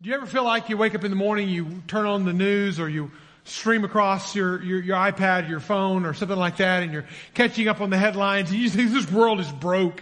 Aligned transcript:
Do 0.00 0.08
you 0.08 0.14
ever 0.14 0.26
feel 0.26 0.44
like 0.44 0.68
you 0.68 0.76
wake 0.76 0.94
up 0.94 1.02
in 1.02 1.10
the 1.10 1.16
morning, 1.16 1.48
you 1.48 1.82
turn 1.88 2.06
on 2.06 2.24
the 2.24 2.32
news 2.32 2.78
or 2.78 2.88
you 2.88 3.10
stream 3.42 3.82
across 3.82 4.32
your, 4.32 4.62
your, 4.62 4.80
your 4.80 4.96
iPad, 4.96 5.48
your 5.48 5.58
phone 5.58 6.06
or 6.06 6.14
something 6.14 6.38
like 6.38 6.58
that 6.58 6.84
and 6.84 6.92
you're 6.92 7.06
catching 7.34 7.66
up 7.66 7.80
on 7.80 7.90
the 7.90 7.98
headlines 7.98 8.48
and 8.52 8.60
you 8.60 8.70
think 8.70 8.92
this 8.92 9.10
world 9.10 9.40
is 9.40 9.50
broke. 9.50 10.00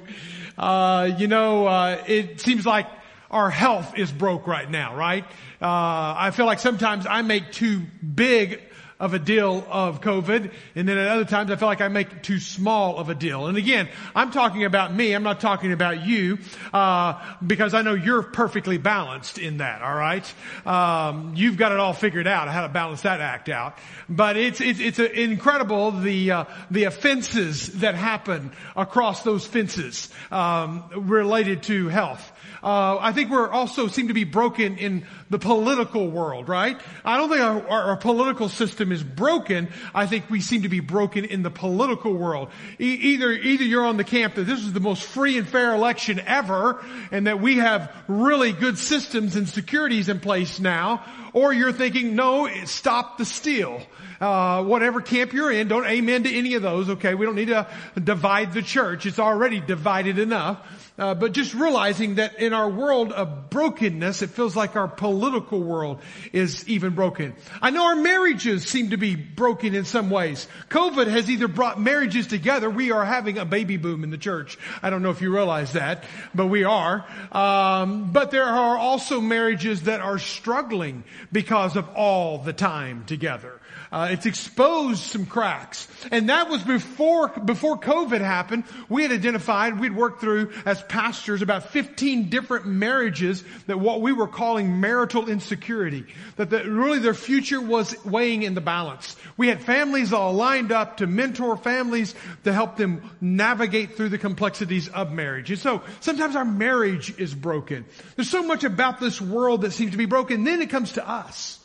Uh, 0.59 1.13
you 1.17 1.29
know, 1.29 1.67
uh, 1.67 2.05
it 2.07 2.43
seems 2.43 2.67
like 2.67 2.87
our 3.31 3.49
health 3.49 3.97
is 3.97 4.13
broke 4.13 4.47
right 4.47 4.71
now, 4.71 4.95
right? 4.95 5.25
Uh, 5.63 6.13
I 6.19 6.31
feel 6.31 6.45
like 6.45 6.59
sometimes 6.59 7.07
I 7.07 7.23
make 7.23 7.53
too 7.53 7.81
big 8.03 8.61
of 8.99 9.13
a 9.13 9.19
deal 9.19 9.67
of 9.71 10.01
COVID. 10.01 10.51
And 10.75 10.89
then 10.89 10.97
at 10.97 11.09
other 11.09 11.25
times 11.25 11.51
I 11.51 11.57
feel 11.57 11.69
like 11.69 11.81
I 11.81 11.89
make 11.89 12.23
too 12.23 12.39
small 12.39 12.97
of 12.97 13.11
a 13.11 13.15
deal. 13.15 13.47
And 13.47 13.59
again, 13.59 13.89
I'm 14.15 14.31
talking 14.31 14.65
about 14.65 14.95
me. 14.95 15.13
I'm 15.13 15.23
not 15.23 15.41
talking 15.41 15.73
about 15.73 16.07
you, 16.07 16.39
uh, 16.73 17.23
because 17.47 17.75
I 17.75 17.83
know 17.83 17.95
you're 17.95 18.23
perfectly 18.23 18.79
balanced 18.79 19.39
in 19.39 19.59
that. 19.59 19.83
All 19.83 19.95
right. 19.95 20.35
Um, 20.65 21.35
you've 21.37 21.57
got 21.57 21.73
it 21.73 21.79
all 21.79 21.93
figured 21.93 22.27
out 22.27 22.49
how 22.49 22.63
to 22.67 22.73
balance 22.73 23.03
that 23.03 23.21
act 23.21 23.49
out. 23.49 23.77
But 24.09 24.37
it's, 24.37 24.61
it's, 24.61 24.81
it's 24.81 24.99
incredible 24.99 25.91
the, 25.91 26.31
uh, 26.31 26.45
the 26.71 26.85
offenses 26.85 27.81
that 27.81 27.95
happen 27.95 28.53
across 28.75 29.23
those 29.23 29.47
fences, 29.47 30.11
um, 30.31 30.85
related 30.95 31.65
to 31.65 31.89
health. 31.89 32.33
Uh, 32.67 32.99
I 33.01 33.13
think 33.13 33.31
we're 33.31 33.49
also 33.49 33.87
seem 33.87 34.09
to 34.09 34.15
be 34.15 34.25
broken 34.25 34.77
in 34.77 35.07
the 35.31 35.39
political 35.39 36.11
world, 36.11 36.49
right? 36.49 36.77
I 37.05 37.17
don't 37.17 37.29
think 37.29 37.41
our, 37.41 37.69
our, 37.69 37.97
political 37.97 38.49
system 38.49 38.91
is 38.91 39.05
broken. 39.05 39.69
I 39.95 40.09
think 40.09 40.29
we 40.29 40.41
seem 40.41 40.63
to 40.63 40.69
be 40.69 40.81
broken 40.81 41.25
in 41.25 41.45
the 41.45 41.51
political 41.51 42.13
world. 42.13 42.49
E- 42.81 42.95
either, 42.95 43.31
either 43.31 43.63
you're 43.63 43.87
on 43.87 43.99
the 43.99 44.05
camp 44.05 44.35
that 44.35 44.49
this 44.49 44.59
is 44.59 44.73
the 44.73 44.81
most 44.81 45.05
free 45.05 45.39
and 45.39 45.47
fair 45.47 45.77
election 45.77 46.19
ever, 46.19 46.85
and 47.13 47.29
that 47.29 47.41
we 47.41 47.59
have 47.59 47.95
really 48.09 48.51
good 48.51 48.79
systems 48.79 49.37
and 49.37 49.49
securities 49.49 50.09
in 50.09 50.19
place 50.19 50.59
now, 50.59 51.05
or 51.35 51.53
you're 51.53 51.71
thinking, 51.71 52.17
no, 52.17 52.49
stop 52.65 53.17
the 53.17 53.25
steal. 53.25 53.81
Uh, 54.21 54.65
whatever 54.65 55.01
camp 55.01 55.33
you're 55.33 55.53
in, 55.53 55.69
don't 55.69 55.87
amen 55.87 56.25
to 56.25 56.35
any 56.35 56.55
of 56.55 56.63
those. 56.63 56.91
Okay, 56.91 57.15
we 57.15 57.27
don't 57.27 57.37
need 57.37 57.49
to 57.49 57.69
divide 58.03 58.55
the 58.55 58.63
church; 58.63 59.07
it's 59.07 59.21
already 59.21 59.61
divided 59.61 60.19
enough. 60.19 60.86
Uh, 60.99 61.15
but 61.15 61.33
just 61.33 61.53
realizing 61.53 62.15
that 62.15 62.41
in 62.41 62.55
our 62.55 62.71
world 62.71 63.13
of 63.13 63.51
brokenness, 63.51 64.23
it 64.23 64.31
feels 64.31 64.57
like 64.57 64.77
our 64.77 64.89
political 64.89 65.63
world 65.63 66.01
is 66.33 66.67
even 66.69 66.95
broken. 66.95 67.35
I 67.61 67.71
know 67.71 67.87
our 67.87 67.97
marriages 67.97 68.67
seem 68.67 68.91
to 68.91 68.97
be 68.97 69.15
broken 69.15 69.75
in 69.75 69.85
some 69.85 70.09
ways. 70.09 70.49
COVID 70.71 71.07
has 71.09 71.31
either 71.31 71.49
brought 71.49 71.79
marriages 71.79 72.27
together. 72.27 72.71
We 72.71 72.93
are 72.93 73.05
having 73.05 73.37
a 73.37 73.45
baby 73.45 73.77
boom 73.77 74.05
in 74.05 74.11
the 74.11 74.19
church. 74.19 74.59
I 74.83 74.89
don't 74.89 75.03
know 75.03 75.11
if 75.11 75.21
you 75.21 75.33
realize 75.33 75.75
that, 75.75 76.05
but 76.35 76.47
we 76.47 76.65
are. 76.65 77.05
Um, 77.31 78.13
but 78.13 78.31
there 78.31 78.45
are 78.45 78.79
also 78.79 79.21
marriages 79.21 79.83
that 79.83 80.01
are 80.01 80.19
struggling 80.19 81.05
because 81.31 81.77
of 81.77 81.89
all 81.91 82.39
the 82.39 82.55
time 82.55 83.05
together. 83.05 83.61
Uh, 83.93 84.09
it's 84.11 84.27
exposed 84.27 85.03
some 85.03 85.27
cracks. 85.27 85.89
And 86.11 86.29
that 86.29 86.49
was 86.49 86.63
before, 86.63 87.29
before 87.29 87.79
COVID 87.79 88.21
happened. 88.21 88.65
We 88.89 89.03
had 89.03 89.13
identified, 89.13 89.79
we'd 89.79 89.95
worked 89.95 90.21
through 90.21 90.53
as 90.65 90.83
pastors 90.83 91.43
about 91.43 91.71
15 91.71 92.29
different 92.29 92.67
marriages 92.67 93.45
that 93.67 93.79
what 93.79 94.01
we 94.01 94.13
were 94.13 94.29
calling 94.29 94.81
marital 94.81 95.29
insecurity. 95.29 96.07
That 96.37 96.51
the, 96.51 96.65
really 96.71 96.99
their 96.99 97.15
future 97.15 97.61
was 97.61 97.95
weighing 98.05 98.43
in 98.43 98.55
the 98.55 98.61
balance. 98.61 99.17
We 99.37 99.49
had 99.49 99.63
families 99.63 100.13
all 100.13 100.33
lined 100.33 100.73
up 100.73 100.99
to 100.99 101.07
mentor 101.07 101.57
families 101.57 102.15
to 102.45 102.53
help 102.53 102.77
them 102.77 103.11
navigate 103.21 103.97
through 103.97 104.11
the 104.11 104.19
complexities 104.19 104.89
of 104.89 105.13
marriage. 105.13 105.51
And 105.51 105.59
so 105.59 105.83
sometimes 106.01 106.37
our 106.37 106.45
marriage 106.45 107.19
is 107.19 107.35
broken. 107.35 107.85
There's 108.17 108.31
so 108.31 108.43
much 108.43 108.65
about 108.65 109.01
this 109.01 109.21
world 109.21 109.63
that 109.63 109.73
seems 109.73 109.93
to 109.93 109.99
be 109.99 110.07
broken. 110.07 110.45
Then 110.45 110.61
it 110.61 110.71
comes 110.71 110.93
to 110.93 111.09
us. 111.09 111.59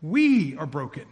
We 0.00 0.56
are 0.56 0.66
broken. 0.66 1.04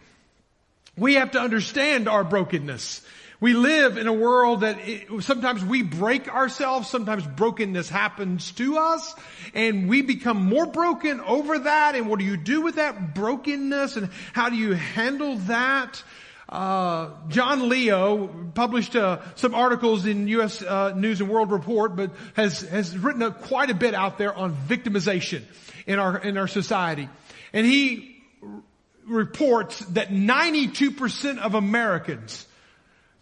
We 0.97 1.13
have 1.15 1.31
to 1.31 1.39
understand 1.39 2.09
our 2.09 2.23
brokenness. 2.23 3.01
We 3.39 3.53
live 3.53 3.97
in 3.97 4.07
a 4.07 4.13
world 4.13 4.61
that 4.61 4.79
it, 4.79 5.21
sometimes 5.21 5.63
we 5.63 5.83
break 5.83 6.27
ourselves, 6.27 6.89
sometimes 6.89 7.25
brokenness 7.25 7.87
happens 7.87 8.51
to 8.53 8.79
us, 8.79 9.13
and 9.53 9.87
we 9.87 10.01
become 10.01 10.43
more 10.43 10.65
broken 10.65 11.21
over 11.21 11.59
that. 11.59 11.95
And 11.95 12.09
what 12.09 12.17
do 12.17 12.25
you 12.25 12.35
do 12.35 12.61
with 12.61 12.75
that 12.75 13.13
brokenness, 13.13 13.95
and 13.95 14.09
how 14.33 14.49
do 14.49 14.55
you 14.55 14.73
handle 14.73 15.35
that? 15.37 16.01
Uh, 16.49 17.09
John 17.27 17.69
Leo 17.69 18.27
published 18.55 18.95
uh, 18.95 19.19
some 19.35 19.53
articles 19.53 20.07
in 20.07 20.27
U.S. 20.29 20.63
Uh, 20.63 20.93
News 20.95 21.21
and 21.21 21.29
World 21.29 21.51
Report, 21.51 21.95
but 21.95 22.11
has 22.33 22.61
has 22.61 22.97
written 22.97 23.21
a, 23.21 23.31
quite 23.31 23.69
a 23.69 23.75
bit 23.75 23.93
out 23.93 24.17
there 24.17 24.33
on 24.33 24.55
victimization 24.55 25.43
in 25.85 25.99
our 25.99 26.17
in 26.17 26.37
our 26.37 26.47
society, 26.47 27.09
and 27.51 27.67
he 27.67 28.16
reports 29.07 29.79
that 29.79 30.09
92% 30.09 31.37
of 31.37 31.55
Americans 31.55 32.45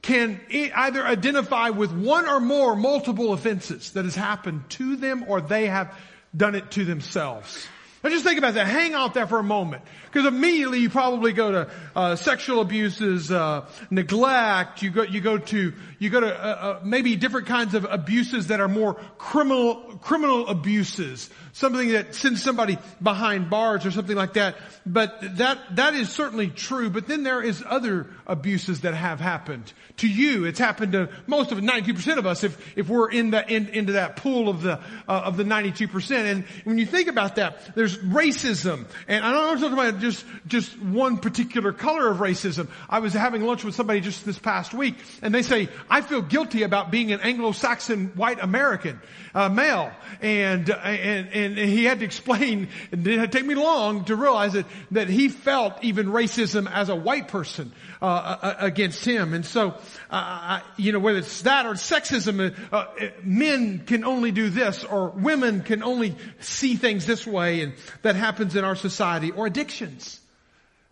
can 0.01 0.39
either 0.49 1.03
identify 1.03 1.69
with 1.69 1.91
one 1.91 2.27
or 2.27 2.39
more 2.39 2.75
multiple 2.75 3.33
offenses 3.33 3.91
that 3.91 4.05
has 4.05 4.15
happened 4.15 4.69
to 4.69 4.95
them 4.95 5.25
or 5.27 5.41
they 5.41 5.67
have 5.67 5.97
done 6.35 6.53
it 6.53 6.69
to 6.71 6.85
themselves. 6.85 7.67
Now 8.05 8.11
just 8.11 8.23
think 8.23 8.37
about 8.37 8.53
that. 8.53 8.67
Hang 8.67 8.93
out 8.93 9.15
there 9.15 9.25
for 9.25 9.39
a 9.39 9.43
moment. 9.43 9.81
Because 10.05 10.27
immediately 10.27 10.77
you 10.77 10.91
probably 10.91 11.33
go 11.33 11.51
to 11.51 11.71
uh, 11.95 12.15
sexual 12.15 12.61
abuses, 12.61 13.31
uh, 13.31 13.67
neglect. 13.89 14.83
You 14.83 14.91
go, 14.91 15.01
you 15.01 15.21
go 15.21 15.39
to, 15.39 15.73
you 15.97 16.09
go 16.11 16.19
to 16.19 16.27
uh, 16.27 16.47
uh 16.47 16.79
maybe 16.83 17.15
different 17.15 17.47
kinds 17.47 17.73
of 17.73 17.83
abuses 17.89 18.47
that 18.47 18.59
are 18.59 18.67
more 18.67 18.93
criminal, 19.17 19.97
criminal 20.03 20.47
abuses. 20.47 21.31
Something 21.53 21.93
that 21.93 22.13
sends 22.13 22.43
somebody 22.43 22.77
behind 23.01 23.49
bars 23.49 23.87
or 23.87 23.91
something 23.91 24.15
like 24.15 24.33
that. 24.33 24.55
But 24.85 25.37
that 25.37 25.57
that 25.77 25.95
is 25.95 26.09
certainly 26.09 26.49
true. 26.49 26.91
But 26.91 27.07
then 27.07 27.23
there 27.23 27.41
is 27.41 27.63
other 27.65 28.07
abuses 28.27 28.81
that 28.81 28.93
have 28.93 29.19
happened 29.19 29.73
to 29.97 30.07
you. 30.07 30.45
It's 30.45 30.59
happened 30.59 30.91
to 30.91 31.09
most 31.25 31.51
of 31.51 31.57
it, 31.57 31.63
92% 31.63 32.17
of 32.17 32.27
us. 32.27 32.43
If 32.43 32.77
if 32.77 32.87
we're 32.87 33.09
in 33.09 33.31
the 33.31 33.51
in, 33.51 33.69
into 33.69 33.93
that 33.93 34.17
pool 34.17 34.47
of 34.47 34.61
the 34.61 34.79
uh, 35.07 35.21
of 35.25 35.37
the 35.37 35.43
92%. 35.43 36.11
And 36.11 36.43
when 36.65 36.77
you 36.77 36.85
think 36.85 37.07
about 37.07 37.37
that, 37.37 37.73
there's 37.75 37.94
racism. 37.99 38.85
And 39.07 39.23
I 39.23 39.31
don't 39.31 39.41
know 39.41 39.51
I'm 39.51 39.59
talking 39.59 39.89
about 39.89 40.01
just, 40.01 40.25
just 40.47 40.79
one 40.79 41.17
particular 41.17 41.73
color 41.73 42.09
of 42.09 42.17
racism. 42.17 42.67
I 42.89 42.99
was 42.99 43.13
having 43.13 43.43
lunch 43.43 43.63
with 43.63 43.75
somebody 43.75 44.01
just 44.01 44.25
this 44.25 44.39
past 44.39 44.73
week 44.73 44.95
and 45.21 45.33
they 45.33 45.41
say, 45.41 45.69
I 45.89 46.01
feel 46.01 46.21
guilty 46.21 46.63
about 46.63 46.91
being 46.91 47.11
an 47.11 47.21
Anglo-Saxon 47.21 48.13
white 48.15 48.39
American, 48.41 48.99
uh, 49.33 49.49
male. 49.49 49.91
And, 50.21 50.69
and, 50.69 51.27
and 51.29 51.57
he 51.57 51.85
had 51.85 51.99
to 51.99 52.05
explain, 52.05 52.69
it 52.91 53.03
didn't 53.03 53.31
take 53.31 53.45
me 53.45 53.55
long 53.55 54.05
to 54.05 54.15
realize 54.15 54.53
that, 54.53 54.65
that 54.91 55.09
he 55.09 55.29
felt 55.29 55.83
even 55.83 56.07
racism 56.07 56.71
as 56.71 56.89
a 56.89 56.95
white 56.95 57.27
person, 57.27 57.71
uh, 58.01 58.05
uh 58.05 58.55
against 58.59 59.05
him. 59.05 59.33
And 59.33 59.45
so, 59.45 59.75
uh, 60.09 60.59
you 60.77 60.91
know, 60.91 60.99
whether 60.99 61.19
it's 61.19 61.41
that 61.43 61.65
or 61.65 61.73
sexism, 61.73 62.55
uh, 62.71 62.75
uh, 62.75 63.09
men 63.23 63.79
can 63.85 64.03
only 64.03 64.31
do 64.31 64.49
this 64.49 64.83
or 64.83 65.09
women 65.09 65.61
can 65.61 65.83
only 65.83 66.15
see 66.39 66.75
things 66.75 67.05
this 67.05 67.25
way 67.25 67.61
and 67.61 67.73
that 68.01 68.15
happens 68.15 68.55
in 68.55 68.63
our 68.63 68.75
society 68.75 69.31
or 69.31 69.45
addictions. 69.47 70.19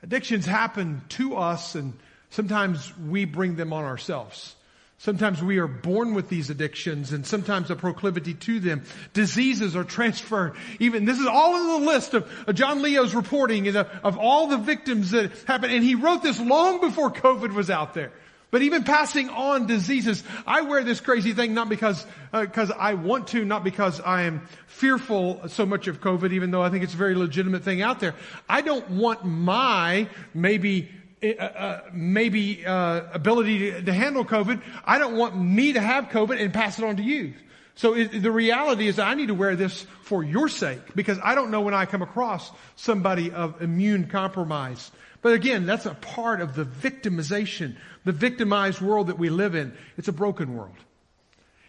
Addictions 0.02 0.46
happen 0.46 1.02
to 1.09 1.36
us 1.36 1.75
and 1.75 1.94
sometimes 2.30 2.96
we 2.97 3.25
bring 3.25 3.56
them 3.56 3.74
on 3.74 3.84
ourselves. 3.84 4.56
Sometimes 5.03 5.44
we 5.44 5.58
are 5.58 5.68
born 5.68 6.14
with 6.14 6.30
these 6.30 6.50
addictions 6.50 7.12
and 7.12 7.28
sometimes 7.28 7.69
a 7.69 7.75
proclivity 7.75 8.36
to 8.36 8.62
them. 8.62 8.84
Diseases 9.12 9.75
are 9.75 9.84
transferred. 9.84 10.56
Even 10.80 11.03
this 11.03 11.19
is 11.19 11.25
all 11.25 11.58
in 11.58 11.81
the 11.81 11.91
list 11.91 12.14
of, 12.14 12.31
of 12.47 12.56
John 12.56 12.81
Leo's 12.81 13.14
reporting 13.14 13.68
of, 13.68 13.75
of 13.75 14.18
all 14.18 14.47
the 14.47 14.56
victims 14.58 15.12
that 15.12 15.34
happened. 15.46 15.74
And 15.74 15.84
he 15.84 15.96
wrote 15.96 16.24
this 16.24 16.40
long 16.40 16.80
before 16.80 17.12
COVID 17.12 17.53
was 17.53 17.69
out 17.69 17.94
there. 17.94 18.14
But 18.50 18.62
even 18.62 18.86
passing 18.86 19.28
on 19.28 19.68
diseases, 19.68 20.24
I 20.47 20.62
wear 20.62 20.86
this 20.86 21.02
crazy 21.02 21.34
thing 21.34 21.53
not 21.53 21.68
because 21.68 22.06
because 22.31 22.72
uh, 22.72 22.75
I 22.80 22.94
want 22.94 23.28
to, 23.30 23.44
not 23.44 23.66
because 23.66 24.00
I 24.00 24.22
am 24.22 24.47
fearful 24.68 25.50
so 25.50 25.66
much 25.66 25.88
of 25.88 26.00
COVID, 26.00 26.31
even 26.31 26.52
though 26.52 26.62
I 26.62 26.70
think 26.70 26.85
it's 26.85 26.94
a 26.94 26.97
very 26.97 27.16
legitimate 27.16 27.64
thing 27.64 27.81
out 27.81 28.00
there. 28.00 28.16
I 28.47 28.61
don't 28.61 28.90
want 28.91 29.26
my 29.26 30.08
maybe 30.34 30.90
uh, 31.23 31.43
uh, 31.43 31.81
maybe 31.93 32.66
uh, 32.66 33.02
ability 33.14 33.72
to, 33.72 33.81
to, 33.84 33.93
handle 33.93 34.25
COVID. 34.25 34.61
I 34.85 34.97
don't 34.99 35.16
want 35.16 35.37
me 35.37 35.73
to 35.73 35.81
have 35.81 36.09
COVID 36.09 36.41
and 36.41 36.53
pass 36.53 36.78
it 36.79 36.85
on 36.85 36.97
to 36.97 37.03
you. 37.03 37.34
So 37.75 37.93
it, 37.93 38.22
the 38.22 38.31
reality 38.31 38.87
is 38.87 38.99
I 38.99 39.14
need 39.16 39.28
to 39.28 39.34
wear 39.34 39.55
this 39.55 39.85
for 40.03 40.23
your 40.23 40.49
sake 40.49 40.93
because 40.96 41.20
I 41.23 41.35
don't 41.35 41.49
know 41.49 41.61
when 41.61 41.73
I 41.73 41.85
come 41.85 42.02
across 42.02 42.52
somebody 42.75 43.31
of 43.31 43.61
immune 43.61 44.08
compromise. 44.08 44.91
But 45.22 45.34
again, 45.34 45.66
that's 45.66 45.85
a 45.85 45.93
part 45.93 46.41
of 46.41 46.55
the 46.55 46.66
victimization 46.66 47.78
the 48.03 48.11
victimized 48.11 48.81
world 48.81 49.08
that 49.08 49.17
we 49.17 49.29
live 49.29 49.55
in. 49.55 49.73
It's 49.97 50.08
a 50.08 50.14
broken 50.14 50.55
world. 50.55 50.75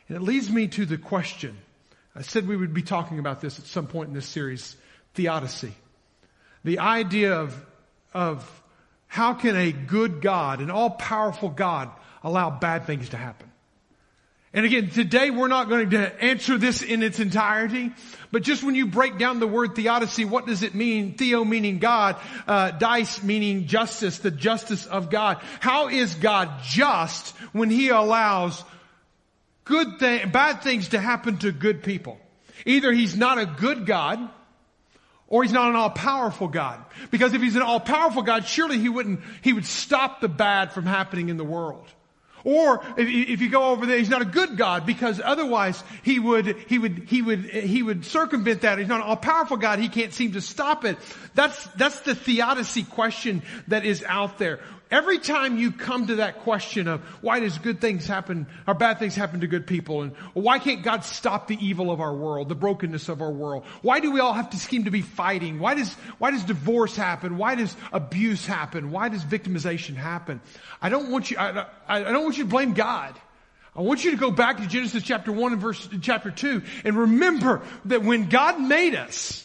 And 0.09 0.17
it 0.17 0.23
leads 0.23 0.51
me 0.51 0.69
to 0.69 0.85
the 0.85 0.99
question. 0.99 1.57
I 2.15 2.23
said 2.23 2.47
we 2.47 2.57
would 2.57 2.75
be 2.75 2.83
talking 2.83 3.19
about 3.19 3.41
this 3.41 3.59
at 3.59 3.67
some 3.67 3.87
point 3.87 4.09
in 4.09 4.15
this 4.15 4.27
series. 4.27 4.77
Theodicy. 5.15 5.73
The 6.65 6.81
idea 6.81 7.35
of, 7.35 7.67
of 8.13 8.63
how 9.15 9.33
can 9.33 9.55
a 9.55 9.71
good 9.71 10.21
God, 10.21 10.61
an 10.61 10.73
all-powerful 10.73 11.51
God, 11.51 11.89
allow 12.25 12.51
bad 12.51 12.85
things 12.85 13.11
to 13.11 13.17
happen? 13.17 13.49
And 14.53 14.67
again, 14.67 14.91
today 14.91 15.31
we're 15.31 15.47
not 15.47 15.69
going 15.69 15.91
to 15.91 16.21
answer 16.21 16.59
this 16.59 16.83
in 16.83 17.01
its 17.01 17.21
entirety, 17.21 17.93
but 18.33 18.43
just 18.43 18.65
when 18.65 18.75
you 18.75 18.89
break 18.89 19.17
down 19.17 19.39
the 19.39 19.47
word 19.47 19.77
theodicy, 19.77 20.25
what 20.25 20.49
does 20.49 20.65
it 20.65 20.75
mean? 20.75 21.15
Theo 21.15 21.45
meaning 21.45 21.79
God, 21.79 22.17
uh, 22.49 22.73
dice 22.73 23.23
meaning 23.23 23.69
justice, 23.69 24.19
the 24.19 24.33
justice 24.33 24.85
of 24.85 25.11
God. 25.11 25.41
How 25.61 25.91
is 25.91 26.17
God 26.17 26.51
just 26.65 27.37
when 27.53 27.71
He 27.71 27.91
allows 27.91 28.65
good 29.65 29.97
bad 30.01 30.63
things 30.63 30.89
to 30.89 30.99
happen 30.99 31.37
to 31.39 31.53
good 31.53 31.85
people? 31.85 32.19
Either 32.67 32.91
He's 32.91 33.17
not 33.17 33.39
a 33.39 33.47
good 33.47 33.87
God, 33.87 34.29
or 35.35 35.43
he's 35.43 35.51
not 35.51 35.69
an 35.69 35.75
all-powerful 35.75 36.47
God. 36.47 36.85
Because 37.11 37.35
if 37.35 37.43
he's 37.43 37.57
an 37.57 37.63
all-powerful 37.63 38.23
God, 38.23 38.47
surely 38.47 38.79
he 38.79 38.89
wouldn't, 38.89 39.19
he 39.43 39.53
would 39.53 39.67
stop 39.67 40.21
the 40.21 40.29
bad 40.29 40.71
from 40.71 40.87
happening 40.87 41.29
in 41.29 41.37
the 41.37 41.45
world. 41.45 41.89
Or 42.45 42.85
if, 42.97 43.09
if, 43.09 43.41
you 43.41 43.49
go 43.49 43.71
over 43.71 43.85
there, 43.85 43.99
he's 43.99 44.11
not 44.11 44.23
a 44.23 44.27
good 44.27 44.57
God 44.57 44.87
because 44.87 45.21
otherwise 45.21 45.83
he 46.05 46.21
would, 46.21 46.57
he 46.69 46.79
would, 46.79 47.07
he 47.09 47.21
would, 47.21 47.47
he 47.47 47.83
would 47.83 48.05
circumvent 48.05 48.61
that. 48.61 48.79
He's 48.79 48.87
not 48.87 49.01
an 49.01 49.09
all-powerful 49.09 49.57
God. 49.57 49.81
He 49.81 49.89
can't 49.89 50.13
seem 50.13 50.35
to 50.35 50.41
stop 50.41 50.85
it. 50.85 50.99
That's, 51.35 51.65
that's 51.71 51.99
the 52.03 52.15
theodicy 52.15 52.85
question 52.85 53.43
that 53.67 53.85
is 53.85 54.05
out 54.07 54.39
there. 54.39 54.61
Every 54.91 55.19
time 55.19 55.59
you 55.59 55.73
come 55.73 56.09
to 56.09 56.17
that 56.17 56.41
question 56.41 56.89
of 56.89 57.01
why 57.21 57.41
does 57.41 57.59
good 57.59 57.81
things 57.81 58.07
happen 58.07 58.47
or 58.67 58.75
bad 58.75 58.99
things 58.99 59.15
happen 59.15 59.41
to 59.41 59.47
good 59.47 59.67
people 59.67 60.03
and 60.03 60.13
why 60.35 60.59
can't 60.59 60.83
God 60.83 61.05
stop 61.05 61.49
the 61.49 61.57
evil 61.65 61.91
of 61.91 62.01
our 62.01 62.15
world, 62.15 62.49
the 62.49 62.55
brokenness 62.55 63.09
of 63.09 63.23
our 63.23 63.31
world? 63.31 63.65
Why 63.83 64.01
do 64.01 64.13
we 64.13 64.21
all 64.21 64.35
have 64.35 64.51
to 64.51 64.57
seem 64.59 64.85
to 64.85 64.91
be 64.91 65.03
fighting? 65.03 65.59
Why 65.59 65.75
does, 65.75 65.93
why 66.19 66.31
does 66.31 66.45
divorce 66.45 66.95
happen? 66.95 67.39
Why 67.39 67.55
does 67.55 67.75
abuse 67.93 68.47
happen? 68.47 68.91
Why 68.91 69.09
does 69.09 69.25
victimization 69.25 69.97
happen? 69.97 70.41
I 70.81 70.91
don't 70.91 71.11
want 71.11 71.31
you, 71.31 71.39
I, 71.39 71.67
I 71.89 72.03
don't 72.03 72.25
want 72.25 72.37
you 72.37 72.45
to 72.45 72.51
blame 72.51 72.75
God. 72.75 73.19
I 73.77 73.81
want 73.81 74.05
you 74.05 74.13
to 74.13 74.17
go 74.17 74.31
back 74.31 74.59
to 74.59 74.67
Genesis 74.67 75.03
chapter 75.03 75.33
1 75.33 75.53
and 75.53 75.61
verse, 75.61 75.89
chapter 76.01 76.31
2 76.31 76.63
and 76.85 76.97
remember 76.97 77.63
that 77.87 78.03
when 78.03 78.29
God 78.29 78.61
made 78.61 78.95
us, 78.95 79.44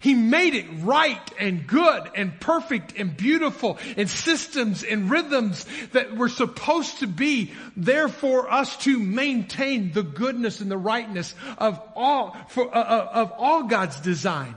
he 0.00 0.14
made 0.14 0.54
it 0.54 0.66
right 0.82 1.32
and 1.40 1.66
good 1.66 2.08
and 2.14 2.38
perfect 2.40 2.94
and 2.96 3.16
beautiful 3.16 3.78
and 3.96 4.08
systems 4.08 4.84
and 4.84 5.10
rhythms 5.10 5.66
that 5.92 6.16
were 6.16 6.28
supposed 6.28 7.00
to 7.00 7.08
be 7.08 7.52
there 7.76 8.08
for 8.08 8.50
us 8.50 8.76
to 8.84 8.98
maintain 8.98 9.92
the 9.92 10.04
goodness 10.04 10.60
and 10.60 10.70
the 10.70 10.78
rightness 10.78 11.34
of 11.58 11.80
all, 11.96 12.36
for, 12.48 12.72
uh, 12.72 12.80
uh, 12.80 13.10
of 13.12 13.32
all 13.32 13.64
God's 13.64 13.98
design. 14.00 14.54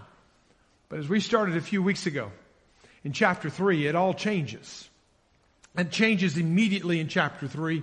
But 0.89 0.99
as 0.99 1.09
we 1.09 1.19
started 1.19 1.57
a 1.57 1.61
few 1.61 1.81
weeks 1.81 2.05
ago 2.05 2.31
in 3.03 3.11
chapter 3.11 3.49
three, 3.49 3.87
it 3.87 3.95
all 3.95 4.13
changes. 4.13 4.87
It 5.75 5.89
changes 5.89 6.37
immediately 6.37 6.99
in 6.99 7.07
chapter 7.07 7.47
three. 7.47 7.81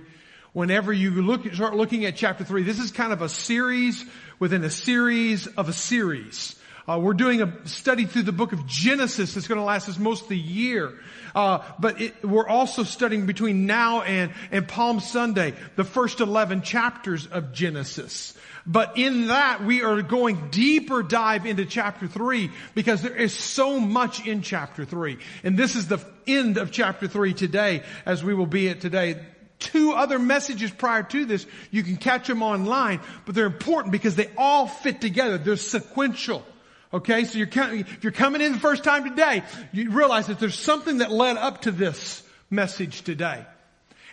Whenever 0.53 0.93
you 0.93 1.11
look, 1.21 1.53
start 1.53 1.75
looking 1.75 2.05
at 2.05 2.15
chapter 2.15 2.45
three, 2.45 2.63
this 2.63 2.79
is 2.79 2.91
kind 2.91 3.11
of 3.11 3.21
a 3.21 3.29
series 3.29 4.05
within 4.39 4.63
a 4.63 4.69
series 4.69 5.47
of 5.47 5.67
a 5.67 5.73
series. 5.73 6.55
Uh, 6.89 6.97
we're 6.97 7.13
doing 7.13 7.39
a 7.43 7.67
study 7.67 8.05
through 8.05 8.23
the 8.23 8.31
book 8.31 8.51
of 8.51 8.65
Genesis 8.65 9.35
that's 9.35 9.47
going 9.47 9.59
to 9.59 9.63
last 9.63 9.87
us 9.87 9.99
most 9.99 10.23
of 10.23 10.29
the 10.29 10.37
year. 10.37 10.91
Uh, 11.35 11.63
but 11.77 12.01
it, 12.01 12.25
we're 12.25 12.47
also 12.47 12.81
studying 12.81 13.27
between 13.27 13.67
now 13.67 14.01
and, 14.01 14.31
and 14.49 14.67
Palm 14.67 14.99
Sunday, 14.99 15.53
the 15.75 15.83
first 15.83 16.19
11 16.19 16.63
chapters 16.63 17.27
of 17.27 17.53
Genesis. 17.53 18.33
But 18.65 18.97
in 18.97 19.27
that, 19.27 19.63
we 19.63 19.83
are 19.83 20.01
going 20.01 20.49
deeper 20.49 21.03
dive 21.03 21.45
into 21.45 21.63
chapter 21.67 22.07
three 22.07 22.49
because 22.73 23.03
there 23.03 23.15
is 23.15 23.35
so 23.35 23.79
much 23.79 24.25
in 24.25 24.41
chapter 24.41 24.83
three. 24.83 25.19
And 25.43 25.55
this 25.55 25.75
is 25.75 25.89
the 25.89 25.99
end 26.25 26.57
of 26.57 26.71
chapter 26.71 27.07
three 27.07 27.35
today 27.35 27.83
as 28.03 28.23
we 28.23 28.33
will 28.33 28.47
be 28.47 28.67
at 28.67 28.81
today 28.81 29.23
two 29.59 29.91
other 29.91 30.17
messages 30.17 30.71
prior 30.71 31.03
to 31.03 31.25
this. 31.25 31.45
You 31.69 31.83
can 31.83 31.97
catch 31.97 32.27
them 32.27 32.41
online, 32.41 32.99
but 33.27 33.35
they're 33.35 33.45
important 33.45 33.91
because 33.91 34.15
they 34.15 34.31
all 34.37 34.65
fit 34.65 35.01
together. 35.01 35.37
They're 35.37 35.55
sequential. 35.55 36.43
Okay, 36.91 37.23
so 37.25 37.37
you're 37.37 37.47
if 37.53 38.03
you're 38.03 38.11
coming 38.11 38.41
in 38.41 38.53
the 38.53 38.59
first 38.59 38.83
time 38.83 39.07
today, 39.07 39.43
you 39.71 39.91
realize 39.91 40.27
that 40.27 40.39
there's 40.39 40.57
something 40.57 40.99
that 40.99 41.11
led 41.11 41.37
up 41.37 41.61
to 41.61 41.71
this 41.71 42.23
message 42.49 43.03
today. 43.03 43.45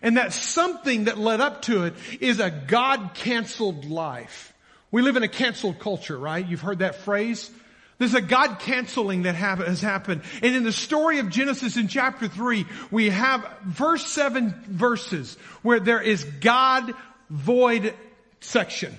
And 0.02 0.18
that 0.18 0.34
something 0.34 1.04
that 1.04 1.16
led 1.16 1.40
up 1.40 1.62
to 1.62 1.84
it 1.84 1.94
is 2.20 2.38
a 2.38 2.50
God 2.50 3.12
canceled 3.14 3.86
life. 3.86 4.52
We 4.90 5.00
live 5.00 5.16
in 5.16 5.22
a 5.22 5.28
canceled 5.28 5.78
culture, 5.78 6.18
right? 6.18 6.46
You've 6.46 6.60
heard 6.60 6.80
that 6.80 6.96
phrase. 6.96 7.50
There's 7.98 8.14
a 8.14 8.20
God 8.20 8.58
canceling 8.58 9.22
that 9.22 9.34
has 9.34 9.80
happened. 9.80 10.22
And 10.42 10.54
in 10.54 10.64
the 10.64 10.72
story 10.72 11.18
of 11.18 11.30
Genesis 11.30 11.78
in 11.78 11.88
chapter 11.88 12.28
3, 12.28 12.66
we 12.90 13.08
have 13.08 13.48
verse 13.64 14.06
7 14.06 14.54
verses 14.68 15.36
where 15.62 15.80
there 15.80 16.02
is 16.02 16.24
God 16.24 16.92
void 17.30 17.94
section. 18.40 18.94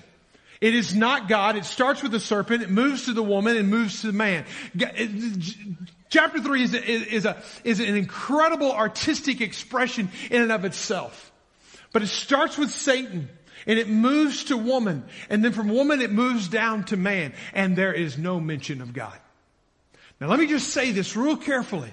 It 0.60 0.74
is 0.74 0.94
not 0.94 1.28
God. 1.28 1.56
It 1.56 1.64
starts 1.64 2.02
with 2.02 2.12
the 2.12 2.20
serpent. 2.20 2.62
It 2.62 2.70
moves 2.70 3.04
to 3.04 3.12
the 3.12 3.22
woman 3.22 3.56
and 3.56 3.68
moves 3.68 4.00
to 4.00 4.08
the 4.08 4.12
man. 4.12 4.44
Chapter 6.10 6.40
three 6.40 6.62
is, 6.62 6.74
a, 6.74 6.84
is, 6.84 7.24
a, 7.24 7.42
is 7.64 7.80
an 7.80 7.96
incredible 7.96 8.72
artistic 8.72 9.40
expression 9.40 10.10
in 10.30 10.42
and 10.42 10.50
of 10.50 10.64
itself. 10.64 11.30
But 11.92 12.02
it 12.02 12.08
starts 12.08 12.58
with 12.58 12.70
Satan 12.70 13.28
and 13.66 13.78
it 13.78 13.88
moves 13.88 14.44
to 14.44 14.56
woman. 14.56 15.04
And 15.30 15.44
then 15.44 15.52
from 15.52 15.68
woman 15.68 16.00
it 16.00 16.10
moves 16.10 16.48
down 16.48 16.84
to 16.84 16.96
man. 16.96 17.34
And 17.52 17.76
there 17.76 17.92
is 17.92 18.18
no 18.18 18.40
mention 18.40 18.80
of 18.80 18.92
God. 18.92 19.18
Now 20.20 20.26
let 20.28 20.40
me 20.40 20.46
just 20.46 20.70
say 20.70 20.90
this 20.90 21.14
real 21.14 21.36
carefully. 21.36 21.92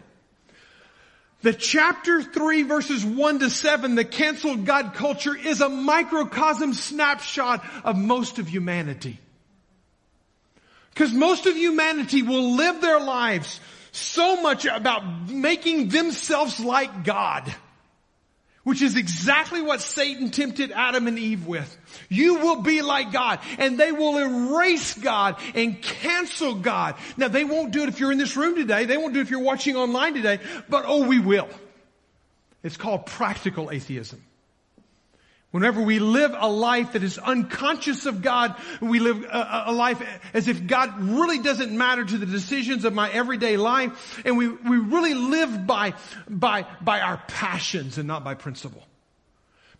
The 1.45 1.53
chapter 1.53 2.23
3 2.23 2.63
verses 2.63 3.05
1 3.05 3.39
to 3.41 3.51
7, 3.51 3.93
the 3.93 4.03
canceled 4.03 4.65
God 4.65 4.95
culture 4.95 5.37
is 5.37 5.61
a 5.61 5.69
microcosm 5.69 6.73
snapshot 6.73 7.63
of 7.83 7.95
most 7.95 8.39
of 8.39 8.47
humanity. 8.47 9.19
Because 10.89 11.13
most 11.13 11.45
of 11.45 11.55
humanity 11.55 12.23
will 12.23 12.55
live 12.55 12.81
their 12.81 12.99
lives 12.99 13.59
so 13.91 14.41
much 14.41 14.65
about 14.65 15.29
making 15.29 15.89
themselves 15.89 16.59
like 16.59 17.03
God 17.03 17.53
which 18.65 18.81
is 18.81 18.97
exactly 18.97 19.61
what 19.61 19.79
Satan 19.79 20.31
tempted 20.31 20.71
Adam 20.71 21.07
and 21.07 21.19
Eve 21.19 21.45
with. 21.45 21.77
You 22.09 22.39
will 22.39 22.63
be 22.63 22.81
like 22.81 23.11
God 23.11 23.39
and 23.59 23.79
they 23.79 23.91
will 23.91 24.17
erase 24.17 24.95
God 24.95 25.39
and 25.53 25.79
cancel 25.81 26.55
God. 26.55 26.95
Now 27.15 27.27
they 27.27 27.43
won't 27.43 27.71
do 27.71 27.83
it 27.83 27.89
if 27.89 27.99
you're 27.99 28.11
in 28.11 28.17
this 28.17 28.35
room 28.35 28.55
today. 28.55 28.85
They 28.85 28.97
won't 28.97 29.13
do 29.13 29.19
it 29.19 29.21
if 29.23 29.29
you're 29.29 29.39
watching 29.39 29.75
online 29.77 30.15
today, 30.15 30.39
but 30.67 30.83
oh, 30.87 31.07
we 31.07 31.19
will. 31.19 31.47
It's 32.63 32.75
called 32.75 33.05
practical 33.05 33.69
atheism. 33.69 34.24
Whenever 35.55 35.81
we 35.81 35.99
live 35.99 36.35
a 36.37 36.49
life 36.49 36.91
that 36.91 37.01
is 37.01 37.17
unconscious 37.17 38.05
of 38.05 38.21
God, 38.21 38.57
we 38.81 38.99
live 38.99 39.23
a, 39.23 39.63
a, 39.67 39.71
life 39.71 40.01
as 40.33 40.49
if 40.49 40.67
God 40.67 40.99
really 40.99 41.39
doesn't 41.39 41.71
matter 41.71 42.03
to 42.03 42.17
the 42.17 42.25
decisions 42.25 42.83
of 42.83 42.93
my 42.93 43.09
everyday 43.09 43.55
life, 43.55 44.21
and 44.25 44.37
we, 44.37 44.49
we 44.49 44.77
really 44.77 45.13
live 45.13 45.65
by, 45.65 45.93
by, 46.29 46.67
by 46.81 46.99
our 46.99 47.23
passions 47.29 47.97
and 47.97 48.05
not 48.05 48.21
by 48.21 48.33
principle. 48.33 48.85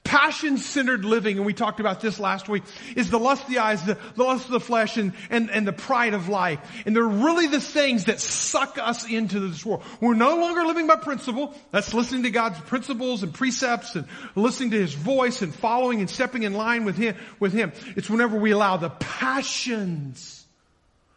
Passion-centered 0.06 1.04
living, 1.04 1.38
and 1.38 1.46
we 1.46 1.54
talked 1.54 1.80
about 1.80 2.00
this 2.00 2.20
last 2.20 2.48
week, 2.48 2.64
is 2.96 3.10
the 3.10 3.20
lust 3.20 3.44
of 3.44 3.50
the 3.50 3.58
eyes, 3.58 3.84
the, 3.84 3.98
the 4.16 4.24
lust 4.24 4.46
of 4.46 4.52
the 4.52 4.60
flesh, 4.60 4.96
and, 4.98 5.14
and, 5.30 5.50
and 5.50 5.68
the 5.68 5.74
pride 5.74 6.14
of 6.14 6.30
life. 6.30 6.60
And 6.86 6.96
they're 6.96 7.04
really 7.04 7.48
the 7.48 7.60
things 7.60 8.06
that 8.06 8.22
suck 8.22 8.78
us 8.78 9.10
into 9.10 9.40
this 9.40 9.66
world. 9.66 9.84
We're 10.00 10.14
no 10.14 10.38
longer 10.38 10.64
living 10.64 10.88
by 10.88 10.96
principle. 10.96 11.54
That's 11.72 11.94
listening 11.94 12.24
to 12.24 12.30
God's 12.30 12.60
principles 12.62 13.24
and 13.24 13.34
precepts 13.34 13.96
and 13.96 14.08
listening 14.36 14.72
to 14.72 14.80
His 14.80 14.94
voice 14.94 15.42
and 15.42 15.54
following 15.54 16.00
and 16.00 16.10
stepping 16.10 16.44
in 16.44 16.54
line 16.54 16.86
with 16.86 16.96
Him, 16.96 17.16
with 17.40 17.52
Him. 17.52 17.74
It's 17.98 18.10
whenever 18.10 18.38
we 18.38 18.52
allow 18.52 18.78
the 18.78 18.92
passions 18.92 20.46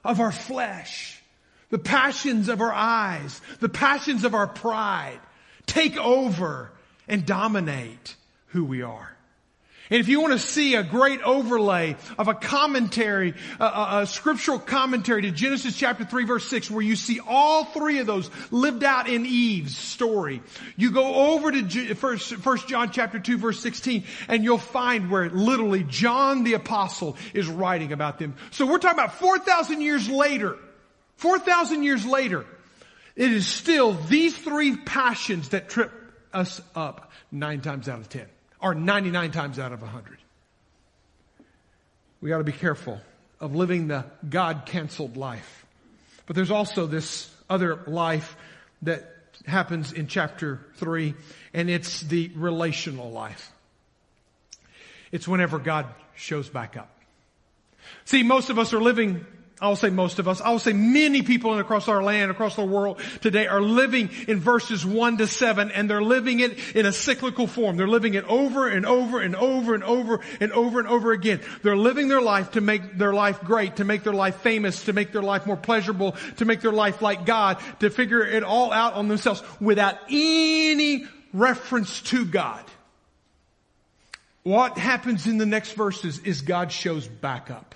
of 0.03 0.19
our 0.19 0.33
flesh, 0.33 1.23
the 1.71 1.79
passions 1.79 2.49
of 2.49 2.63
our 2.63 2.73
eyes, 2.73 3.41
the 3.61 3.69
passions 3.69 4.25
of 4.25 4.35
our 4.35 4.47
pride 4.47 5.21
take 5.67 5.99
over 5.99 6.73
and 7.07 7.27
dominate 7.27 8.17
who 8.49 8.65
we 8.65 8.83
are. 8.83 9.19
And 9.91 10.01
if 10.01 10.09
you 10.09 10.21
want 10.21 10.35
to 10.35 10.39
see 10.39 10.75
a 10.75 10.83
great 10.83 11.23
overlay 11.23 11.97
of 12.19 12.29
a 12.29 12.35
commentary, 12.35 13.35
a, 13.59 13.65
a, 13.65 13.99
a, 14.03 14.07
scriptural 14.07 14.59
commentary 14.59 15.23
to 15.23 15.31
Genesis 15.31 15.75
chapter 15.75 16.05
3 16.05 16.25
verse 16.25 16.47
6 16.49 16.71
where 16.71 16.83
you 16.83 16.95
see 16.95 17.21
all 17.27 17.65
three 17.65 17.99
of 17.99 18.07
those 18.07 18.31
lived 18.51 18.85
out 18.85 19.09
in 19.09 19.25
Eve's 19.25 19.77
story, 19.77 20.43
you 20.77 20.91
go 20.91 21.33
over 21.33 21.51
to 21.51 21.95
first, 21.95 22.35
first 22.35 22.69
John 22.69 22.91
chapter 22.91 23.19
2 23.19 23.39
verse 23.39 23.61
16 23.61 24.05
and 24.29 24.45
you'll 24.45 24.59
find 24.59 25.11
where 25.11 25.31
literally 25.31 25.85
John 25.85 26.45
the 26.45 26.55
apostle 26.55 27.17
is 27.33 27.49
writing 27.49 27.93
about 27.93 28.19
them. 28.19 28.35
So 28.51 28.67
we're 28.67 28.79
talking 28.79 28.99
about 28.99 29.15
4,000 29.15 29.81
years 29.81 30.09
later, 30.09 30.59
4,000 31.17 31.83
years 31.83 32.05
later, 32.05 32.45
it 33.17 33.33
is 33.33 33.47
still 33.47 33.95
these 33.95 34.37
three 34.37 34.77
passions 34.77 35.49
that 35.51 35.71
trip 35.71 35.93
us 36.33 36.61
up 36.75 37.11
nine 37.33 37.63
times 37.63 37.89
out 37.89 38.01
of 38.01 38.09
ten 38.11 38.27
are 38.61 38.75
99 38.75 39.31
times 39.31 39.59
out 39.59 39.73
of 39.73 39.81
100. 39.81 40.19
We 42.21 42.31
got 42.31 42.39
to 42.39 42.45
be 42.45 42.53
careful 42.53 43.01
of 43.41 43.55
living 43.55 43.89
the 43.89 44.05
God 44.29 44.63
canceled 44.67 45.17
life. 45.17 45.65
But 46.27 46.37
there's 46.37 46.51
also 46.51 46.87
this 46.87 47.33
other 47.49 47.81
life 47.87 48.37
that 48.83 49.15
happens 49.47 49.93
in 49.93 50.09
chapter 50.09 50.61
3, 50.77 51.15
and 51.55 51.71
it's 51.71 52.01
the 52.01 52.31
relational 52.35 53.11
life. 53.11 53.53
It's 55.13 55.27
whenever 55.27 55.59
God 55.59 55.87
shows 56.15 56.49
back 56.49 56.77
up. 56.77 56.91
See, 58.05 58.23
most 58.23 58.51
of 58.51 58.59
us 58.59 58.75
are 58.75 58.81
living 58.81 59.25
I'll 59.61 59.77
say 59.77 59.91
most 59.91 60.19
of 60.19 60.29
us, 60.29 60.41
I'll 60.41 60.61
say 60.61 60.73
many 60.73 61.23
people 61.23 61.59
across 61.59 61.89
our 61.89 62.03
land, 62.03 62.31
across 62.31 62.55
the 62.55 62.65
world 62.65 63.01
today 63.21 63.49
are 63.49 63.61
living 63.61 64.11
in 64.29 64.39
verses 64.39 64.87
1 64.87 65.19
to 65.19 65.27
7 65.27 65.73
and 65.73 65.91
they're 65.91 66.03
living 66.03 66.41
it 66.41 66.77
in 66.77 66.87
a 66.87 66.93
cyclical 66.93 67.47
form. 67.47 67.77
They're 67.77 67.89
living 67.89 68.15
it 68.15 68.25
over 68.25 68.69
and 68.69 68.87
over 68.87 69.21
and 69.21 69.35
over 69.35 69.75
and 69.75 69.83
over 69.83 70.21
and 70.41 70.53
over 70.53 70.79
and 70.79 70.89
over 70.89 71.13
again. 71.13 71.41
They're 71.63 71.77
living 71.77 72.09
their 72.09 72.21
life 72.21 72.53
to 72.53 72.61
make 72.61 72.97
their 72.97 73.13
life 73.13 73.43
great, 73.43 73.77
to 73.77 73.85
make 73.85 74.05
their 74.05 74.13
life 74.13 74.37
famous, 74.37 74.85
to 74.85 74.93
make 74.93 75.13
their 75.13 75.23
life 75.23 75.45
more 75.45 75.57
pleasurable, 75.57 76.15
to 76.37 76.45
make 76.45 76.61
their 76.61 76.73
life 76.73 77.03
like 77.03 77.27
God, 77.27 77.59
to 77.81 77.91
figure 77.91 78.25
it 78.25 78.45
all 78.45 78.73
out 78.73 78.95
on 78.95 79.09
themselves 79.09 79.43
without 79.61 79.97
any 80.09 81.05
reference 81.33 82.01
to 82.03 82.25
God. 82.25 82.65
What 84.45 84.79
happens 84.79 85.27
in 85.27 85.39
the 85.39 85.47
next 85.47 85.73
verses 85.73 86.21
is 86.21 86.43
God 86.43 86.71
shows 86.71 87.09
back 87.09 87.51
up. 87.51 87.75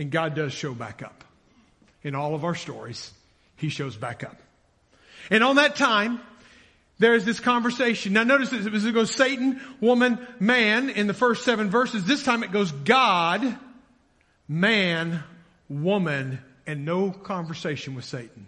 And 0.00 0.10
God 0.10 0.34
does 0.34 0.54
show 0.54 0.72
back 0.72 1.02
up. 1.02 1.24
In 2.02 2.14
all 2.14 2.34
of 2.34 2.42
our 2.42 2.54
stories, 2.54 3.12
He 3.56 3.68
shows 3.68 3.96
back 3.96 4.24
up. 4.24 4.40
And 5.30 5.44
on 5.44 5.56
that 5.56 5.76
time, 5.76 6.20
there 6.98 7.14
is 7.14 7.26
this 7.26 7.38
conversation. 7.38 8.14
Now 8.14 8.24
notice 8.24 8.48
this, 8.48 8.64
it 8.66 8.94
goes 8.94 9.14
Satan, 9.14 9.60
woman, 9.78 10.26
man 10.40 10.88
in 10.88 11.06
the 11.06 11.12
first 11.12 11.44
seven 11.44 11.68
verses. 11.68 12.06
This 12.06 12.24
time 12.24 12.42
it 12.42 12.50
goes 12.50 12.72
God, 12.72 13.58
man, 14.48 15.22
woman, 15.68 16.38
and 16.66 16.86
no 16.86 17.10
conversation 17.10 17.94
with 17.94 18.06
Satan. 18.06 18.46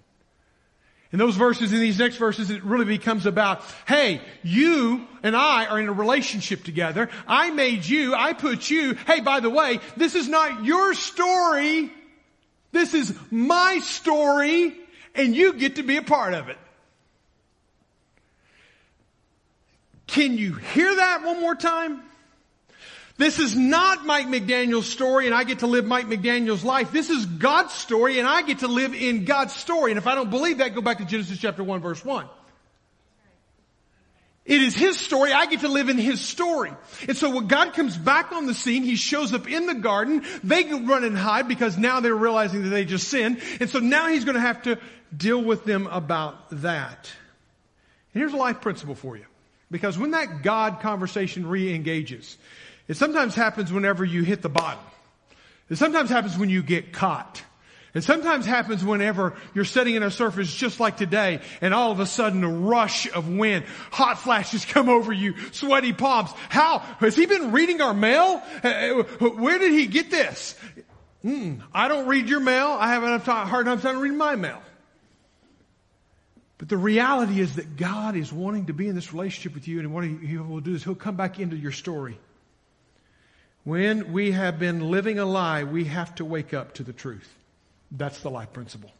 In 1.12 1.18
those 1.18 1.36
verses, 1.36 1.72
in 1.72 1.80
these 1.80 1.98
next 1.98 2.16
verses, 2.16 2.50
it 2.50 2.64
really 2.64 2.86
becomes 2.86 3.26
about, 3.26 3.62
hey, 3.86 4.22
you 4.42 5.06
and 5.22 5.36
I 5.36 5.66
are 5.66 5.78
in 5.78 5.88
a 5.88 5.92
relationship 5.92 6.64
together. 6.64 7.10
I 7.26 7.50
made 7.50 7.84
you. 7.84 8.14
I 8.14 8.32
put 8.32 8.70
you. 8.70 8.94
Hey, 8.94 9.20
by 9.20 9.40
the 9.40 9.50
way, 9.50 9.80
this 9.96 10.14
is 10.14 10.26
not 10.26 10.64
your 10.64 10.94
story. 10.94 11.90
This 12.72 12.94
is 12.94 13.14
my 13.30 13.80
story 13.80 14.74
and 15.14 15.36
you 15.36 15.52
get 15.52 15.76
to 15.76 15.82
be 15.82 15.96
a 15.96 16.02
part 16.02 16.34
of 16.34 16.48
it. 16.48 16.56
Can 20.06 20.36
you 20.36 20.54
hear 20.54 20.94
that 20.96 21.22
one 21.24 21.40
more 21.40 21.54
time? 21.54 22.02
This 23.22 23.38
is 23.38 23.54
not 23.54 24.04
Mike 24.04 24.26
McDaniel's 24.26 24.88
story 24.88 25.26
and 25.26 25.34
I 25.34 25.44
get 25.44 25.60
to 25.60 25.68
live 25.68 25.84
Mike 25.84 26.08
McDaniel's 26.08 26.64
life. 26.64 26.90
This 26.90 27.08
is 27.08 27.24
God's 27.24 27.72
story 27.72 28.18
and 28.18 28.26
I 28.26 28.42
get 28.42 28.58
to 28.58 28.66
live 28.66 28.94
in 28.94 29.24
God's 29.24 29.54
story. 29.54 29.92
And 29.92 29.98
if 29.98 30.08
I 30.08 30.16
don't 30.16 30.28
believe 30.28 30.58
that, 30.58 30.74
go 30.74 30.80
back 30.80 30.98
to 30.98 31.04
Genesis 31.04 31.38
chapter 31.38 31.62
1 31.62 31.80
verse 31.80 32.04
1. 32.04 32.26
It 34.44 34.60
is 34.60 34.74
His 34.74 34.98
story. 34.98 35.32
I 35.32 35.46
get 35.46 35.60
to 35.60 35.68
live 35.68 35.88
in 35.88 35.98
His 35.98 36.20
story. 36.20 36.72
And 37.06 37.16
so 37.16 37.30
when 37.30 37.46
God 37.46 37.74
comes 37.74 37.96
back 37.96 38.32
on 38.32 38.46
the 38.46 38.54
scene, 38.54 38.82
He 38.82 38.96
shows 38.96 39.32
up 39.32 39.48
in 39.48 39.66
the 39.66 39.74
garden. 39.74 40.24
They 40.42 40.64
run 40.64 41.04
and 41.04 41.16
hide 41.16 41.46
because 41.46 41.78
now 41.78 42.00
they're 42.00 42.16
realizing 42.16 42.64
that 42.64 42.70
they 42.70 42.84
just 42.84 43.06
sinned. 43.06 43.40
And 43.60 43.70
so 43.70 43.78
now 43.78 44.08
He's 44.08 44.24
going 44.24 44.34
to 44.34 44.40
have 44.40 44.62
to 44.62 44.80
deal 45.16 45.40
with 45.40 45.64
them 45.64 45.86
about 45.86 46.50
that. 46.62 47.08
And 48.14 48.20
here's 48.20 48.32
a 48.32 48.36
life 48.36 48.60
principle 48.60 48.96
for 48.96 49.16
you. 49.16 49.26
Because 49.70 49.96
when 49.96 50.10
that 50.10 50.42
God 50.42 50.80
conversation 50.80 51.46
re-engages, 51.46 52.36
it 52.88 52.96
sometimes 52.96 53.34
happens 53.34 53.72
whenever 53.72 54.04
you 54.04 54.22
hit 54.22 54.42
the 54.42 54.48
bottom. 54.48 54.84
It 55.70 55.76
sometimes 55.76 56.10
happens 56.10 56.36
when 56.36 56.50
you 56.50 56.62
get 56.62 56.92
caught. 56.92 57.42
It 57.94 58.04
sometimes 58.04 58.46
happens 58.46 58.82
whenever 58.82 59.34
you're 59.54 59.66
sitting 59.66 59.96
in 59.96 60.02
a 60.02 60.10
surface 60.10 60.52
just 60.52 60.80
like 60.80 60.96
today 60.96 61.40
and 61.60 61.74
all 61.74 61.92
of 61.92 62.00
a 62.00 62.06
sudden 62.06 62.42
a 62.42 62.48
rush 62.48 63.10
of 63.12 63.28
wind, 63.28 63.66
hot 63.90 64.18
flashes 64.18 64.64
come 64.64 64.88
over 64.88 65.12
you, 65.12 65.34
sweaty 65.52 65.92
palms. 65.92 66.30
How? 66.48 66.78
Has 67.00 67.14
he 67.14 67.26
been 67.26 67.52
reading 67.52 67.82
our 67.82 67.92
mail? 67.92 68.42
Uh, 68.64 68.68
uh, 68.68 69.02
where 69.28 69.58
did 69.58 69.72
he 69.72 69.86
get 69.86 70.10
this? 70.10 70.54
Mm, 71.22 71.60
I 71.72 71.88
don't 71.88 72.08
read 72.08 72.28
your 72.28 72.40
mail. 72.40 72.68
I 72.68 72.88
have 72.88 73.02
a 73.02 73.18
hard 73.18 73.66
enough 73.66 73.82
time 73.82 74.00
reading 74.00 74.18
my 74.18 74.36
mail. 74.36 74.62
But 76.56 76.70
the 76.70 76.78
reality 76.78 77.40
is 77.40 77.56
that 77.56 77.76
God 77.76 78.16
is 78.16 78.32
wanting 78.32 78.66
to 78.66 78.72
be 78.72 78.88
in 78.88 78.94
this 78.94 79.12
relationship 79.12 79.54
with 79.54 79.68
you 79.68 79.80
and 79.80 79.92
what 79.92 80.04
he 80.04 80.38
will 80.38 80.60
do 80.60 80.74
is 80.74 80.82
he'll 80.82 80.94
come 80.94 81.16
back 81.16 81.38
into 81.40 81.56
your 81.56 81.72
story. 81.72 82.18
When 83.64 84.12
we 84.12 84.32
have 84.32 84.58
been 84.58 84.90
living 84.90 85.18
a 85.18 85.24
lie, 85.24 85.64
we 85.64 85.84
have 85.84 86.14
to 86.16 86.24
wake 86.24 86.52
up 86.52 86.74
to 86.74 86.82
the 86.82 86.92
truth. 86.92 87.28
That's 87.90 88.20
the 88.20 88.30
life 88.30 88.52
principle. 88.52 88.90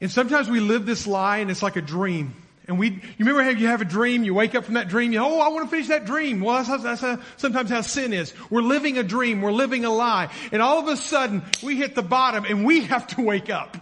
And 0.00 0.10
sometimes 0.10 0.50
we 0.50 0.60
live 0.60 0.84
this 0.84 1.06
lie 1.06 1.38
and 1.38 1.50
it's 1.50 1.62
like 1.62 1.76
a 1.76 1.82
dream. 1.82 2.34
And 2.68 2.78
we, 2.78 2.90
you 2.90 3.00
remember 3.20 3.44
how 3.44 3.50
you 3.50 3.68
have 3.68 3.80
a 3.80 3.86
dream, 3.86 4.24
you 4.24 4.34
wake 4.34 4.56
up 4.56 4.64
from 4.64 4.74
that 4.74 4.88
dream, 4.88 5.12
you, 5.12 5.20
oh, 5.20 5.40
I 5.40 5.48
want 5.48 5.66
to 5.66 5.70
finish 5.70 5.86
that 5.88 6.04
dream. 6.04 6.40
Well, 6.40 6.56
that's, 6.56 6.68
how, 6.68 6.76
that's 6.78 7.00
how, 7.00 7.20
sometimes 7.36 7.70
how 7.70 7.80
sin 7.80 8.12
is. 8.12 8.34
We're 8.50 8.60
living 8.60 8.98
a 8.98 9.04
dream, 9.04 9.40
we're 9.40 9.52
living 9.52 9.84
a 9.84 9.90
lie. 9.90 10.30
And 10.50 10.60
all 10.60 10.80
of 10.80 10.88
a 10.88 10.96
sudden, 10.96 11.42
we 11.62 11.76
hit 11.76 11.94
the 11.94 12.02
bottom 12.02 12.44
and 12.44 12.66
we 12.66 12.82
have 12.82 13.06
to 13.08 13.22
wake 13.22 13.50
up. 13.50 13.76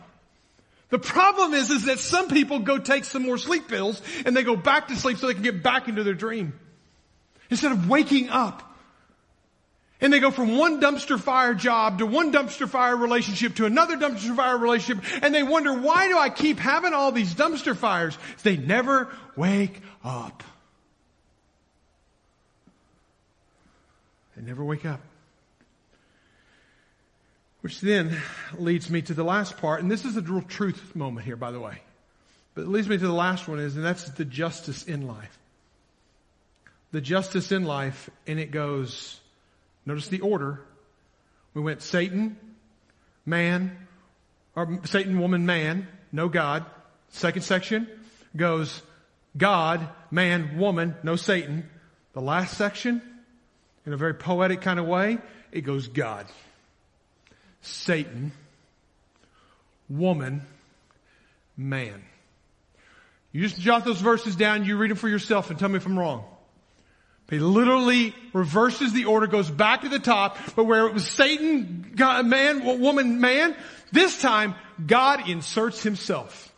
The 0.91 0.99
problem 0.99 1.55
is, 1.55 1.71
is 1.71 1.87
that 1.87 1.99
some 1.99 2.29
people 2.29 2.61
go 2.61 2.79
take 2.79 3.05
some 3.05 3.23
more 3.23 3.39
sleep 3.39 3.69
pills 3.69 4.01
and 4.27 4.37
they 4.37 4.43
go 4.45 4.55
back 4.55 4.89
to 4.89 4.97
sleep 4.97 5.17
so 5.17 5.27
they 5.27 5.35
can 5.35 5.43
get 5.43 5.63
back 5.63 5.89
into 5.89 6.05
their 6.05 6.15
dream. 6.15 6.53
Instead 7.51 7.73
of 7.73 7.89
waking 7.89 8.29
up 8.29 8.74
and 10.05 10.13
they 10.13 10.21
go 10.21 10.31
from 10.31 10.59
one 10.59 10.83
dumpster 10.83 11.19
fire 11.19 11.55
job 11.55 11.99
to 11.99 12.05
one 12.05 12.31
dumpster 12.31 12.69
fire 12.69 12.95
relationship 12.95 13.55
to 13.55 13.65
another 13.65 13.97
dumpster 13.97 14.37
fire 14.37 14.59
relationship. 14.59 15.03
And 15.23 15.35
they 15.35 15.43
wonder, 15.43 15.73
why 15.73 16.09
do 16.09 16.19
I 16.19 16.29
keep 16.29 16.59
having 16.59 16.93
all 16.93 17.11
these 17.11 17.35
dumpster 17.35 17.75
fires? 17.75 18.19
They 18.43 18.59
never 18.59 19.09
wake 19.35 19.81
up. 20.05 20.43
They 24.37 24.43
never 24.43 24.63
wake 24.63 24.85
up. 24.85 25.01
Which 27.63 27.81
then 27.81 28.15
leads 28.59 28.91
me 28.91 29.01
to 29.01 29.15
the 29.15 29.25
last 29.25 29.57
part, 29.57 29.81
and 29.81 29.91
this 29.91 30.05
is 30.05 30.19
a 30.19 30.21
real 30.21 30.43
truth 30.43 30.95
moment 30.95 31.25
here, 31.25 31.37
by 31.37 31.51
the 31.51 31.61
way. 31.61 31.79
But 32.55 32.65
it 32.65 32.69
leads 32.69 32.91
me 32.91 32.99
to 32.99 33.07
the 33.07 33.11
last 33.11 33.49
one 33.49 33.59
is, 33.59 33.75
and 33.75 33.83
that's 33.83 34.05
the 34.11 34.27
justice 34.27 34.85
in 34.85 35.07
life. 35.07 35.39
The 36.93 37.01
justice 37.01 37.53
in 37.53 37.65
life, 37.65 38.11
and 38.27 38.39
it 38.39 38.51
goes, 38.51 39.19
Notice 39.87 40.09
the 40.09 40.21
order. 40.21 40.61
We 41.53 41.63
went 41.63 41.83
Satan, 41.83 42.37
man, 43.27 43.77
or 44.57 44.81
Satan, 44.85 45.19
woman, 45.19 45.47
man, 45.47 45.87
no 46.13 46.29
God. 46.29 46.65
Second 47.11 47.43
section 47.43 47.89
goes 48.37 48.83
God, 49.37 49.87
man, 50.11 50.59
woman, 50.59 50.95
no 51.03 51.17
Satan. 51.17 51.69
The 52.13 52.21
last 52.21 52.57
section, 52.57 53.03
in 53.87 53.93
a 53.93 53.97
very 53.97 54.15
poetic 54.15 54.61
kind 54.61 54.79
of 54.79 54.87
way, 54.87 55.19
it 55.53 55.63
goes 55.63 55.89
God, 55.89 56.27
Satan, 57.63 58.33
woman, 59.89 60.43
man. 61.57 62.03
You 63.33 63.43
just 63.43 63.61
jot 63.61 63.85
those 63.85 64.01
verses 64.01 64.37
down, 64.37 64.65
you 64.65 64.77
read 64.77 64.91
them 64.91 64.97
for 64.97 65.09
yourself 65.09 65.51
and 65.51 65.59
tell 65.59 65.69
me 65.69 65.77
if 65.77 65.87
I'm 65.87 65.99
wrong. 65.99 66.25
He 67.31 67.39
literally 67.39 68.15
reverses 68.33 68.93
the 68.93 69.07
order, 69.07 69.27
goes 69.27 69.51
back 69.51 69.83
to 69.83 69.89
the 69.89 69.99
top, 69.99 70.37
but 70.55 70.65
where 70.65 70.87
it 70.87 70.93
was 70.93 71.09
Satan, 71.09 71.93
God, 71.97 72.27
man, 72.27 72.65
woman, 72.81 73.21
man, 73.21 73.57
this 73.93 74.21
time 74.21 74.55
God 74.85 75.29
inserts 75.29 75.83
himself. 75.83 76.53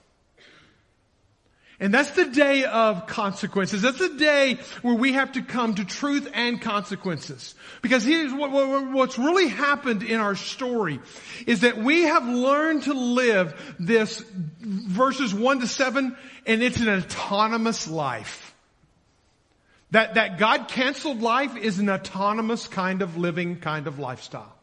And 1.79 1.93
that's 1.93 2.13
the 2.13 2.25
day 2.25 2.65
of 2.65 3.07
consequences. 3.07 3.83
That's 3.83 3.99
the 3.99 4.15
day 4.17 4.59
where 4.81 4.95
we 4.95 5.13
have 5.13 5.33
to 5.33 5.43
come 5.43 5.75
to 5.75 5.85
truth 5.85 6.27
and 6.33 6.61
consequences. 6.61 7.55
Because 7.83 8.03
here's 8.03 8.33
what, 8.33 8.51
what, 8.51 8.93
what's 8.93 9.19
really 9.19 9.49
happened 9.49 10.03
in 10.03 10.19
our 10.19 10.35
story 10.37 11.01
is 11.47 11.61
that 11.61 11.77
we 11.77 12.03
have 12.03 12.27
learned 12.27 12.85
to 12.85 12.95
live 12.95 13.77
this 13.79 14.25
verses 14.61 15.35
one 15.35 15.61
to 15.61 15.67
seven 15.67 16.17
and 16.47 16.63
it's 16.63 16.81
an 16.81 16.89
autonomous 16.89 17.87
life. 17.87 18.46
That, 19.97 20.13
that 20.17 20.37
God 20.37 20.69
canceled 20.69 21.23
life 21.23 21.57
is 21.57 21.79
an 21.79 21.89
autonomous 21.89 22.67
kind 22.67 23.01
of 23.01 23.17
living 23.17 23.61
kind 23.61 23.87
of 23.87 23.99
lifestyle. 23.99 24.55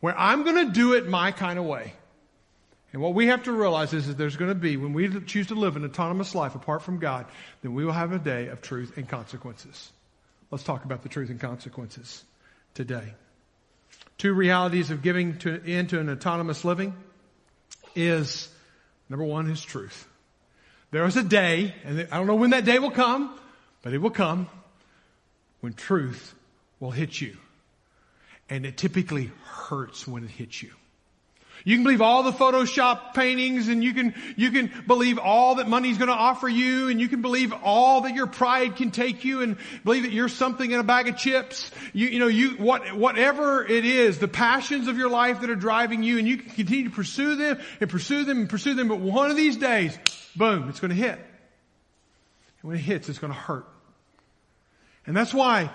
Where 0.00 0.18
I'm 0.18 0.42
gonna 0.42 0.72
do 0.72 0.94
it 0.94 1.06
my 1.06 1.30
kind 1.30 1.60
of 1.60 1.64
way. 1.64 1.92
And 2.92 3.00
what 3.00 3.14
we 3.14 3.28
have 3.28 3.44
to 3.44 3.52
realize 3.52 3.94
is 3.94 4.08
that 4.08 4.18
there's 4.18 4.34
gonna 4.36 4.56
be, 4.56 4.76
when 4.76 4.92
we 4.92 5.20
choose 5.26 5.46
to 5.46 5.54
live 5.54 5.76
an 5.76 5.84
autonomous 5.84 6.34
life 6.34 6.56
apart 6.56 6.82
from 6.82 6.98
God, 6.98 7.26
then 7.62 7.72
we 7.74 7.84
will 7.84 7.92
have 7.92 8.10
a 8.10 8.18
day 8.18 8.48
of 8.48 8.62
truth 8.62 8.96
and 8.96 9.08
consequences. 9.08 9.92
Let's 10.50 10.64
talk 10.64 10.84
about 10.84 11.04
the 11.04 11.08
truth 11.08 11.30
and 11.30 11.38
consequences 11.38 12.24
today. 12.74 13.14
Two 14.18 14.32
realities 14.32 14.90
of 14.90 15.02
giving 15.02 15.38
to, 15.38 15.62
into 15.62 16.00
an 16.00 16.10
autonomous 16.10 16.64
living 16.64 16.94
is, 17.94 18.48
number 19.08 19.24
one 19.24 19.48
is 19.50 19.62
truth. 19.62 20.08
There 20.90 21.06
is 21.06 21.16
a 21.16 21.22
day, 21.22 21.76
and 21.84 22.08
I 22.10 22.16
don't 22.16 22.26
know 22.26 22.34
when 22.34 22.50
that 22.50 22.64
day 22.64 22.80
will 22.80 22.90
come, 22.90 23.38
but 23.80 23.92
it 23.92 23.98
will 23.98 24.10
come 24.10 24.48
when 25.64 25.72
truth 25.72 26.34
will 26.78 26.90
hit 26.90 27.18
you. 27.18 27.34
And 28.50 28.66
it 28.66 28.76
typically 28.76 29.30
hurts 29.46 30.06
when 30.06 30.22
it 30.22 30.28
hits 30.28 30.62
you. 30.62 30.70
You 31.64 31.76
can 31.76 31.84
believe 31.84 32.02
all 32.02 32.22
the 32.22 32.32
Photoshop 32.32 33.14
paintings 33.14 33.68
and 33.68 33.82
you 33.82 33.94
can, 33.94 34.14
you 34.36 34.50
can 34.50 34.70
believe 34.86 35.18
all 35.18 35.54
that 35.54 35.66
money's 35.66 35.96
going 35.96 36.08
to 36.08 36.14
offer 36.14 36.46
you 36.46 36.90
and 36.90 37.00
you 37.00 37.08
can 37.08 37.22
believe 37.22 37.54
all 37.64 38.02
that 38.02 38.14
your 38.14 38.26
pride 38.26 38.76
can 38.76 38.90
take 38.90 39.24
you 39.24 39.40
and 39.40 39.56
believe 39.84 40.02
that 40.02 40.12
you're 40.12 40.28
something 40.28 40.70
in 40.70 40.78
a 40.78 40.84
bag 40.84 41.08
of 41.08 41.16
chips. 41.16 41.70
You, 41.94 42.08
you 42.08 42.18
know, 42.18 42.26
you, 42.26 42.50
what, 42.58 42.94
whatever 42.94 43.64
it 43.64 43.86
is, 43.86 44.18
the 44.18 44.28
passions 44.28 44.88
of 44.88 44.98
your 44.98 45.08
life 45.08 45.40
that 45.40 45.48
are 45.48 45.56
driving 45.56 46.02
you 46.02 46.18
and 46.18 46.28
you 46.28 46.36
can 46.36 46.50
continue 46.50 46.84
to 46.84 46.94
pursue 46.94 47.36
them 47.36 47.58
and 47.80 47.88
pursue 47.88 48.24
them 48.24 48.40
and 48.40 48.50
pursue 48.50 48.74
them, 48.74 48.88
but 48.88 48.98
one 48.98 49.30
of 49.30 49.36
these 49.38 49.56
days, 49.56 49.98
boom, 50.36 50.68
it's 50.68 50.80
going 50.80 50.90
to 50.90 50.94
hit. 50.94 51.18
And 52.60 52.68
when 52.68 52.76
it 52.76 52.82
hits, 52.82 53.08
it's 53.08 53.18
going 53.18 53.32
to 53.32 53.38
hurt. 53.38 53.64
And 55.06 55.16
that's 55.16 55.34
why 55.34 55.70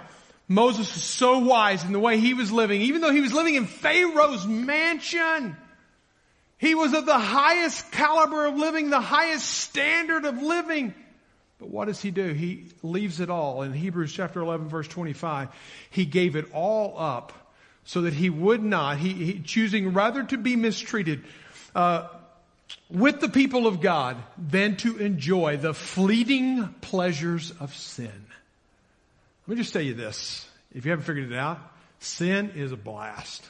Moses 0.48 0.94
was 0.94 1.04
so 1.04 1.40
wise 1.40 1.84
in 1.84 1.92
the 1.92 2.00
way 2.00 2.20
he 2.20 2.34
was 2.34 2.52
living, 2.52 2.82
even 2.82 3.02
though 3.02 3.12
he 3.12 3.22
was 3.22 3.34
living 3.34 3.56
in 3.56 3.66
Pharaoh's 3.66 4.48
mansion. 4.48 5.56
He 6.58 6.76
was 6.76 6.94
of 6.94 7.06
the 7.06 7.18
highest 7.18 7.92
caliber 7.92 8.46
of 8.46 8.58
living, 8.58 8.90
the 8.90 9.00
highest 9.00 9.46
standard 9.46 10.26
of 10.26 10.42
living. 10.42 10.94
But 11.60 11.70
what 11.70 11.86
does 11.86 12.02
he 12.02 12.12
do? 12.12 12.34
He 12.34 12.66
leaves 12.82 13.20
it 13.20 13.30
all. 13.30 13.62
In 13.62 13.74
Hebrews 13.74 14.12
chapter 14.12 14.40
11 14.42 14.70
verse 14.70 14.88
25, 14.88 15.50
he 15.90 16.06
gave 16.06 16.36
it 16.36 16.46
all 16.54 16.96
up 16.98 17.34
so 17.86 18.02
that 18.02 18.14
he 18.14 18.30
would 18.30 18.64
not, 18.64 18.98
he, 18.98 19.14
he 19.14 19.40
choosing 19.40 19.94
rather 19.94 20.24
to 20.24 20.38
be 20.38 20.56
mistreated, 20.56 21.24
uh, 21.76 22.08
with 22.90 23.20
the 23.20 23.30
people 23.30 23.68
of 23.68 23.82
God 23.82 24.18
than 24.38 24.76
to 24.78 24.98
enjoy 24.98 25.58
the 25.58 25.74
fleeting 25.74 26.68
pleasures 26.82 27.52
of 27.60 27.76
sin. 27.76 28.26
Let 29.50 29.56
me 29.56 29.64
just 29.64 29.74
tell 29.74 29.82
you 29.82 29.96
this. 29.96 30.48
If 30.76 30.86
you 30.86 30.92
haven't 30.92 31.06
figured 31.06 31.32
it 31.32 31.36
out, 31.36 31.60
sin 31.98 32.52
is 32.56 32.72
a 32.72 32.78
blast. 32.78 33.44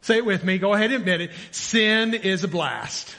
Say 0.00 0.16
it 0.16 0.24
with 0.24 0.42
me. 0.42 0.56
Go 0.56 0.72
ahead 0.72 0.90
and 0.90 1.02
admit 1.02 1.20
it. 1.20 1.32
Sin 1.50 2.14
is 2.14 2.44
a 2.44 2.48
blast. 2.48 3.14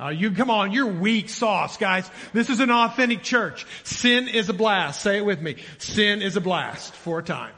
Uh, 0.00 0.08
you 0.08 0.30
come 0.30 0.48
on, 0.48 0.72
you're 0.72 0.86
weak 0.86 1.28
sauce, 1.28 1.76
guys. 1.76 2.10
This 2.32 2.48
is 2.48 2.60
an 2.60 2.70
authentic 2.70 3.22
church. 3.22 3.66
Sin 3.84 4.26
is 4.26 4.48
a 4.48 4.54
blast. 4.54 5.02
Say 5.02 5.18
it 5.18 5.24
with 5.26 5.42
me. 5.42 5.56
Sin 5.76 6.22
is 6.22 6.36
a 6.36 6.40
blast 6.40 6.94
for 6.94 7.18
a 7.18 7.22
time. 7.22 7.52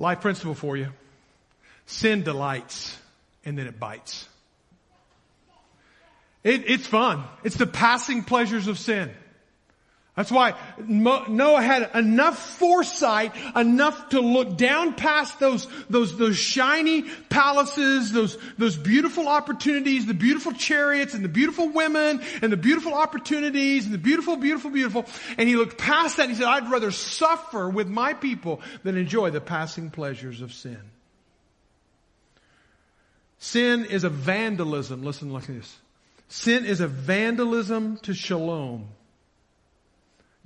Life 0.00 0.20
principle 0.20 0.56
for 0.56 0.76
you. 0.76 0.88
Sin 1.86 2.24
delights 2.24 2.98
and 3.44 3.56
then 3.56 3.68
it 3.68 3.78
bites. 3.78 4.28
It, 6.42 6.64
it's 6.66 6.88
fun. 6.88 7.22
It's 7.44 7.56
the 7.56 7.68
passing 7.68 8.24
pleasures 8.24 8.66
of 8.66 8.80
sin. 8.80 9.12
That's 10.14 10.30
why 10.30 10.54
Noah 10.86 11.62
had 11.62 11.90
enough 11.94 12.38
foresight, 12.38 13.32
enough 13.56 14.10
to 14.10 14.20
look 14.20 14.58
down 14.58 14.92
past 14.92 15.40
those, 15.40 15.66
those, 15.88 16.18
those 16.18 16.36
shiny 16.36 17.04
palaces, 17.30 18.12
those, 18.12 18.36
those 18.58 18.76
beautiful 18.76 19.26
opportunities, 19.26 20.04
the 20.04 20.12
beautiful 20.12 20.52
chariots 20.52 21.14
and 21.14 21.24
the 21.24 21.30
beautiful 21.30 21.70
women 21.70 22.20
and 22.42 22.52
the 22.52 22.58
beautiful 22.58 22.92
opportunities 22.92 23.86
and 23.86 23.94
the 23.94 23.98
beautiful, 23.98 24.36
beautiful, 24.36 24.70
beautiful. 24.70 25.06
And 25.38 25.48
he 25.48 25.56
looked 25.56 25.78
past 25.78 26.18
that 26.18 26.24
and 26.24 26.32
he 26.32 26.36
said, 26.36 26.46
I'd 26.46 26.70
rather 26.70 26.90
suffer 26.90 27.70
with 27.70 27.88
my 27.88 28.12
people 28.12 28.60
than 28.82 28.98
enjoy 28.98 29.30
the 29.30 29.40
passing 29.40 29.88
pleasures 29.90 30.42
of 30.42 30.52
sin. 30.52 30.80
Sin 33.38 33.86
is 33.86 34.04
a 34.04 34.10
vandalism. 34.10 35.02
Listen 35.02 35.32
like 35.32 35.46
this. 35.46 35.74
Sin 36.28 36.66
is 36.66 36.82
a 36.82 36.86
vandalism 36.86 37.96
to 38.02 38.12
shalom. 38.12 38.88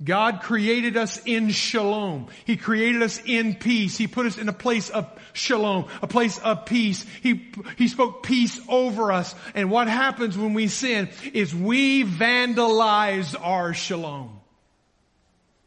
God 0.07 0.41
created 0.41 0.95
us 0.95 1.21
in 1.25 1.49
shalom. 1.49 2.29
He 2.45 2.55
created 2.55 3.03
us 3.03 3.21
in 3.25 3.55
peace. 3.55 3.97
He 3.97 4.07
put 4.07 4.25
us 4.25 4.37
in 4.37 4.47
a 4.47 4.53
place 4.53 4.89
of 4.89 5.05
shalom, 5.33 5.89
a 6.01 6.07
place 6.07 6.39
of 6.39 6.65
peace. 6.65 7.05
He, 7.21 7.51
He 7.77 7.89
spoke 7.89 8.23
peace 8.23 8.57
over 8.69 9.11
us. 9.11 9.35
And 9.53 9.69
what 9.69 9.89
happens 9.89 10.37
when 10.37 10.53
we 10.53 10.69
sin 10.69 11.09
is 11.33 11.53
we 11.53 12.05
vandalize 12.05 13.35
our 13.39 13.73
shalom. 13.73 14.39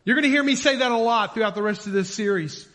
You're 0.07 0.17
going 0.17 0.25
to 0.25 0.31
hear 0.31 0.43
me 0.43 0.57
say 0.57 0.77
that 0.77 0.91
a 0.91 0.97
lot 0.97 1.35
throughout 1.35 1.55
the 1.55 1.63
rest 1.63 1.87
of 1.87 1.93
this 1.93 2.13
series. 2.13 2.67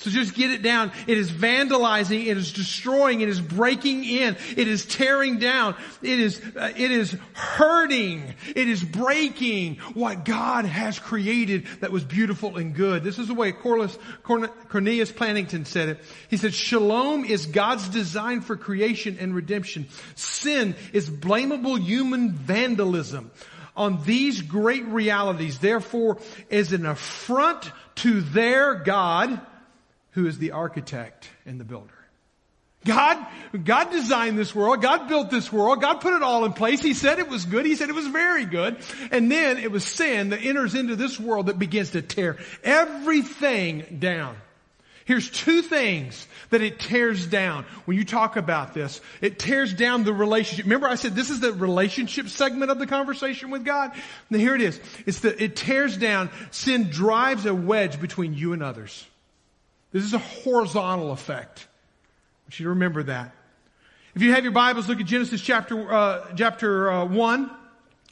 So 0.00 0.08
just 0.08 0.32
get 0.32 0.50
it 0.50 0.62
down. 0.62 0.92
It 1.06 1.18
is 1.18 1.30
vandalizing. 1.30 2.24
It 2.24 2.38
is 2.38 2.54
destroying. 2.54 3.20
It 3.20 3.28
is 3.28 3.38
breaking 3.38 4.04
in. 4.04 4.34
It 4.56 4.66
is 4.66 4.86
tearing 4.86 5.38
down. 5.38 5.76
It 6.00 6.18
is, 6.18 6.40
uh, 6.56 6.72
it 6.74 6.90
is 6.90 7.14
hurting. 7.34 8.34
It 8.56 8.66
is 8.66 8.82
breaking 8.82 9.76
what 9.92 10.24
God 10.24 10.64
has 10.64 10.98
created 10.98 11.66
that 11.80 11.92
was 11.92 12.02
beautiful 12.02 12.56
and 12.56 12.74
good. 12.74 13.04
This 13.04 13.18
is 13.18 13.28
the 13.28 13.34
way 13.34 13.52
Corliss, 13.52 13.98
Cornelius 14.22 15.12
Plantinga 15.12 15.66
said 15.66 15.90
it. 15.90 16.00
He 16.30 16.38
said, 16.38 16.54
Shalom 16.54 17.26
is 17.26 17.44
God's 17.44 17.86
design 17.90 18.40
for 18.40 18.56
creation 18.56 19.18
and 19.20 19.34
redemption. 19.34 19.86
Sin 20.14 20.76
is 20.94 21.10
blamable 21.10 21.78
human 21.78 22.32
vandalism 22.32 23.30
on 23.76 24.02
these 24.04 24.42
great 24.42 24.86
realities, 24.86 25.58
therefore, 25.58 26.18
is 26.48 26.72
an 26.72 26.86
affront 26.86 27.70
to 27.96 28.20
their 28.20 28.74
God, 28.74 29.40
who 30.12 30.26
is 30.26 30.38
the 30.38 30.52
architect 30.52 31.28
and 31.46 31.60
the 31.60 31.64
builder. 31.64 31.94
God, 32.84 33.18
God 33.62 33.90
designed 33.90 34.38
this 34.38 34.54
world. 34.54 34.80
God 34.80 35.06
built 35.06 35.30
this 35.30 35.52
world. 35.52 35.82
God 35.82 36.00
put 36.00 36.14
it 36.14 36.22
all 36.22 36.46
in 36.46 36.54
place. 36.54 36.80
He 36.80 36.94
said 36.94 37.18
it 37.18 37.28
was 37.28 37.44
good. 37.44 37.66
He 37.66 37.76
said 37.76 37.90
it 37.90 37.94
was 37.94 38.06
very 38.06 38.46
good. 38.46 38.78
And 39.10 39.30
then 39.30 39.58
it 39.58 39.70
was 39.70 39.84
sin 39.84 40.30
that 40.30 40.40
enters 40.42 40.74
into 40.74 40.96
this 40.96 41.20
world 41.20 41.46
that 41.46 41.58
begins 41.58 41.90
to 41.90 42.00
tear 42.00 42.38
everything 42.64 43.98
down. 43.98 44.36
Here's 45.04 45.28
two 45.28 45.60
things 45.60 46.26
that 46.50 46.62
it 46.62 46.78
tears 46.78 47.26
down 47.26 47.64
when 47.84 47.98
you 47.98 48.04
talk 48.04 48.36
about 48.36 48.74
this. 48.74 49.00
It 49.20 49.38
tears 49.38 49.74
down 49.74 50.04
the 50.04 50.12
relationship. 50.12 50.64
Remember 50.64 50.86
I 50.86 50.94
said 50.94 51.14
this 51.14 51.30
is 51.30 51.40
the 51.40 51.52
relationship 51.52 52.28
segment 52.28 52.70
of 52.70 52.78
the 52.78 52.86
conversation 52.86 53.50
with 53.50 53.64
God? 53.64 53.92
Now 54.30 54.38
here 54.38 54.54
it 54.54 54.62
is. 54.62 54.80
It's 55.06 55.20
the, 55.20 55.42
it 55.42 55.56
tears 55.56 55.96
down, 55.96 56.30
sin 56.50 56.90
drives 56.90 57.44
a 57.44 57.54
wedge 57.54 58.00
between 58.00 58.34
you 58.34 58.52
and 58.52 58.62
others. 58.62 59.04
This 59.92 60.04
is 60.04 60.14
a 60.14 60.18
horizontal 60.18 61.10
effect. 61.12 61.66
I 61.66 62.46
want 62.46 62.60
you 62.60 62.64
to 62.64 62.70
remember 62.70 63.02
that. 63.04 63.34
If 64.14 64.22
you 64.22 64.32
have 64.32 64.44
your 64.44 64.52
Bibles, 64.52 64.88
look 64.88 65.00
at 65.00 65.06
Genesis 65.06 65.40
chapter, 65.40 65.92
uh, 65.92 66.32
chapter 66.36 66.90
uh, 66.90 67.04
1. 67.04 67.50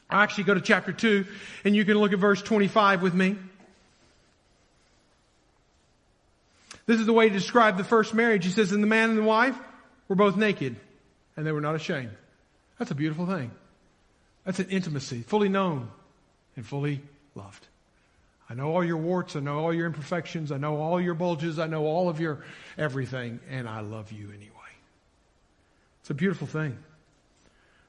I'll 0.09 0.19
actually 0.21 0.45
go 0.45 0.53
to 0.53 0.61
chapter 0.61 0.91
2, 0.91 1.25
and 1.65 1.75
you 1.75 1.85
can 1.85 1.97
look 1.97 2.13
at 2.13 2.19
verse 2.19 2.41
25 2.41 3.01
with 3.01 3.13
me. 3.13 3.35
This 6.85 6.99
is 6.99 7.05
the 7.05 7.13
way 7.13 7.29
to 7.29 7.33
describe 7.33 7.77
the 7.77 7.83
first 7.83 8.13
marriage. 8.13 8.45
He 8.45 8.51
says, 8.51 8.71
and 8.71 8.81
the 8.81 8.87
man 8.87 9.09
and 9.09 9.19
the 9.19 9.23
wife 9.23 9.55
were 10.07 10.15
both 10.15 10.35
naked, 10.35 10.75
and 11.37 11.45
they 11.45 11.51
were 11.51 11.61
not 11.61 11.75
ashamed. 11.75 12.11
That's 12.79 12.91
a 12.91 12.95
beautiful 12.95 13.27
thing. 13.27 13.51
That's 14.43 14.59
an 14.59 14.69
intimacy, 14.69 15.21
fully 15.21 15.49
known 15.49 15.89
and 16.55 16.65
fully 16.65 17.01
loved. 17.35 17.67
I 18.49 18.55
know 18.55 18.73
all 18.73 18.83
your 18.83 18.97
warts. 18.97 19.35
I 19.35 19.41
know 19.41 19.59
all 19.59 19.73
your 19.73 19.85
imperfections. 19.85 20.51
I 20.51 20.57
know 20.57 20.77
all 20.77 20.99
your 20.99 21.13
bulges. 21.13 21.59
I 21.59 21.67
know 21.67 21.85
all 21.85 22.09
of 22.09 22.19
your 22.19 22.43
everything. 22.77 23.39
And 23.49 23.69
I 23.69 23.81
love 23.81 24.11
you 24.11 24.29
anyway. 24.29 24.49
It's 26.01 26.09
a 26.09 26.15
beautiful 26.15 26.47
thing. 26.47 26.77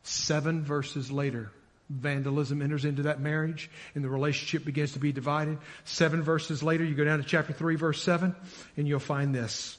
Seven 0.02 0.62
verses 0.62 1.10
later, 1.10 1.50
vandalism 1.88 2.62
enters 2.62 2.84
into 2.84 3.02
that 3.02 3.20
marriage 3.20 3.70
and 3.94 4.04
the 4.04 4.08
relationship 4.08 4.64
begins 4.64 4.92
to 4.92 4.98
be 4.98 5.12
divided. 5.12 5.58
Seven 5.84 6.22
verses 6.22 6.62
later, 6.62 6.84
you 6.84 6.94
go 6.94 7.04
down 7.04 7.18
to 7.18 7.24
chapter 7.24 7.52
three, 7.52 7.76
verse 7.76 8.02
seven, 8.02 8.34
and 8.76 8.86
you'll 8.86 9.00
find 9.00 9.34
this. 9.34 9.78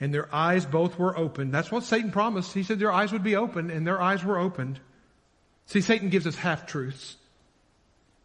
And 0.00 0.14
their 0.14 0.34
eyes 0.34 0.64
both 0.64 0.98
were 0.98 1.16
opened. 1.16 1.52
That's 1.52 1.70
what 1.70 1.84
Satan 1.84 2.10
promised. 2.10 2.54
He 2.54 2.62
said 2.62 2.78
their 2.78 2.92
eyes 2.92 3.12
would 3.12 3.22
be 3.22 3.36
open 3.36 3.70
and 3.70 3.86
their 3.86 4.00
eyes 4.00 4.24
were 4.24 4.38
opened. 4.38 4.80
See, 5.66 5.82
Satan 5.82 6.08
gives 6.08 6.26
us 6.26 6.36
half 6.36 6.66
truths. 6.66 7.16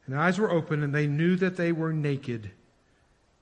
And 0.06 0.13
their 0.15 0.22
eyes 0.22 0.38
were 0.38 0.52
open 0.52 0.84
and 0.84 0.94
they 0.94 1.08
knew 1.08 1.36
that 1.38 1.58
they 1.58 1.72
were 1.72 1.94
naked. 1.94 2.50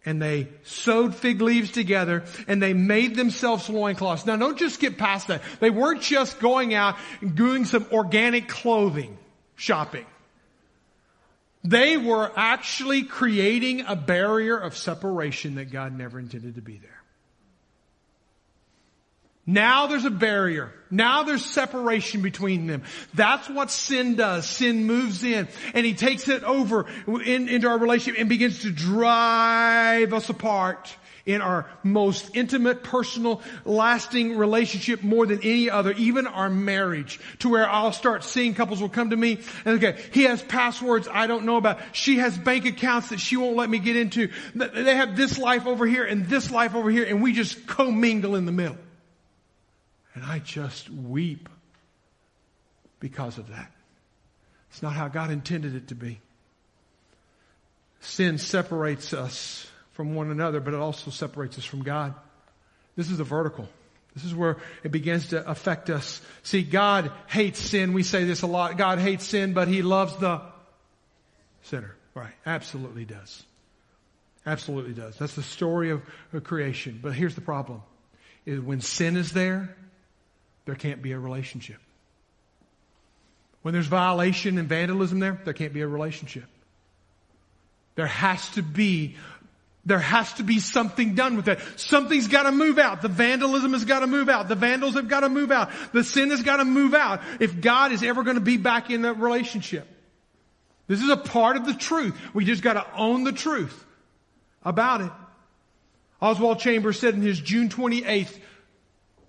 And 0.06 0.21
they 0.21 0.49
sewed 0.63 1.15
fig 1.15 1.41
leaves 1.41 1.71
together 1.71 2.23
and 2.47 2.62
they 2.62 2.73
made 2.73 3.15
themselves 3.15 3.69
loincloths. 3.69 4.26
Now 4.26 4.36
don't 4.36 4.58
just 4.58 4.80
get 4.80 4.97
past 4.97 5.28
that. 5.28 5.41
They 5.60 5.69
weren't 5.69 6.02
just 6.02 6.39
going 6.39 6.73
out 6.73 6.97
and 7.21 7.36
doing 7.36 7.65
some 7.65 7.86
organic 7.91 8.47
clothing 8.47 9.17
shopping. 9.56 10.06
They 11.63 11.95
were 11.95 12.30
actually 12.36 13.04
creating 13.04 13.86
a 13.88 13.95
barrier 13.95 14.58
of 14.58 14.76
separation 14.76 15.56
that 15.56 15.71
God 15.71 15.97
never 15.97 16.19
intended 16.19 16.56
to 16.56 16.62
be 16.62 16.78
there. 16.78 17.02
Now 19.45 19.88
there's 19.88 20.06
a 20.06 20.10
barrier. 20.10 20.71
Now 20.89 21.23
there's 21.23 21.43
separation 21.43 22.21
between 22.21 22.67
them. 22.67 22.84
That's 23.13 23.49
what 23.49 23.71
sin 23.71 24.15
does. 24.15 24.47
Sin 24.47 24.86
moves 24.86 25.23
in 25.23 25.49
and 25.73 25.86
he 25.86 25.93
takes 25.95 26.29
it 26.29 26.43
over 26.43 26.86
in, 27.08 27.49
into 27.49 27.67
our 27.67 27.77
relationship 27.77 28.21
and 28.21 28.29
begins 28.29 28.60
to 28.60 28.71
drive 28.71 30.13
us 30.13 30.29
apart 30.29 30.95
in 31.25 31.41
our 31.41 31.69
most 31.84 32.36
intimate, 32.36 32.84
personal, 32.84 33.41
lasting 33.65 34.38
relationship 34.38 35.03
more 35.03 35.25
than 35.25 35.39
any 35.41 35.69
other, 35.69 35.93
even 35.93 36.27
our 36.27 36.49
marriage, 36.49 37.19
to 37.39 37.49
where 37.49 37.69
I'll 37.69 37.93
start 37.93 38.23
seeing 38.23 38.53
couples 38.53 38.82
will 38.82 38.89
come 38.89 39.10
to 39.10 39.15
me 39.15 39.39
and 39.65 39.84
okay, 39.84 40.01
he 40.12 40.23
has 40.23 40.41
passwords 40.41 41.08
I 41.12 41.27
don't 41.27 41.45
know 41.45 41.58
about. 41.58 41.79
She 41.93 42.17
has 42.17 42.38
bank 42.38 42.65
accounts 42.65 43.10
that 43.10 43.19
she 43.19 43.36
won't 43.36 43.56
let 43.56 43.69
me 43.69 43.79
get 43.79 43.95
into. 43.95 44.29
They 44.56 44.95
have 44.95 45.17
this 45.17 45.38
life 45.38 45.65
over 45.65 45.86
here 45.86 46.06
and 46.06 46.27
this 46.27 46.51
life 46.51 46.75
over 46.75 46.89
here 46.89 47.03
and 47.03 47.21
we 47.21 47.34
just 47.34 47.67
commingle 47.67 48.36
in 48.36 48.45
the 48.45 48.51
middle. 48.51 48.77
And 50.13 50.23
I 50.23 50.39
just 50.39 50.89
weep 50.89 51.49
because 52.99 53.38
of 53.38 53.49
that. 53.49 53.71
It's 54.69 54.82
not 54.82 54.93
how 54.93 55.08
God 55.08 55.32
intended 55.32 55.76
it 55.76 55.89
to 55.89 55.95
be. 55.95 56.19
Sin 58.02 58.38
separates 58.38 59.13
us 59.13 59.67
from 59.93 60.15
one 60.15 60.32
another, 60.32 60.60
but 60.60 60.73
it 60.73 60.80
also 60.80 61.12
separates 61.12 61.58
us 61.58 61.65
from 61.65 61.84
God. 61.84 62.13
This 62.95 63.10
is 63.10 63.17
the 63.17 63.23
vertical. 63.23 63.67
This 64.13 64.26
is 64.26 64.36
where 64.36 64.58
it 64.84 64.91
begins 64.91 65.30
to 65.30 65.49
affect 65.49 65.89
us. 65.89 66.21
See, 66.43 66.62
God 66.63 67.12
hates 67.28 67.60
sin. 67.60 67.93
We 67.93 68.04
say 68.04 68.26
this 68.26 68.41
a 68.43 68.47
lot. 68.47 68.78
God 68.78 68.99
hates 68.99 69.26
sin, 69.26 69.54
but 69.54 69.67
He 69.67 69.82
loves 69.82 70.15
the 70.17 70.41
sinner. 71.63 71.95
Right. 72.13 72.34
Absolutely 72.45 73.06
does. 73.06 73.43
Absolutely 74.45 74.93
does. 74.93 75.17
That's 75.17 75.36
the 75.36 75.43
story 75.43 75.89
of, 75.89 76.02
creation. 76.43 76.99
But 77.02 77.13
here's 77.13 77.36
the 77.36 77.41
problem. 77.41 77.82
Is 78.45 78.60
when 78.60 78.82
sin 78.82 79.15
is 79.15 79.32
there, 79.32 79.76
there 80.65 80.76
can't 80.76 81.02
be 81.02 81.12
a 81.12 81.19
relationship. 81.19 81.78
When 83.62 83.73
there's 83.73 83.88
violation 83.88 84.58
and 84.58 84.67
vandalism 84.67 85.19
there, 85.19 85.39
there 85.43 85.54
can't 85.54 85.73
be 85.73 85.82
a 85.82 85.88
relationship. 85.88 86.45
There 87.95 88.08
has 88.08 88.49
to 88.52 88.62
be 88.62 89.15
there 89.86 89.99
has 89.99 90.32
to 90.36 90.43
be 90.43 90.60
something 90.60 91.13
done 91.13 91.36
with 91.36 91.45
that. 91.45 91.60
Something's 91.76 92.30
got 92.30 92.43
to 92.43 92.54
move 92.54 92.80
out. 92.80 93.02
The 93.02 93.10
vandalism 93.10 93.73
has 93.73 93.84
got 93.84 93.99
to 93.99 94.08
move 94.08 94.30
out. 94.30 94.47
The 94.47 94.56
vandals 94.56 94.93
have 94.93 95.10
got 95.10 95.21
to 95.21 95.30
move 95.30 95.52
out. 95.52 95.71
The 95.91 96.06
sin 96.06 96.30
has 96.30 96.41
got 96.41 96.58
to 96.58 96.65
move 96.65 96.93
out 96.93 97.19
if 97.41 97.60
God 97.60 97.91
is 97.91 98.02
ever 98.02 98.23
going 98.23 98.36
to 98.36 98.41
be 98.41 98.56
back 98.56 98.89
in 98.89 99.02
that 99.02 99.19
relationship. 99.19 99.86
This 100.88 101.02
is 101.02 101.10
a 101.10 101.17
part 101.17 101.58
of 101.58 101.65
the 101.65 101.73
truth. 101.73 102.17
We 102.34 102.45
just 102.45 102.62
got 102.62 102.73
to 102.73 102.86
own 102.95 103.26
the 103.26 103.34
truth 103.34 103.86
about 104.63 105.02
it. 105.02 105.12
Oswald 106.21 106.60
Chambers 106.60 106.97
said 106.97 107.13
in 107.13 107.21
his 107.21 107.39
June 107.39 107.67
28th 107.67 108.38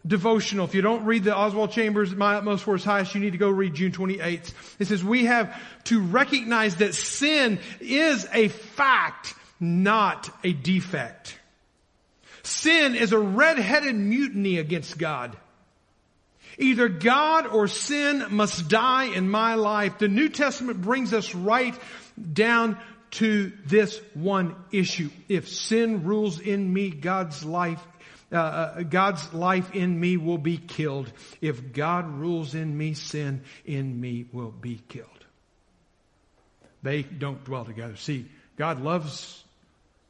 devotional, 0.07 0.67
if 0.67 0.75
you 0.75 0.83
don't 0.83 1.05
read 1.05 1.25
the 1.25 1.37
Oswald 1.37 1.73
Chambers, 1.73 2.14
My 2.14 2.37
Utmost 2.37 2.64
for 2.64 2.75
His 2.75 2.85
Highest, 2.85 3.14
you 3.14 3.21
need 3.21 3.33
to 3.33 3.38
go 3.38 3.49
read 3.49 3.75
June 3.75 3.93
28th. 3.93 4.53
It 4.79 4.87
says, 4.87 5.03
we 5.03 5.25
have 5.25 5.57
to 5.85 6.01
recognize 6.01 6.77
that 6.77 6.95
sin 6.95 7.59
is 7.81 8.29
a 8.33 8.49
fact 8.49 9.35
not 9.61 10.31
a 10.45 10.53
defect. 10.53 11.38
Sin 12.43 12.95
is 12.95 13.12
a 13.12 13.19
red-headed 13.19 13.95
mutiny 13.95 14.59
against 14.59 14.99
God. 14.99 15.37
Either 16.59 16.88
God 16.88 17.47
or 17.47 17.67
sin 17.67 18.27
must 18.31 18.69
die 18.69 19.05
in 19.05 19.29
my 19.29 19.55
life. 19.55 19.99
The 19.99 20.09
New 20.09 20.29
Testament 20.29 20.83
brings 20.83 21.12
us 21.12 21.35
right 21.35 21.75
down 22.33 22.79
to 23.12 23.53
this 23.67 24.01
one 24.12 24.55
issue. 24.71 25.09
If 25.29 25.49
sin 25.49 26.05
rules 26.05 26.40
in 26.40 26.73
me, 26.73 26.90
God's 26.90 27.45
life, 27.45 27.81
uh, 28.35 28.83
God's 28.83 29.33
life 29.33 29.75
in 29.75 29.99
me 29.99 30.16
will 30.16 30.38
be 30.38 30.57
killed. 30.57 31.12
If 31.40 31.73
God 31.73 32.18
rules 32.18 32.55
in 32.55 32.77
me, 32.77 32.94
sin 32.94 33.42
in 33.64 34.01
me 34.01 34.27
will 34.33 34.51
be 34.51 34.81
killed. 34.88 35.09
They 36.83 37.03
don't 37.03 37.42
dwell 37.44 37.64
together. 37.64 37.97
See, 37.97 38.27
God 38.57 38.83
loves 38.83 39.42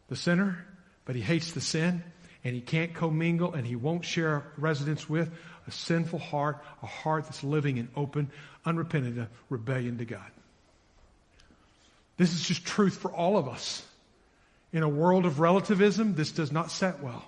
the 0.09 0.17
sinner, 0.17 0.65
but 1.05 1.15
he 1.15 1.23
hates 1.23 1.53
the 1.53 1.61
sin 1.61 2.03
and 2.43 2.55
he 2.55 2.61
can't 2.61 2.95
commingle 2.95 3.55
and 3.55 3.67
he 3.67 3.77
won't 3.77 4.05
share 4.05 4.45
residence 4.57 5.09
with 5.09 5.31
a 5.67 5.71
sinful 5.71 6.19
heart, 6.19 6.63
a 6.83 6.87
heart 6.87 7.25
that's 7.25 7.43
living 7.43 7.79
in 7.79 7.89
open, 7.97 8.31
unrepentant 8.67 9.29
rebellion 9.49 9.99
to 9.99 10.05
God. 10.05 10.31
This 12.17 12.33
is 12.33 12.47
just 12.47 12.65
truth 12.65 12.97
for 12.97 13.11
all 13.11 13.37
of 13.37 13.49
us. 13.49 13.85
In 14.73 14.83
a 14.83 14.89
world 14.89 15.25
of 15.25 15.41
relativism, 15.41 16.15
this 16.15 16.33
does 16.33 16.53
not 16.53 16.71
set 16.71 17.03
well. 17.03 17.25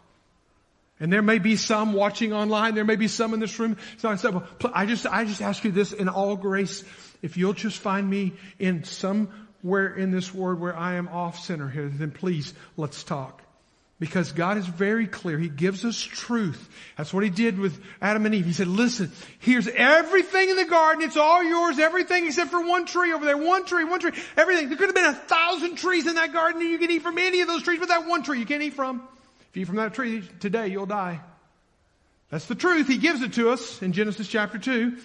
And 0.98 1.12
there 1.12 1.22
may 1.22 1.38
be 1.38 1.56
some 1.56 1.92
watching 1.92 2.32
online. 2.32 2.74
There 2.74 2.84
may 2.84 2.96
be 2.96 3.08
some 3.08 3.34
in 3.34 3.40
this 3.40 3.58
room. 3.58 3.76
It's 3.92 4.02
not 4.02 4.18
set 4.18 4.32
well. 4.32 4.46
I 4.72 4.86
just, 4.86 5.06
I 5.06 5.24
just 5.24 5.42
ask 5.42 5.62
you 5.64 5.70
this 5.70 5.92
in 5.92 6.08
all 6.08 6.36
grace. 6.36 6.84
If 7.20 7.36
you'll 7.36 7.52
just 7.52 7.78
find 7.78 8.08
me 8.08 8.32
in 8.58 8.84
somewhere 8.84 9.94
in 9.94 10.10
this 10.10 10.32
word 10.32 10.58
where 10.58 10.76
I 10.76 10.94
am 10.94 11.08
off 11.08 11.38
center 11.38 11.68
here, 11.68 11.88
then 11.88 12.12
please 12.12 12.54
let's 12.76 13.02
talk. 13.02 13.42
Because 13.98 14.32
God 14.32 14.58
is 14.58 14.66
very 14.66 15.06
clear. 15.06 15.38
He 15.38 15.48
gives 15.48 15.82
us 15.82 15.98
truth. 15.98 16.68
That's 16.98 17.14
what 17.14 17.24
He 17.24 17.30
did 17.30 17.58
with 17.58 17.82
Adam 18.00 18.26
and 18.26 18.34
Eve. 18.34 18.44
He 18.44 18.52
said, 18.52 18.66
listen, 18.66 19.10
here's 19.38 19.68
everything 19.68 20.50
in 20.50 20.56
the 20.56 20.66
garden. 20.66 21.02
It's 21.02 21.16
all 21.16 21.42
yours. 21.42 21.78
Everything 21.78 22.26
except 22.26 22.50
for 22.50 22.66
one 22.66 22.84
tree 22.84 23.12
over 23.14 23.24
there. 23.24 23.38
One 23.38 23.64
tree, 23.64 23.84
one 23.84 24.00
tree. 24.00 24.12
Everything. 24.36 24.68
There 24.68 24.76
could 24.76 24.88
have 24.88 24.94
been 24.94 25.06
a 25.06 25.14
thousand 25.14 25.76
trees 25.76 26.06
in 26.06 26.16
that 26.16 26.34
garden 26.34 26.60
and 26.60 26.70
you 26.70 26.78
can 26.78 26.90
eat 26.90 27.02
from 27.02 27.16
any 27.16 27.40
of 27.40 27.48
those 27.48 27.62
trees, 27.62 27.80
but 27.80 27.88
that 27.88 28.06
one 28.06 28.22
tree 28.22 28.38
you 28.38 28.46
can't 28.46 28.62
eat 28.62 28.74
from. 28.74 29.02
If 29.56 29.68
from 29.68 29.76
that 29.76 29.94
tree 29.94 30.22
today, 30.40 30.68
you'll 30.68 30.86
die. 30.86 31.20
That's 32.30 32.46
the 32.46 32.54
truth. 32.54 32.88
He 32.88 32.98
gives 32.98 33.22
it 33.22 33.34
to 33.34 33.50
us 33.50 33.80
in 33.80 33.92
Genesis 33.92 34.28
chapter 34.28 34.58
2. 34.58 34.98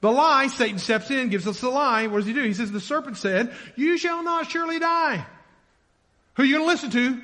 The 0.00 0.10
lie, 0.10 0.46
Satan 0.46 0.78
steps 0.78 1.10
in, 1.10 1.28
gives 1.28 1.46
us 1.46 1.60
the 1.60 1.68
lie. 1.68 2.06
What 2.06 2.18
does 2.18 2.26
he 2.26 2.32
do? 2.32 2.42
He 2.42 2.54
says, 2.54 2.72
the 2.72 2.80
serpent 2.80 3.18
said, 3.18 3.54
you 3.76 3.98
shall 3.98 4.22
not 4.22 4.50
surely 4.50 4.78
die. 4.78 5.26
Who 6.34 6.42
are 6.42 6.46
you 6.46 6.54
going 6.54 6.64
to 6.64 6.72
listen 6.72 6.90
to? 6.92 7.20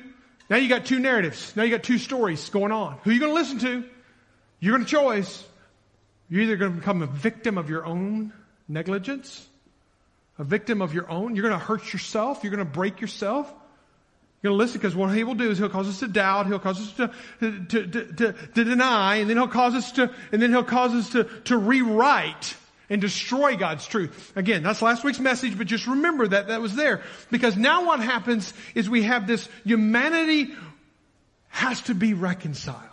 Now 0.49 0.57
you 0.57 0.69
got 0.69 0.85
two 0.85 0.99
narratives. 0.99 1.55
Now 1.55 1.63
you 1.63 1.71
got 1.71 1.83
two 1.83 1.97
stories 1.97 2.47
going 2.49 2.71
on. 2.71 2.99
Who 3.03 3.09
are 3.09 3.13
you 3.13 3.19
going 3.19 3.31
to 3.31 3.39
listen 3.39 3.59
to? 3.59 3.83
You're 4.59 4.77
going 4.77 4.85
to 4.85 4.89
choose. 4.89 5.43
You're 6.29 6.41
either 6.41 6.57
going 6.57 6.73
to 6.73 6.77
become 6.77 7.01
a 7.01 7.07
victim 7.07 7.57
of 7.57 7.69
your 7.69 7.85
own 7.85 8.33
negligence, 8.67 9.47
a 10.37 10.43
victim 10.43 10.81
of 10.81 10.93
your 10.93 11.09
own. 11.09 11.35
You're 11.35 11.47
going 11.47 11.59
to 11.59 11.65
hurt 11.65 11.91
yourself. 11.91 12.43
You're 12.43 12.51
going 12.51 12.65
to 12.65 12.71
break 12.71 13.01
yourself. 13.01 13.51
You're 14.41 14.51
going 14.51 14.59
to 14.59 14.63
listen 14.63 14.79
because 14.79 14.95
what 14.95 15.15
he 15.15 15.23
will 15.23 15.35
do 15.35 15.49
is 15.49 15.57
he'll 15.57 15.69
cause 15.69 15.87
us 15.87 15.99
to 15.99 16.07
doubt. 16.07 16.45
He'll 16.45 16.59
cause 16.59 16.79
us 16.79 16.91
to, 16.93 17.11
to, 17.39 17.65
to, 17.65 18.05
to, 18.13 18.33
to 18.33 18.63
deny. 18.63 19.15
And 19.15 19.29
then 19.29 19.37
he'll 19.37 19.47
cause 19.47 19.73
us 19.73 19.91
to, 19.93 20.13
and 20.31 20.41
then 20.41 20.51
he'll 20.51 20.63
cause 20.63 20.93
us 20.93 21.09
to, 21.11 21.23
to 21.45 21.57
rewrite 21.57 22.55
and 22.89 23.01
destroy 23.01 23.57
God's 23.57 23.85
truth. 23.87 24.31
Again, 24.35 24.63
that's 24.63 24.81
last 24.81 25.03
week's 25.03 25.19
message, 25.19 25.57
but 25.57 25.67
just 25.67 25.87
remember 25.87 26.27
that 26.27 26.47
that 26.47 26.61
was 26.61 26.75
there. 26.75 27.01
Because 27.31 27.57
now 27.57 27.85
what 27.85 27.99
happens 27.99 28.53
is 28.75 28.89
we 28.89 29.03
have 29.03 29.27
this 29.27 29.49
humanity 29.65 30.53
has 31.49 31.81
to 31.81 31.95
be 31.95 32.13
reconciled. 32.13 32.83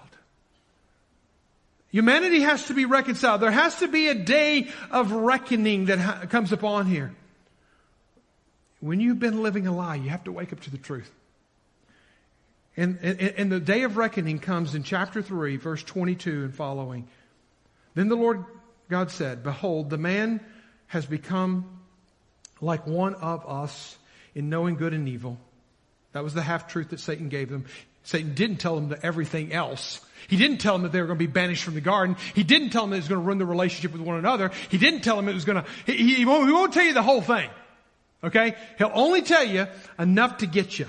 Humanity 1.90 2.40
has 2.40 2.66
to 2.66 2.74
be 2.74 2.86
reconciled. 2.86 3.40
There 3.40 3.50
has 3.50 3.76
to 3.76 3.88
be 3.88 4.08
a 4.08 4.14
day 4.14 4.68
of 4.90 5.12
reckoning 5.12 5.84
that 5.84 5.98
ha- 6.00 6.26
comes 6.28 6.50
upon 6.50 6.86
here. 6.86 7.14
When 8.80 8.98
you've 8.98 9.20
been 9.20 9.42
living 9.42 9.66
a 9.66 9.76
lie, 9.76 9.94
you 9.96 10.10
have 10.10 10.24
to 10.24 10.32
wake 10.32 10.52
up 10.52 10.60
to 10.62 10.70
the 10.70 10.78
truth. 10.78 11.12
And, 12.76 12.98
and, 13.02 13.20
and 13.20 13.52
the 13.52 13.60
day 13.60 13.82
of 13.82 13.96
reckoning 13.96 14.38
comes 14.38 14.74
in 14.74 14.82
chapter 14.82 15.22
3, 15.22 15.56
verse 15.56 15.82
22 15.82 16.44
and 16.44 16.54
following. 16.54 17.06
Then 17.94 18.08
the 18.08 18.16
Lord 18.16 18.44
God 18.88 19.10
said, 19.10 19.42
Behold, 19.42 19.90
the 19.90 19.98
man 19.98 20.40
has 20.88 21.06
become 21.06 21.80
like 22.60 22.86
one 22.86 23.14
of 23.14 23.48
us 23.48 23.96
in 24.34 24.48
knowing 24.48 24.76
good 24.76 24.92
and 24.92 25.08
evil. 25.08 25.38
That 26.12 26.24
was 26.24 26.34
the 26.34 26.42
half 26.42 26.68
truth 26.68 26.90
that 26.90 27.00
Satan 27.00 27.28
gave 27.28 27.48
them. 27.48 27.66
Satan 28.04 28.34
didn't 28.34 28.56
tell 28.56 28.76
them 28.78 28.94
everything 29.02 29.52
else. 29.52 30.00
He 30.28 30.36
didn't 30.36 30.58
tell 30.58 30.74
them 30.74 30.82
that 30.82 30.92
they 30.92 31.00
were 31.00 31.06
going 31.06 31.18
to 31.18 31.26
be 31.26 31.30
banished 31.32 31.64
from 31.64 31.74
the 31.74 31.80
garden. 31.80 32.16
He 32.34 32.44
didn't 32.44 32.70
tell 32.70 32.82
them 32.82 32.90
that 32.90 32.96
it 32.96 33.00
was 33.00 33.08
going 33.08 33.20
to 33.20 33.26
ruin 33.26 33.38
the 33.38 33.46
relationship 33.46 33.92
with 33.92 34.00
one 34.00 34.18
another. 34.18 34.50
He 34.70 34.78
didn't 34.78 35.00
tell 35.00 35.16
them 35.16 35.28
it 35.28 35.34
was 35.34 35.44
going 35.44 35.62
to, 35.62 35.70
he, 35.86 36.14
he, 36.14 36.24
won't, 36.24 36.46
he 36.46 36.52
won't 36.52 36.72
tell 36.72 36.84
you 36.84 36.94
the 36.94 37.02
whole 37.02 37.22
thing. 37.22 37.48
Okay? 38.22 38.54
He'll 38.78 38.92
only 38.94 39.22
tell 39.22 39.44
you 39.44 39.66
enough 39.98 40.38
to 40.38 40.46
get 40.46 40.78
you. 40.78 40.86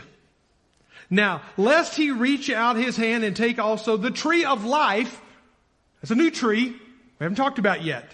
Now, 1.09 1.41
lest 1.57 1.95
he 1.95 2.11
reach 2.11 2.49
out 2.49 2.77
his 2.77 2.97
hand 2.97 3.23
and 3.23 3.35
take 3.35 3.59
also 3.59 3.97
the 3.97 4.11
tree 4.11 4.45
of 4.45 4.65
life. 4.65 5.21
That's 6.01 6.11
a 6.11 6.15
new 6.15 6.31
tree. 6.31 6.69
We 6.69 7.23
haven't 7.23 7.37
talked 7.37 7.59
about 7.59 7.83
yet. 7.83 8.09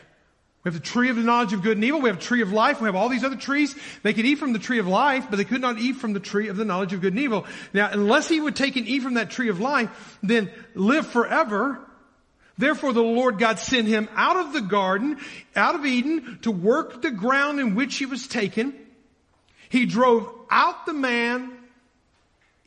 We 0.64 0.70
have 0.70 0.80
the 0.80 0.88
tree 0.88 1.10
of 1.10 1.16
the 1.16 1.24
knowledge 1.24 1.54
of 1.54 1.64
good 1.64 1.78
and 1.78 1.84
evil. 1.84 2.02
We 2.02 2.10
have 2.10 2.20
tree 2.20 2.42
of 2.42 2.54
life. 2.54 2.82
We 2.82 2.86
have 2.86 2.96
all 2.96 3.10
these 3.10 3.24
other 3.24 3.36
trees. 3.36 3.76
They 4.04 4.14
could 4.14 4.26
eat 4.26 4.36
from 4.36 4.54
the 4.54 4.60
tree 4.60 4.78
of 4.78 4.88
life, 4.88 5.26
but 5.30 5.38
they 5.38 5.44
could 5.44 5.62
not 5.62 5.80
eat 5.80 5.96
from 5.96 6.14
the 6.14 6.20
tree 6.20 6.50
of 6.50 6.58
the 6.58 6.66
knowledge 6.66 6.94
of 6.94 7.02
good 7.02 7.14
and 7.14 7.22
evil. 7.22 7.48
Now, 7.74 7.90
unless 7.92 8.30
he 8.30 8.40
would 8.40 8.56
take 8.56 8.76
and 8.76 8.88
eat 8.88 9.02
from 9.02 9.16
that 9.16 9.32
tree 9.32 9.50
of 9.50 9.60
life, 9.60 10.20
then 10.22 10.52
live 10.76 11.08
forever. 11.08 11.80
Therefore 12.60 12.94
the 12.94 13.02
Lord 13.02 13.40
God 13.40 13.58
sent 13.58 13.88
him 13.88 14.08
out 14.16 14.38
of 14.38 14.54
the 14.54 14.62
garden, 14.62 15.18
out 15.56 15.74
of 15.74 15.84
Eden, 15.84 16.38
to 16.44 16.52
work 16.52 17.02
the 17.02 17.10
ground 17.10 17.60
in 17.60 17.74
which 17.74 17.98
he 17.98 18.06
was 18.06 18.28
taken. 18.28 18.76
He 19.70 19.88
drove 19.88 20.32
out 20.52 20.86
the 20.86 20.94
man 20.94 21.58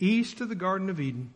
east 0.07 0.40
of 0.40 0.49
the 0.49 0.55
Garden 0.55 0.90
of 0.90 1.01
Eden 1.01 1.33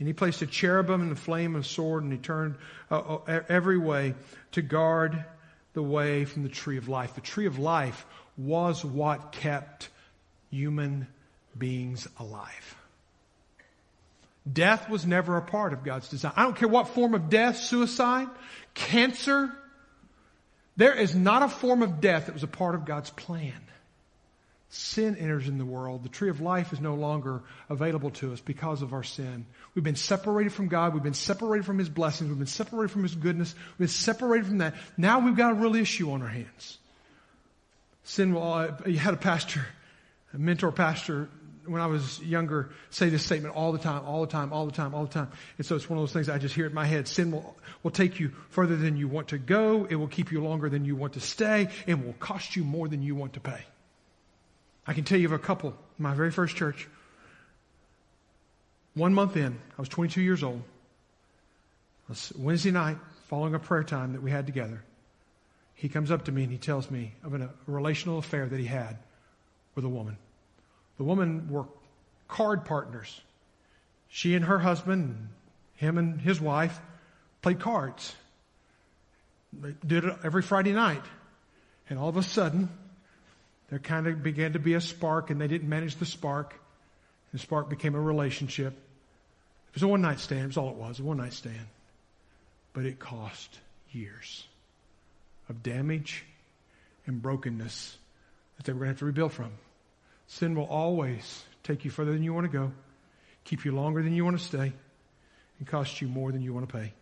and 0.00 0.06
he 0.08 0.14
placed 0.14 0.40
a 0.40 0.46
cherubim 0.46 1.02
and 1.02 1.12
a 1.12 1.16
flame 1.16 1.54
and 1.54 1.62
a 1.62 1.68
sword, 1.68 2.02
and 2.02 2.10
he 2.10 2.18
turned 2.18 2.56
uh, 2.90 2.98
uh 2.98 3.42
every 3.48 3.78
way 3.78 4.14
to 4.52 4.62
guard 4.62 5.24
the 5.74 5.82
way 5.82 6.24
from 6.24 6.42
the 6.42 6.48
tree 6.48 6.78
of 6.78 6.88
life. 6.88 7.14
The 7.14 7.20
tree 7.20 7.46
of 7.46 7.58
life 7.58 8.06
was 8.36 8.82
what 8.82 9.30
kept 9.30 9.90
human 10.50 11.06
beings 11.56 12.08
alive. 12.18 12.76
Death 14.50 14.88
was 14.88 15.04
never 15.04 15.36
a 15.36 15.42
part 15.42 15.74
of 15.74 15.84
God's 15.84 16.08
design. 16.08 16.32
I 16.34 16.44
don't 16.44 16.56
care 16.56 16.66
what 16.66 16.88
form 16.88 17.12
of 17.12 17.28
death, 17.28 17.58
suicide, 17.58 18.28
cancer. 18.72 19.52
There 20.78 20.94
is 20.94 21.14
not 21.14 21.42
a 21.42 21.48
form 21.48 21.82
of 21.82 22.00
death 22.00 22.26
that 22.26 22.32
was 22.32 22.42
a 22.42 22.48
part 22.48 22.74
of 22.74 22.86
God's 22.86 23.10
plan. 23.10 23.60
Sin 24.70 25.16
enters 25.16 25.48
in 25.48 25.58
the 25.58 25.64
world. 25.64 26.04
The 26.04 26.08
tree 26.08 26.30
of 26.30 26.40
life 26.40 26.72
is 26.72 26.80
no 26.80 26.94
longer 26.94 27.42
available 27.68 28.10
to 28.10 28.32
us 28.32 28.40
because 28.40 28.82
of 28.82 28.92
our 28.92 29.02
sin. 29.02 29.44
We've 29.74 29.84
been 29.84 29.96
separated 29.96 30.52
from 30.52 30.68
God. 30.68 30.94
We've 30.94 31.02
been 31.02 31.12
separated 31.12 31.66
from 31.66 31.78
His 31.78 31.88
blessings. 31.88 32.30
We've 32.30 32.38
been 32.38 32.46
separated 32.46 32.92
from 32.92 33.02
His 33.02 33.14
goodness. 33.14 33.54
We've 33.72 33.78
been 33.78 33.88
separated 33.88 34.46
from 34.46 34.58
that. 34.58 34.76
Now 34.96 35.18
we've 35.18 35.36
got 35.36 35.52
a 35.52 35.54
real 35.54 35.74
issue 35.74 36.12
on 36.12 36.22
our 36.22 36.28
hands. 36.28 36.78
Sin 38.04 38.32
will, 38.32 38.52
uh, 38.52 38.70
you 38.86 38.96
had 38.96 39.12
a 39.12 39.18
pastor, 39.18 39.66
a 40.32 40.38
mentor 40.38 40.70
pastor 40.70 41.28
when 41.66 41.82
I 41.82 41.86
was 41.86 42.20
younger 42.22 42.70
say 42.90 43.08
this 43.08 43.24
statement 43.24 43.54
all 43.54 43.72
the 43.72 43.78
time, 43.78 44.04
all 44.04 44.20
the 44.22 44.30
time, 44.30 44.52
all 44.52 44.66
the 44.66 44.72
time, 44.72 44.94
all 44.94 45.04
the 45.04 45.12
time. 45.12 45.28
And 45.58 45.66
so 45.66 45.76
it's 45.76 45.90
one 45.90 45.98
of 45.98 46.02
those 46.02 46.12
things 46.12 46.28
I 46.28 46.38
just 46.38 46.54
hear 46.54 46.66
in 46.66 46.74
my 46.74 46.86
head. 46.86 47.08
Sin 47.08 47.32
will, 47.32 47.56
will 47.82 47.90
take 47.90 48.20
you 48.20 48.30
further 48.50 48.76
than 48.76 48.96
you 48.96 49.08
want 49.08 49.28
to 49.28 49.38
go. 49.38 49.86
It 49.88 49.96
will 49.96 50.08
keep 50.08 50.32
you 50.32 50.42
longer 50.42 50.68
than 50.68 50.84
you 50.84 50.96
want 50.96 51.14
to 51.14 51.20
stay. 51.20 51.68
It 51.86 52.04
will 52.04 52.14
cost 52.14 52.56
you 52.56 52.64
more 52.64 52.88
than 52.88 53.02
you 53.02 53.14
want 53.14 53.34
to 53.34 53.40
pay. 53.40 53.60
I 54.86 54.92
can 54.92 55.04
tell 55.04 55.18
you 55.18 55.26
of 55.26 55.32
a 55.32 55.38
couple, 55.38 55.74
my 55.98 56.14
very 56.14 56.30
first 56.30 56.56
church. 56.56 56.88
One 58.94 59.14
month 59.14 59.36
in, 59.36 59.58
I 59.78 59.80
was 59.80 59.88
22 59.88 60.20
years 60.20 60.42
old. 60.42 60.62
Wednesday 62.36 62.72
night, 62.72 62.96
following 63.28 63.54
a 63.54 63.58
prayer 63.58 63.84
time 63.84 64.14
that 64.14 64.22
we 64.22 64.30
had 64.30 64.46
together. 64.46 64.82
He 65.74 65.88
comes 65.88 66.10
up 66.10 66.24
to 66.24 66.32
me 66.32 66.42
and 66.42 66.52
he 66.52 66.58
tells 66.58 66.90
me 66.90 67.14
of 67.22 67.34
a 67.34 67.50
relational 67.66 68.18
affair 68.18 68.46
that 68.46 68.58
he 68.58 68.66
had 68.66 68.98
with 69.74 69.84
a 69.84 69.88
woman. 69.88 70.16
The 70.98 71.04
woman 71.04 71.48
were 71.50 71.64
card 72.28 72.64
partners. 72.64 73.20
She 74.08 74.34
and 74.34 74.44
her 74.44 74.58
husband, 74.58 75.28
him 75.76 75.96
and 75.96 76.20
his 76.20 76.40
wife, 76.40 76.78
played 77.42 77.60
cards. 77.60 78.14
They 79.52 79.74
did 79.86 80.04
it 80.04 80.16
every 80.24 80.42
Friday 80.42 80.72
night. 80.72 81.02
And 81.88 81.98
all 81.98 82.08
of 82.08 82.16
a 82.16 82.22
sudden, 82.22 82.68
there 83.70 83.78
kind 83.78 84.06
of 84.08 84.22
began 84.22 84.52
to 84.52 84.58
be 84.58 84.74
a 84.74 84.80
spark, 84.80 85.30
and 85.30 85.40
they 85.40 85.46
didn't 85.46 85.68
manage 85.68 85.96
the 85.96 86.06
spark. 86.06 86.54
The 87.32 87.38
spark 87.38 87.70
became 87.70 87.94
a 87.94 88.00
relationship. 88.00 88.72
It 88.72 89.74
was 89.74 89.82
a 89.84 89.88
one 89.88 90.02
night 90.02 90.18
stand. 90.18 90.42
It 90.42 90.46
was 90.48 90.56
all 90.56 90.70
it 90.70 90.76
was, 90.76 90.98
a 90.98 91.04
one 91.04 91.18
night 91.18 91.32
stand. 91.32 91.66
But 92.72 92.84
it 92.84 92.98
cost 92.98 93.58
years 93.92 94.44
of 95.48 95.62
damage 95.62 96.24
and 97.06 97.22
brokenness 97.22 97.96
that 98.56 98.66
they 98.66 98.72
were 98.72 98.80
going 98.80 98.88
to 98.88 98.92
have 98.92 98.98
to 98.98 99.04
rebuild 99.04 99.32
from. 99.32 99.52
Sin 100.26 100.54
will 100.56 100.66
always 100.66 101.44
take 101.62 101.84
you 101.84 101.90
further 101.90 102.12
than 102.12 102.22
you 102.24 102.34
want 102.34 102.50
to 102.50 102.58
go, 102.58 102.72
keep 103.44 103.64
you 103.64 103.72
longer 103.72 104.02
than 104.02 104.12
you 104.12 104.24
want 104.24 104.38
to 104.38 104.44
stay, 104.44 104.72
and 105.58 105.68
cost 105.68 106.00
you 106.00 106.08
more 106.08 106.32
than 106.32 106.42
you 106.42 106.52
want 106.52 106.68
to 106.68 106.76
pay. 106.76 106.92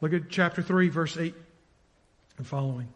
Look 0.00 0.12
at 0.12 0.28
chapter 0.28 0.62
3, 0.62 0.88
verse 0.88 1.16
8 1.16 1.34
and 2.38 2.46
following. 2.46 2.88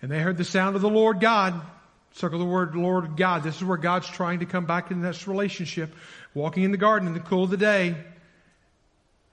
And 0.00 0.10
they 0.10 0.20
heard 0.20 0.36
the 0.36 0.44
sound 0.44 0.76
of 0.76 0.82
the 0.82 0.88
Lord 0.88 1.20
God. 1.20 1.60
Circle 2.12 2.38
the 2.38 2.44
word 2.44 2.74
Lord 2.74 3.16
God. 3.16 3.42
This 3.42 3.56
is 3.56 3.64
where 3.64 3.76
God's 3.76 4.08
trying 4.08 4.40
to 4.40 4.46
come 4.46 4.64
back 4.64 4.90
in 4.90 5.00
this 5.00 5.28
relationship. 5.28 5.94
Walking 6.34 6.62
in 6.62 6.70
the 6.70 6.76
garden 6.76 7.08
in 7.08 7.14
the 7.14 7.20
cool 7.20 7.44
of 7.44 7.50
the 7.50 7.56
day. 7.56 7.96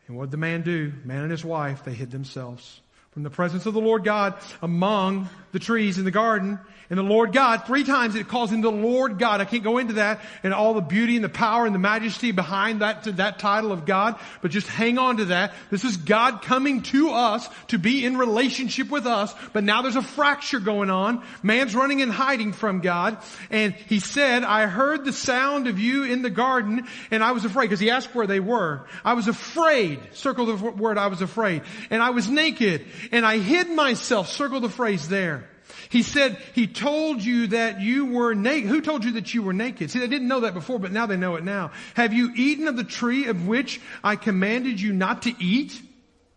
And 0.07 0.17
what 0.17 0.25
did 0.25 0.31
the 0.31 0.37
man 0.37 0.61
do? 0.61 0.93
Man 1.03 1.21
and 1.21 1.31
his 1.31 1.43
wife, 1.43 1.83
they 1.83 1.93
hid 1.93 2.11
themselves 2.11 2.79
from 3.15 3.23
the 3.23 3.29
presence 3.29 3.65
of 3.65 3.73
the 3.73 3.79
Lord 3.79 4.03
God 4.03 4.33
among 4.61 5.29
the 5.53 5.59
trees 5.59 5.97
in 5.97 6.03
the 6.03 6.11
garden. 6.11 6.59
And 6.89 6.99
the 6.99 7.03
Lord 7.03 7.33
God, 7.33 7.65
three 7.65 7.83
times 7.83 8.13
it 8.13 8.27
calls 8.27 8.51
him 8.51 8.61
the 8.61 8.69
Lord 8.69 9.17
God. 9.17 9.41
I 9.41 9.45
can't 9.45 9.63
go 9.63 9.79
into 9.79 9.93
that 9.93 10.21
and 10.43 10.53
all 10.53 10.75
the 10.75 10.81
beauty 10.81 11.15
and 11.15 11.23
the 11.23 11.29
power 11.29 11.65
and 11.65 11.73
the 11.73 11.79
majesty 11.79 12.31
behind 12.31 12.81
that, 12.81 13.05
that 13.17 13.39
title 13.39 13.71
of 13.71 13.85
God, 13.85 14.19
but 14.41 14.51
just 14.51 14.67
hang 14.67 14.99
on 14.99 15.17
to 15.17 15.25
that. 15.25 15.53
This 15.71 15.83
is 15.83 15.97
God 15.97 16.43
coming 16.43 16.83
to 16.83 17.09
us 17.09 17.49
to 17.69 17.79
be 17.79 18.05
in 18.05 18.17
relationship 18.17 18.91
with 18.91 19.07
us, 19.07 19.33
but 19.51 19.63
now 19.63 19.81
there's 19.81 19.95
a 19.95 20.03
fracture 20.03 20.59
going 20.59 20.91
on. 20.91 21.23
Man's 21.41 21.73
running 21.73 22.03
and 22.03 22.11
hiding 22.11 22.53
from 22.53 22.81
God. 22.81 23.17
And 23.49 23.73
he 23.73 23.99
said, 23.99 24.43
I 24.43 24.67
heard 24.67 25.05
the 25.05 25.13
sound 25.13 25.67
of 25.67 25.79
you 25.79 26.03
in 26.03 26.21
the 26.21 26.29
garden 26.29 26.85
and 27.09 27.23
I 27.23 27.31
was 27.31 27.45
afraid 27.45 27.65
because 27.65 27.79
he 27.79 27.89
asked 27.89 28.13
where 28.13 28.27
they 28.27 28.39
were. 28.39 28.85
I 29.03 29.13
was 29.13 29.27
afraid. 29.27 30.01
Circle 30.13 30.45
the 30.45 30.71
word 30.71 30.99
I 30.99 31.07
was 31.07 31.21
afraid. 31.23 31.63
And 31.89 32.03
I 32.03 32.11
was 32.11 32.29
naked 32.29 32.85
and 33.11 33.25
I 33.25 33.37
hid 33.37 33.69
myself. 33.69 34.29
Circle 34.29 34.61
the 34.61 34.69
phrase 34.69 35.07
there. 35.07 35.49
He 35.89 36.03
said, 36.03 36.37
He 36.53 36.67
told 36.67 37.23
you 37.23 37.47
that 37.47 37.81
you 37.81 38.05
were 38.05 38.33
naked. 38.33 38.69
Who 38.69 38.81
told 38.81 39.03
you 39.03 39.13
that 39.13 39.33
you 39.33 39.43
were 39.43 39.53
naked? 39.53 39.91
See, 39.91 39.99
they 39.99 40.07
didn't 40.07 40.27
know 40.27 40.41
that 40.41 40.53
before, 40.53 40.79
but 40.79 40.91
now 40.91 41.05
they 41.05 41.17
know 41.17 41.35
it 41.35 41.43
now. 41.43 41.71
Have 41.95 42.13
you 42.13 42.31
eaten 42.35 42.67
of 42.67 42.77
the 42.77 42.83
tree 42.83 43.27
of 43.27 43.47
which 43.47 43.81
I 44.03 44.15
commanded 44.15 44.79
you 44.79 44.93
not 44.93 45.23
to 45.23 45.33
eat? 45.39 45.81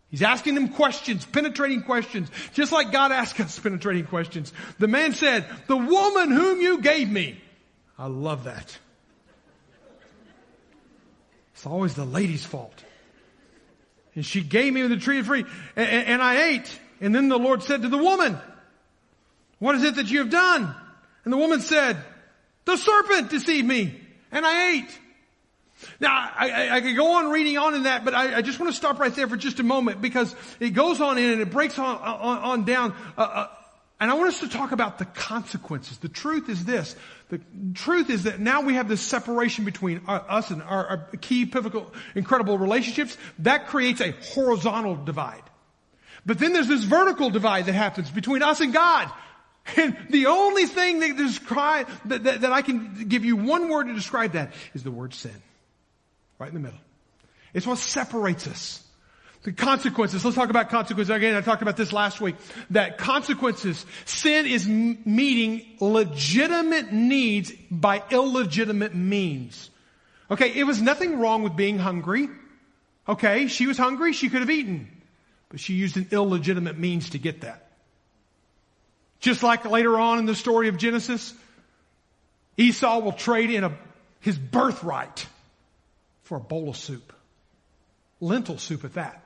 He's 0.09 0.23
asking 0.23 0.55
them 0.55 0.69
questions, 0.69 1.25
penetrating 1.25 1.83
questions, 1.83 2.29
just 2.53 2.71
like 2.71 2.91
God 2.91 3.11
asks 3.11 3.39
us 3.39 3.59
penetrating 3.59 4.05
questions. 4.05 4.51
The 4.79 4.87
man 4.87 5.13
said, 5.13 5.45
the 5.67 5.77
woman 5.77 6.31
whom 6.31 6.61
you 6.61 6.81
gave 6.81 7.09
me. 7.09 7.39
I 7.97 8.07
love 8.07 8.45
that. 8.45 8.77
It's 11.53 11.65
always 11.65 11.93
the 11.93 12.05
lady's 12.05 12.45
fault. 12.45 12.83
And 14.19 14.25
she 14.25 14.41
gave 14.41 14.73
me 14.73 14.81
the 14.81 14.97
tree 14.97 15.19
of 15.19 15.27
free, 15.27 15.45
and, 15.77 15.87
and 15.87 16.21
I 16.21 16.49
ate. 16.49 16.79
And 16.99 17.15
then 17.15 17.29
the 17.29 17.39
Lord 17.39 17.63
said 17.63 17.83
to 17.83 17.87
the 17.87 17.97
woman, 17.97 18.37
what 19.59 19.75
is 19.75 19.83
it 19.85 19.95
that 19.95 20.11
you 20.11 20.19
have 20.19 20.29
done? 20.29 20.75
And 21.23 21.31
the 21.31 21.37
woman 21.37 21.61
said, 21.61 21.95
the 22.65 22.75
serpent 22.75 23.29
deceived 23.29 23.65
me 23.65 23.97
and 24.29 24.45
I 24.45 24.73
ate. 24.73 24.99
Now, 26.01 26.11
I, 26.11 26.49
I, 26.49 26.75
I, 26.75 26.81
could 26.81 26.97
go 26.97 27.13
on 27.13 27.31
reading 27.31 27.57
on 27.57 27.75
in 27.75 27.83
that, 27.83 28.03
but 28.03 28.13
I, 28.13 28.39
I, 28.39 28.41
just 28.41 28.59
want 28.59 28.69
to 28.69 28.75
stop 28.75 28.99
right 28.99 29.15
there 29.15 29.29
for 29.29 29.37
just 29.37 29.61
a 29.61 29.63
moment 29.63 30.01
because 30.01 30.35
it 30.59 30.71
goes 30.71 30.99
on 30.99 31.17
in 31.17 31.31
and 31.31 31.39
it 31.39 31.49
breaks 31.49 31.79
on, 31.79 31.95
on, 31.95 32.37
on 32.39 32.65
down. 32.65 32.93
Uh, 33.17 33.21
uh, 33.21 33.47
and 34.01 34.11
I 34.11 34.15
want 34.15 34.27
us 34.33 34.41
to 34.41 34.49
talk 34.49 34.73
about 34.73 34.97
the 34.97 35.05
consequences. 35.05 35.97
The 35.99 36.09
truth 36.09 36.49
is 36.49 36.65
this. 36.65 36.93
The 37.29 37.39
truth 37.75 38.09
is 38.09 38.23
that 38.23 38.39
now 38.39 38.61
we 38.61 38.73
have 38.73 38.87
this 38.87 39.01
separation 39.01 39.63
between 39.63 40.01
uh, 40.07 40.13
us 40.13 40.49
and 40.49 40.63
our, 40.63 40.87
our 40.87 40.97
key, 41.21 41.45
pivotal, 41.45 41.93
incredible 42.15 42.57
relationships. 42.57 43.17
That 43.39 43.67
creates 43.67 44.01
a 44.01 44.11
horizontal 44.33 44.95
divide. 44.95 45.43
But 46.25 46.39
then 46.39 46.53
there's 46.53 46.67
this 46.67 46.83
vertical 46.83 47.29
divide 47.29 47.67
that 47.67 47.73
happens 47.73 48.09
between 48.09 48.43
us 48.43 48.59
and 48.59 48.73
God. 48.73 49.11
And 49.77 49.95
the 50.09 50.27
only 50.27 50.65
thing 50.65 50.99
that, 51.01 51.15
describe, 51.15 51.87
that, 52.05 52.23
that, 52.23 52.41
that 52.41 52.51
I 52.51 52.63
can 52.63 53.07
give 53.07 53.23
you 53.23 53.35
one 53.35 53.69
word 53.69 53.83
to 53.83 53.93
describe 53.93 54.31
that 54.31 54.53
is 54.73 54.81
the 54.81 54.89
word 54.89 55.13
sin. 55.13 55.35
Right 56.39 56.47
in 56.47 56.55
the 56.55 56.59
middle. 56.59 56.79
It's 57.53 57.67
what 57.67 57.77
separates 57.77 58.47
us. 58.47 58.83
The 59.43 59.53
consequences. 59.53 60.23
Let's 60.25 60.35
talk 60.35 60.49
about 60.49 60.69
consequences 60.69 61.15
again. 61.15 61.33
I 61.35 61.41
talked 61.41 61.61
about 61.61 61.77
this 61.77 61.93
last 61.93 62.19
week. 62.19 62.35
That 62.71 62.97
consequences. 62.97 63.85
Sin 64.05 64.45
is 64.45 64.67
meeting 64.67 65.65
legitimate 65.79 66.91
needs 66.91 67.51
by 67.71 68.03
illegitimate 68.11 68.93
means. 68.93 69.69
Okay, 70.29 70.51
it 70.59 70.65
was 70.65 70.81
nothing 70.81 71.19
wrong 71.19 71.43
with 71.43 71.55
being 71.55 71.79
hungry. 71.79 72.27
Okay, 73.07 73.47
she 73.47 73.65
was 73.65 73.77
hungry, 73.77 74.13
she 74.13 74.29
could 74.29 74.41
have 74.41 74.49
eaten. 74.49 74.89
But 75.47 75.59
she 75.59 75.73
used 75.73 75.97
an 75.97 76.07
illegitimate 76.11 76.77
means 76.77 77.11
to 77.11 77.17
get 77.17 77.41
that. 77.41 77.69
Just 79.19 79.41
like 79.41 79.65
later 79.65 79.97
on 79.97 80.19
in 80.19 80.25
the 80.25 80.35
story 80.35 80.67
of 80.67 80.77
Genesis, 80.77 81.33
Esau 82.57 82.99
will 82.99 83.13
trade 83.13 83.49
in 83.49 83.63
a, 83.63 83.77
his 84.19 84.37
birthright 84.37 85.25
for 86.23 86.37
a 86.37 86.41
bowl 86.41 86.69
of 86.69 86.77
soup. 86.77 87.13
Lentil 88.19 88.57
soup 88.57 88.83
at 88.85 88.93
that. 88.93 89.23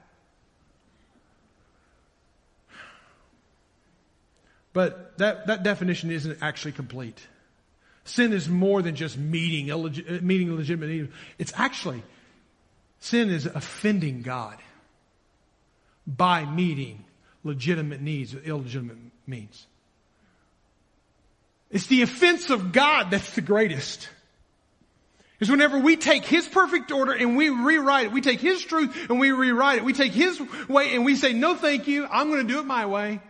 But 4.73 5.17
that, 5.19 5.47
that 5.47 5.63
definition 5.63 6.11
isn't 6.11 6.39
actually 6.41 6.71
complete. 6.71 7.19
Sin 8.05 8.33
is 8.33 8.49
more 8.49 8.81
than 8.81 8.95
just 8.95 9.17
meeting, 9.17 9.67
illeg- 9.67 10.19
uh, 10.19 10.21
meeting 10.21 10.55
legitimate 10.55 10.89
needs. 10.89 11.13
It's 11.37 11.53
actually, 11.55 12.03
sin 12.99 13.29
is 13.29 13.45
offending 13.45 14.23
God 14.23 14.57
by 16.05 16.43
meeting 16.43 17.05
legitimate 17.43 18.01
needs 18.01 18.33
with 18.33 18.45
illegitimate 18.45 18.97
means. 19.25 19.65
It's 21.69 21.87
the 21.87 22.01
offense 22.01 22.49
of 22.49 22.71
God 22.71 23.09
that's 23.09 23.31
the 23.35 23.41
greatest. 23.41 24.09
Is 25.39 25.49
whenever 25.49 25.79
we 25.79 25.97
take 25.97 26.25
His 26.25 26.47
perfect 26.47 26.91
order 26.91 27.11
and 27.11 27.35
we 27.35 27.49
rewrite 27.49 28.05
it, 28.05 28.11
we 28.11 28.21
take 28.21 28.39
His 28.39 28.63
truth 28.63 29.09
and 29.09 29.19
we 29.19 29.31
rewrite 29.31 29.77
it, 29.77 29.83
we 29.83 29.93
take 29.93 30.13
His 30.13 30.41
way 30.67 30.93
and 30.95 31.05
we 31.05 31.15
say, 31.15 31.33
no 31.33 31.55
thank 31.55 31.87
you, 31.87 32.05
I'm 32.05 32.29
going 32.29 32.45
to 32.45 32.53
do 32.53 32.59
it 32.59 32.65
my 32.65 32.85
way. 32.85 33.21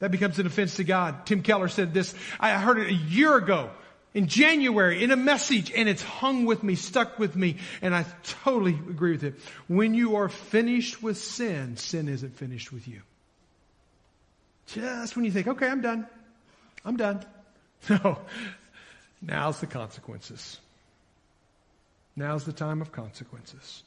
That 0.00 0.10
becomes 0.10 0.38
an 0.38 0.46
offense 0.46 0.76
to 0.76 0.84
God. 0.84 1.26
Tim 1.26 1.42
Keller 1.42 1.68
said 1.68 1.94
this, 1.94 2.14
I 2.40 2.58
heard 2.58 2.78
it 2.78 2.88
a 2.88 2.94
year 2.94 3.36
ago 3.36 3.70
in 4.12 4.28
January 4.28 5.02
in 5.02 5.10
a 5.10 5.16
message 5.16 5.72
and 5.72 5.88
it's 5.88 6.02
hung 6.02 6.44
with 6.44 6.62
me, 6.62 6.74
stuck 6.74 7.18
with 7.18 7.36
me, 7.36 7.56
and 7.82 7.94
I 7.94 8.04
totally 8.44 8.74
agree 8.74 9.12
with 9.12 9.24
it. 9.24 9.34
When 9.66 9.94
you 9.94 10.16
are 10.16 10.28
finished 10.28 11.02
with 11.02 11.18
sin, 11.18 11.76
sin 11.76 12.08
isn't 12.08 12.36
finished 12.36 12.72
with 12.72 12.86
you. 12.88 13.02
Just 14.66 15.16
when 15.16 15.24
you 15.24 15.30
think, 15.30 15.46
okay, 15.46 15.68
I'm 15.68 15.80
done. 15.80 16.06
I'm 16.84 16.96
done. 16.96 17.24
No. 17.90 18.18
Now's 19.20 19.60
the 19.60 19.66
consequences. 19.66 20.58
Now's 22.16 22.44
the 22.44 22.52
time 22.52 22.80
of 22.80 22.92
consequences. 22.92 23.82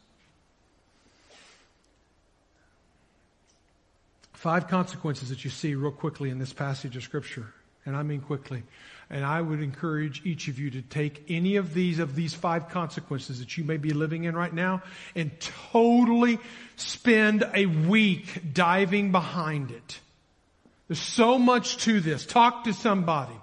Five 4.38 4.67
consequences 4.67 5.30
that 5.30 5.43
you 5.43 5.50
see 5.50 5.73
real 5.73 5.91
quickly 5.91 6.30
in 6.30 6.38
this 6.38 6.54
passage 6.54 6.95
of 6.95 7.02
scripture. 7.02 7.47
And 7.88 7.95
I 7.95 8.04
mean 8.04 8.21
quickly. 8.21 8.62
And 9.10 9.26
I 9.26 9.41
would 9.41 9.63
encourage 9.63 10.23
each 10.28 10.47
of 10.47 10.60
you 10.60 10.69
to 10.69 10.84
take 10.84 11.23
any 11.28 11.56
of 11.56 11.73
these, 11.73 11.97
of 11.97 12.13
these 12.13 12.36
five 12.36 12.69
consequences 12.69 13.39
that 13.39 13.58
you 13.58 13.63
may 13.63 13.78
be 13.78 13.89
living 13.89 14.26
in 14.26 14.36
right 14.36 14.54
now 14.54 14.84
and 15.15 15.32
totally 15.71 16.38
spend 16.76 17.50
a 17.56 17.65
week 17.65 18.54
diving 18.54 19.12
behind 19.12 19.71
it. 19.71 20.00
There's 20.88 21.00
so 21.00 21.39
much 21.39 21.78
to 21.86 22.00
this. 22.00 22.23
Talk 22.23 22.65
to 22.65 22.73
somebody 22.73 23.34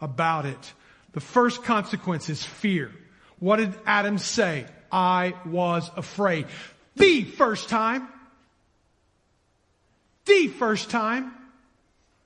about 0.00 0.46
it. 0.46 0.72
The 1.10 1.20
first 1.20 1.64
consequence 1.64 2.28
is 2.28 2.44
fear. 2.44 2.92
What 3.40 3.56
did 3.56 3.74
Adam 3.84 4.18
say? 4.18 4.66
I 4.92 5.34
was 5.44 5.90
afraid. 5.96 6.46
The 6.94 7.24
first 7.24 7.68
time, 7.68 8.06
the 10.26 10.48
first 10.48 10.90
time 10.90 11.32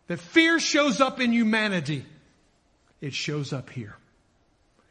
that 0.09 0.19
fear 0.19 0.59
shows 0.59 1.01
up 1.01 1.21
in 1.21 1.33
humanity, 1.33 2.05
it 3.01 3.15
shows 3.15 3.53
up 3.53 3.71
here. 3.71 3.97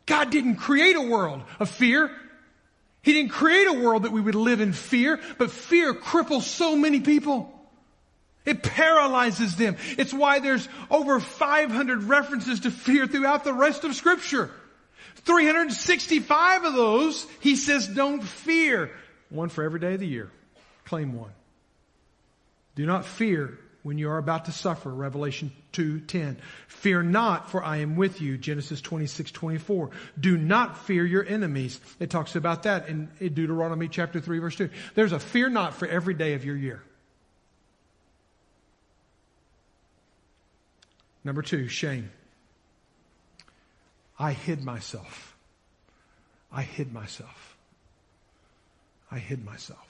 God 0.06 0.32
didn't 0.32 0.56
create 0.56 0.96
a 0.96 1.02
world 1.02 1.42
of 1.60 1.70
fear. 1.70 2.10
He 3.02 3.14
didn't 3.14 3.32
create 3.32 3.68
a 3.68 3.74
world 3.74 4.04
that 4.04 4.12
we 4.12 4.22
would 4.22 4.36
live 4.36 4.62
in 4.62 4.74
fear, 4.74 5.20
but 5.38 5.52
fear 5.52 5.94
cripples 5.94 6.44
so 6.44 6.76
many 6.76 7.00
people. 7.00 7.54
It 8.46 8.64
paralyzes 8.64 9.56
them. 9.56 9.78
It's 9.98 10.14
why 10.14 10.40
there's 10.40 10.68
over 10.90 11.20
500 11.20 12.04
references 12.04 12.62
to 12.62 12.72
fear 12.72 13.06
throughout 13.06 13.44
the 13.44 13.54
rest 13.54 13.84
of 13.84 13.94
scripture. 13.94 14.50
365 15.26 16.64
of 16.64 16.74
those, 16.74 17.28
he 17.42 17.56
says, 17.56 17.88
don't 17.88 18.24
fear. 18.24 18.92
One 19.30 19.50
for 19.50 19.64
every 19.64 19.80
day 19.80 19.94
of 19.94 20.00
the 20.00 20.08
year. 20.08 20.32
Claim 20.86 21.14
one. 21.14 21.32
Do 22.80 22.86
not 22.86 23.04
fear 23.04 23.60
when 23.84 23.98
you 23.98 24.10
are 24.10 24.18
about 24.18 24.46
to 24.46 24.54
suffer. 24.54 24.90
Revelation 24.90 25.52
2:10. 25.74 26.38
Fear 26.70 27.04
not, 27.04 27.52
for 27.52 27.62
I 27.62 27.78
am 27.78 27.98
with 27.98 28.22
you. 28.22 28.38
Genesis 28.38 28.80
26:24. 28.80 29.92
Do 30.18 30.38
not 30.38 30.78
fear 30.78 31.06
your 31.06 31.26
enemies. 31.26 31.82
It 32.00 32.10
talks 32.10 32.38
about 32.38 32.64
that 32.64 32.88
in 32.88 33.10
Deuteronomy 33.20 33.90
chapter 33.90 34.22
3 34.22 34.40
verse 34.40 34.56
2. 34.56 34.70
There's 34.96 35.12
a 35.12 35.20
fear 35.20 35.50
not 35.50 35.74
for 35.74 35.90
every 35.90 36.14
day 36.14 36.36
of 36.36 36.46
your 36.46 36.56
year. 36.56 36.82
Number 41.26 41.42
2, 41.42 41.68
shame. 41.68 42.10
I 44.18 44.32
hid 44.32 44.64
myself. 44.64 45.36
I 46.50 46.62
hid 46.62 46.94
myself. 46.94 47.58
I 49.12 49.20
hid 49.20 49.44
myself. 49.44 49.89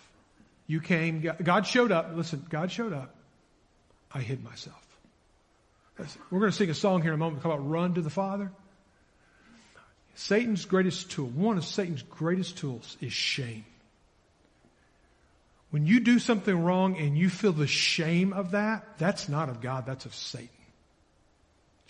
You 0.69 0.79
came, 0.79 1.27
God 1.41 1.65
showed 1.65 1.91
up. 1.91 2.12
Listen, 2.13 2.45
God 2.47 2.71
showed 2.71 2.93
up. 2.93 3.15
I 4.13 4.19
hid 4.19 4.43
myself. 4.43 4.86
We're 6.29 6.39
going 6.39 6.51
to 6.51 6.55
sing 6.55 6.69
a 6.69 6.75
song 6.75 7.01
here 7.01 7.10
in 7.10 7.15
a 7.15 7.17
moment 7.17 7.41
called 7.41 7.62
Run 7.62 7.95
to 7.95 8.01
the 8.03 8.12
Father. 8.12 8.51
Satan's 10.13 10.65
greatest 10.65 11.10
tool, 11.10 11.25
one 11.25 11.58
of 11.58 11.65
Satan's 11.65 12.03
greatest 12.03 12.60
tools 12.60 12.97
is 13.01 13.12
shame. 13.12 13.65
When 15.71 15.88
you 15.88 16.01
do 16.01 16.19
something 16.19 16.63
wrong 16.63 16.97
and 16.97 17.17
you 17.17 17.29
feel 17.29 17.51
the 17.51 17.65
shame 17.65 18.32
of 18.32 18.51
that, 18.51 18.99
that's 18.99 19.27
not 19.27 19.49
of 19.49 19.62
God, 19.62 19.88
that's 19.88 20.05
of 20.05 20.13
Satan. 20.13 20.49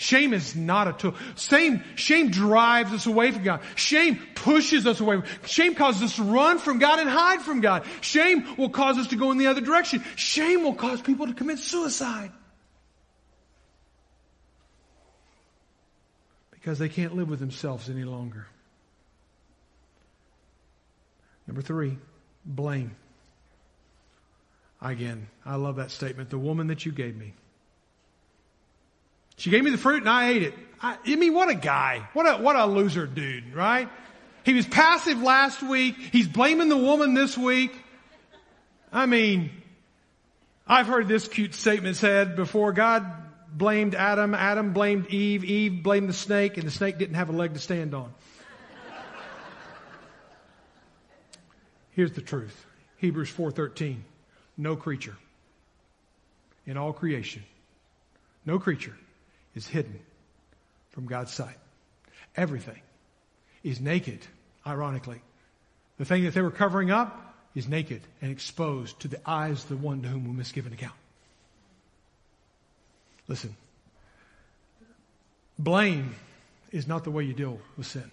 Shame 0.02 0.34
is 0.34 0.56
not 0.56 0.88
a 0.88 0.94
tool. 0.94 1.16
Shame, 1.36 1.84
shame 1.96 2.32
drives 2.32 2.94
us 2.94 3.06
away 3.06 3.32
from 3.32 3.44
God. 3.44 3.60
Shame 3.76 4.18
pushes 4.34 4.88
us 4.88 5.02
away. 5.02 5.22
Shame 5.46 5.76
causes 5.76 6.02
us 6.02 6.16
to 6.16 6.24
run 6.24 6.58
from 6.58 6.80
God 6.80 7.00
and 7.00 7.10
hide 7.10 7.42
from 7.42 7.60
God. 7.60 7.84
Shame 8.00 8.56
will 8.56 8.70
cause 8.70 8.98
us 8.98 9.08
to 9.08 9.18
go 9.18 9.32
in 9.32 9.38
the 9.38 9.48
other 9.48 9.60
direction. 9.60 10.02
Shame 10.16 10.64
will 10.64 10.74
cause 10.74 11.02
people 11.02 11.28
to 11.28 11.34
commit 11.34 11.60
suicide. 11.60 12.32
Because 16.52 16.80
they 16.80 16.88
can't 16.88 17.14
live 17.14 17.28
with 17.28 17.42
themselves 17.42 17.90
any 17.90 18.06
longer. 18.06 18.48
Number 21.46 21.62
three, 21.62 21.98
blame. 22.46 22.96
Again, 24.82 25.28
I 25.46 25.56
love 25.56 25.76
that 25.76 25.92
statement. 25.92 26.30
The 26.30 26.40
woman 26.40 26.68
that 26.68 26.86
you 26.86 26.94
gave 26.94 27.18
me. 27.18 27.34
She 29.39 29.49
gave 29.49 29.63
me 29.63 29.71
the 29.71 29.78
fruit 29.78 30.02
and 30.02 30.10
I 30.10 30.30
ate 30.32 30.43
it. 30.43 30.54
I, 30.82 30.97
I 31.06 31.15
mean, 31.15 31.34
what 31.34 31.49
a 31.49 31.56
guy. 31.56 32.08
What 32.13 32.25
a, 32.25 32.41
what 32.41 32.58
a 32.58 32.65
loser 32.65 33.08
dude, 33.08 33.56
right? 33.56 33.89
He 34.43 34.54
was 34.54 34.67
passive 34.67 35.21
last 35.21 35.63
week. 35.63 35.95
He's 35.95 36.28
blaming 36.28 36.67
the 36.67 36.78
woman 36.78 37.13
this 37.13 37.38
week. 37.38 37.71
I 38.91 39.06
mean, 39.06 39.49
I've 40.67 40.88
heard 40.88 41.08
this 41.08 41.28
cute 41.28 41.56
statement 41.56 41.95
said 41.95 42.36
before. 42.36 42.73
God 42.73 43.10
blamed 43.54 43.95
Adam. 43.95 44.36
Adam 44.36 44.73
blamed 44.73 45.08
Eve. 45.08 45.45
Eve 45.45 45.84
blamed 45.84 46.10
the 46.10 46.13
snake 46.13 46.58
and 46.58 46.67
the 46.67 46.71
snake 46.71 46.97
didn't 46.97 47.15
have 47.15 47.30
a 47.30 47.34
leg 47.34 47.54
to 47.54 47.60
stand 47.60 47.93
on. 47.93 48.13
Here's 51.91 52.12
the 52.12 52.21
truth. 52.21 52.65
Hebrews 52.97 53.32
4:13. 53.32 54.02
No 54.58 54.75
creature 54.75 55.15
in 56.65 56.75
all 56.75 56.91
creation, 56.91 57.43
no 58.45 58.60
creature 58.60 58.95
is 59.60 59.67
hidden 59.67 60.00
from 60.91 61.06
God's 61.06 61.34
sight. 61.34 61.58
Everything 62.38 62.80
is 63.62 63.82
naked, 63.82 64.26
ironically. 64.65 65.22
The 65.98 66.06
thing 66.06 66.24
that 66.24 66.34
they 66.34 66.41
were 66.41 66.50
covering 66.50 66.91
up 66.91 67.36
is 67.56 67.67
naked 67.67 68.02
and 68.22 68.32
exposed 68.32 69.02
to 69.02 69.10
the 69.10 69.19
eyes 69.30 69.63
of 69.63 69.69
the 69.69 69.76
one 69.76 70.02
to 70.04 70.08
whom 70.08 70.24
we 70.24 70.32
must 70.32 70.54
give 70.54 70.65
an 70.65 70.72
account. 70.72 70.93
Listen, 73.28 73.54
blame 75.58 76.15
is 76.72 76.88
not 76.88 77.04
the 77.04 77.12
way 77.12 77.26
you 77.26 77.34
deal 77.34 77.60
with 77.76 77.86
sin. 77.86 78.10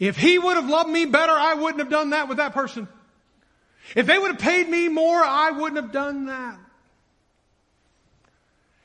If 0.00 0.16
he 0.16 0.36
would 0.36 0.56
have 0.56 0.68
loved 0.68 0.90
me 0.90 1.04
better, 1.04 1.32
I 1.32 1.54
wouldn't 1.54 1.78
have 1.78 1.90
done 1.90 2.10
that 2.10 2.28
with 2.28 2.38
that 2.38 2.54
person. 2.54 2.88
If 3.94 4.06
they 4.06 4.18
would 4.18 4.32
have 4.32 4.40
paid 4.40 4.68
me 4.68 4.88
more, 4.88 5.22
I 5.22 5.52
wouldn't 5.52 5.80
have 5.80 5.92
done 5.92 6.26
that. 6.26 6.58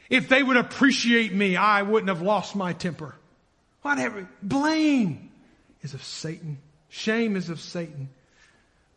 If 0.09 0.29
they 0.29 0.41
would 0.41 0.57
appreciate 0.57 1.33
me, 1.33 1.55
I 1.55 1.81
wouldn't 1.81 2.09
have 2.09 2.21
lost 2.21 2.55
my 2.55 2.73
temper. 2.73 3.15
Whatever. 3.81 4.27
Blame 4.41 5.31
is 5.81 5.93
of 5.93 6.03
Satan. 6.03 6.59
Shame 6.89 7.35
is 7.35 7.49
of 7.49 7.59
Satan. 7.59 8.09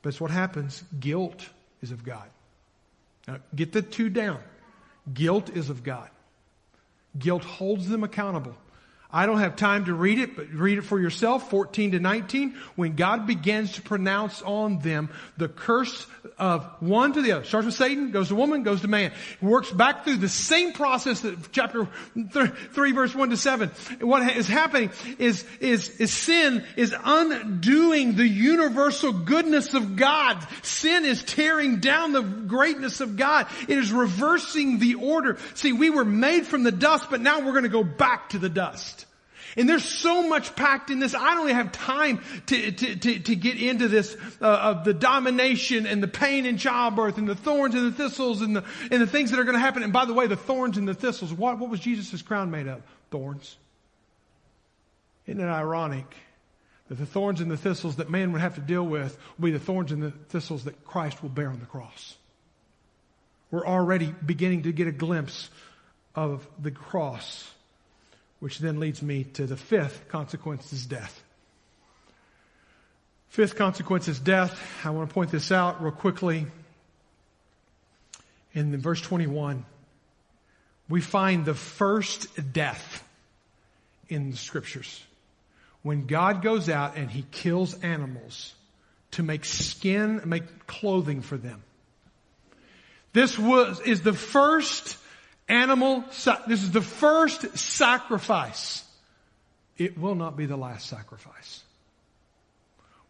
But 0.02 0.10
it's 0.10 0.20
what 0.20 0.30
happens. 0.30 0.82
Guilt 0.98 1.48
is 1.82 1.90
of 1.90 2.04
God. 2.04 2.28
Now, 3.26 3.38
get 3.54 3.72
the 3.72 3.82
two 3.82 4.08
down. 4.08 4.40
Guilt 5.12 5.50
is 5.50 5.70
of 5.70 5.82
God. 5.82 6.08
Guilt 7.18 7.44
holds 7.44 7.88
them 7.88 8.04
accountable. 8.04 8.56
I 9.12 9.26
don't 9.26 9.40
have 9.40 9.56
time 9.56 9.86
to 9.86 9.94
read 9.94 10.20
it, 10.20 10.36
but 10.36 10.48
read 10.50 10.78
it 10.78 10.82
for 10.82 11.00
yourself. 11.00 11.50
14 11.50 11.92
to 11.92 11.98
19. 12.00 12.54
When 12.76 12.94
God 12.94 13.26
begins 13.26 13.72
to 13.72 13.82
pronounce 13.82 14.40
on 14.42 14.78
them 14.78 15.10
the 15.36 15.48
curse 15.48 16.06
of 16.40 16.64
one 16.80 17.12
to 17.12 17.22
the 17.22 17.32
other. 17.32 17.44
Starts 17.44 17.66
with 17.66 17.74
Satan, 17.74 18.10
goes 18.10 18.28
to 18.28 18.34
woman, 18.34 18.62
goes 18.62 18.80
to 18.80 18.88
man. 18.88 19.12
Works 19.42 19.70
back 19.70 20.04
through 20.04 20.16
the 20.16 20.28
same 20.28 20.72
process 20.72 21.20
that 21.20 21.52
chapter 21.52 21.86
3 22.14 22.92
verse 22.92 23.14
1 23.14 23.30
to 23.30 23.36
7. 23.36 23.70
What 24.00 24.36
is 24.36 24.48
happening 24.48 24.90
is, 25.18 25.44
is, 25.60 26.00
is 26.00 26.12
sin 26.12 26.64
is 26.76 26.94
undoing 27.04 28.16
the 28.16 28.26
universal 28.26 29.12
goodness 29.12 29.74
of 29.74 29.96
God. 29.96 30.44
Sin 30.62 31.04
is 31.04 31.22
tearing 31.22 31.80
down 31.80 32.12
the 32.12 32.22
greatness 32.22 33.02
of 33.02 33.16
God. 33.16 33.46
It 33.68 33.78
is 33.78 33.92
reversing 33.92 34.78
the 34.78 34.94
order. 34.94 35.36
See, 35.54 35.72
we 35.72 35.90
were 35.90 36.06
made 36.06 36.46
from 36.46 36.62
the 36.62 36.72
dust, 36.72 37.08
but 37.10 37.20
now 37.20 37.40
we're 37.40 37.52
going 37.52 37.64
to 37.64 37.68
go 37.68 37.84
back 37.84 38.30
to 38.30 38.38
the 38.38 38.48
dust. 38.48 39.04
And 39.56 39.68
there's 39.68 39.84
so 39.84 40.28
much 40.28 40.54
packed 40.54 40.90
in 40.90 41.00
this. 41.00 41.14
I 41.14 41.34
don't 41.34 41.48
have 41.48 41.72
time 41.72 42.22
to, 42.46 42.70
to, 42.72 42.96
to, 42.96 43.18
to 43.18 43.36
get 43.36 43.60
into 43.60 43.88
this 43.88 44.16
uh, 44.40 44.46
of 44.46 44.84
the 44.84 44.94
domination 44.94 45.86
and 45.86 46.02
the 46.02 46.08
pain 46.08 46.46
in 46.46 46.56
childbirth 46.56 47.18
and 47.18 47.28
the 47.28 47.34
thorns 47.34 47.74
and 47.74 47.86
the 47.86 47.96
thistles 47.96 48.42
and 48.42 48.56
the, 48.56 48.64
and 48.90 49.02
the 49.02 49.06
things 49.06 49.30
that 49.30 49.40
are 49.40 49.44
going 49.44 49.54
to 49.54 49.60
happen. 49.60 49.82
And 49.82 49.92
by 49.92 50.04
the 50.04 50.14
way, 50.14 50.26
the 50.26 50.36
thorns 50.36 50.78
and 50.78 50.86
the 50.86 50.94
thistles, 50.94 51.32
what, 51.32 51.58
what 51.58 51.70
was 51.70 51.80
Jesus' 51.80 52.22
crown 52.22 52.50
made 52.50 52.68
of? 52.68 52.82
Thorns. 53.10 53.56
Isn't 55.26 55.40
it 55.40 55.48
ironic 55.48 56.06
that 56.88 56.98
the 56.98 57.06
thorns 57.06 57.40
and 57.40 57.50
the 57.50 57.56
thistles 57.56 57.96
that 57.96 58.10
man 58.10 58.32
would 58.32 58.40
have 58.40 58.56
to 58.56 58.60
deal 58.60 58.84
with 58.84 59.18
will 59.38 59.46
be 59.46 59.52
the 59.52 59.58
thorns 59.58 59.92
and 59.92 60.02
the 60.02 60.10
thistles 60.10 60.64
that 60.64 60.84
Christ 60.84 61.22
will 61.22 61.30
bear 61.30 61.48
on 61.48 61.60
the 61.60 61.66
cross? 61.66 62.16
We're 63.50 63.66
already 63.66 64.14
beginning 64.24 64.62
to 64.62 64.72
get 64.72 64.86
a 64.86 64.92
glimpse 64.92 65.50
of 66.14 66.46
the 66.60 66.70
cross 66.70 67.48
which 68.40 68.58
then 68.58 68.80
leads 68.80 69.02
me 69.02 69.24
to 69.24 69.46
the 69.46 69.56
fifth 69.56 70.08
consequence 70.08 70.72
is 70.72 70.86
death. 70.86 71.22
Fifth 73.28 73.54
consequence 73.54 74.08
is 74.08 74.18
death. 74.18 74.58
I 74.84 74.90
want 74.90 75.08
to 75.08 75.14
point 75.14 75.30
this 75.30 75.52
out 75.52 75.82
real 75.82 75.92
quickly. 75.92 76.46
In 78.52 78.76
verse 78.78 79.00
21, 79.00 79.64
we 80.88 81.00
find 81.00 81.44
the 81.44 81.54
first 81.54 82.52
death 82.52 83.06
in 84.08 84.32
the 84.32 84.36
scriptures. 84.36 85.00
When 85.82 86.06
God 86.06 86.42
goes 86.42 86.68
out 86.68 86.96
and 86.96 87.08
he 87.08 87.24
kills 87.30 87.80
animals 87.82 88.52
to 89.12 89.22
make 89.22 89.44
skin, 89.44 90.22
make 90.24 90.66
clothing 90.66 91.22
for 91.22 91.36
them. 91.36 91.62
This 93.12 93.38
was, 93.38 93.80
is 93.80 94.02
the 94.02 94.12
first 94.12 94.96
animal, 95.50 96.04
this 96.46 96.62
is 96.62 96.70
the 96.70 96.80
first 96.80 97.58
sacrifice. 97.58 98.84
It 99.76 99.98
will 99.98 100.14
not 100.14 100.36
be 100.36 100.46
the 100.46 100.56
last 100.56 100.88
sacrifice. 100.88 101.62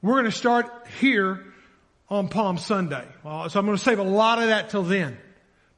We're 0.02 0.14
going 0.14 0.24
to 0.24 0.32
start 0.32 0.70
here 1.00 1.44
on 2.08 2.28
Palm 2.28 2.58
Sunday. 2.58 3.04
So 3.22 3.30
I'm 3.30 3.66
going 3.66 3.76
to 3.76 3.78
save 3.78 3.98
a 3.98 4.04
lot 4.04 4.38
of 4.38 4.48
that 4.48 4.70
till 4.70 4.82
then. 4.82 5.18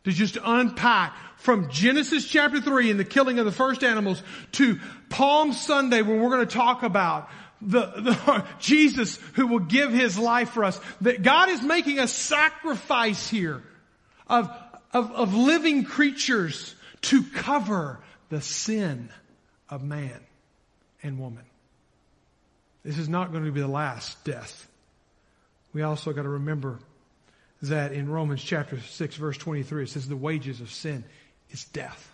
To 0.05 0.11
just 0.11 0.37
unpack 0.43 1.17
from 1.37 1.71
Genesis 1.71 2.27
chapter 2.27 2.61
3 2.61 2.91
and 2.91 3.01
the 3.01 3.05
killing 3.05 3.39
of 3.39 3.45
the 3.45 3.53
first 3.53 3.85
animals 3.85 4.23
to 4.53 4.81
Palm 5.11 5.53
Sunday 5.53 6.03
where 6.03 6.17
we're 6.17 6.31
going 6.31 6.47
to 6.47 6.55
talk 6.55 6.83
about 6.83 7.29
the, 7.61 7.87
the, 7.87 8.45
Jesus 8.59 9.19
who 9.35 9.47
will 9.47 9.61
give 9.61 9.93
his 9.93 10.19
life 10.19 10.51
for 10.51 10.65
us. 10.65 10.81
That 11.03 11.23
God 11.23 11.49
is 11.51 11.63
making 11.63 11.99
a 11.99 12.09
sacrifice 12.09 13.29
here 13.29 13.63
of, 14.27 14.51
of, 14.93 15.11
of 15.12 15.34
living 15.34 15.84
creatures 15.84 16.74
to 17.03 17.22
cover 17.22 18.01
the 18.28 18.40
sin 18.40 19.09
of 19.68 19.82
man 19.82 20.20
and 21.03 21.18
woman. 21.18 21.45
This 22.84 22.99
is 22.99 23.09
not 23.09 23.32
going 23.32 23.45
to 23.45 23.53
be 23.53 23.61
the 23.61 23.68
last 23.68 24.22
death. 24.24 24.68
We 25.72 25.82
also 25.82 26.12
got 26.12 26.22
to 26.22 26.28
remember 26.28 26.78
that 27.62 27.93
in 27.93 28.11
Romans 28.11 28.43
chapter 28.43 28.80
6 28.80 29.16
verse 29.16 29.38
23 29.38 29.84
it 29.84 29.88
says 29.88 30.09
the 30.09 30.16
wages 30.16 30.61
of 30.61 30.70
sin 30.70 31.05
is 31.51 31.64
death. 31.64 32.12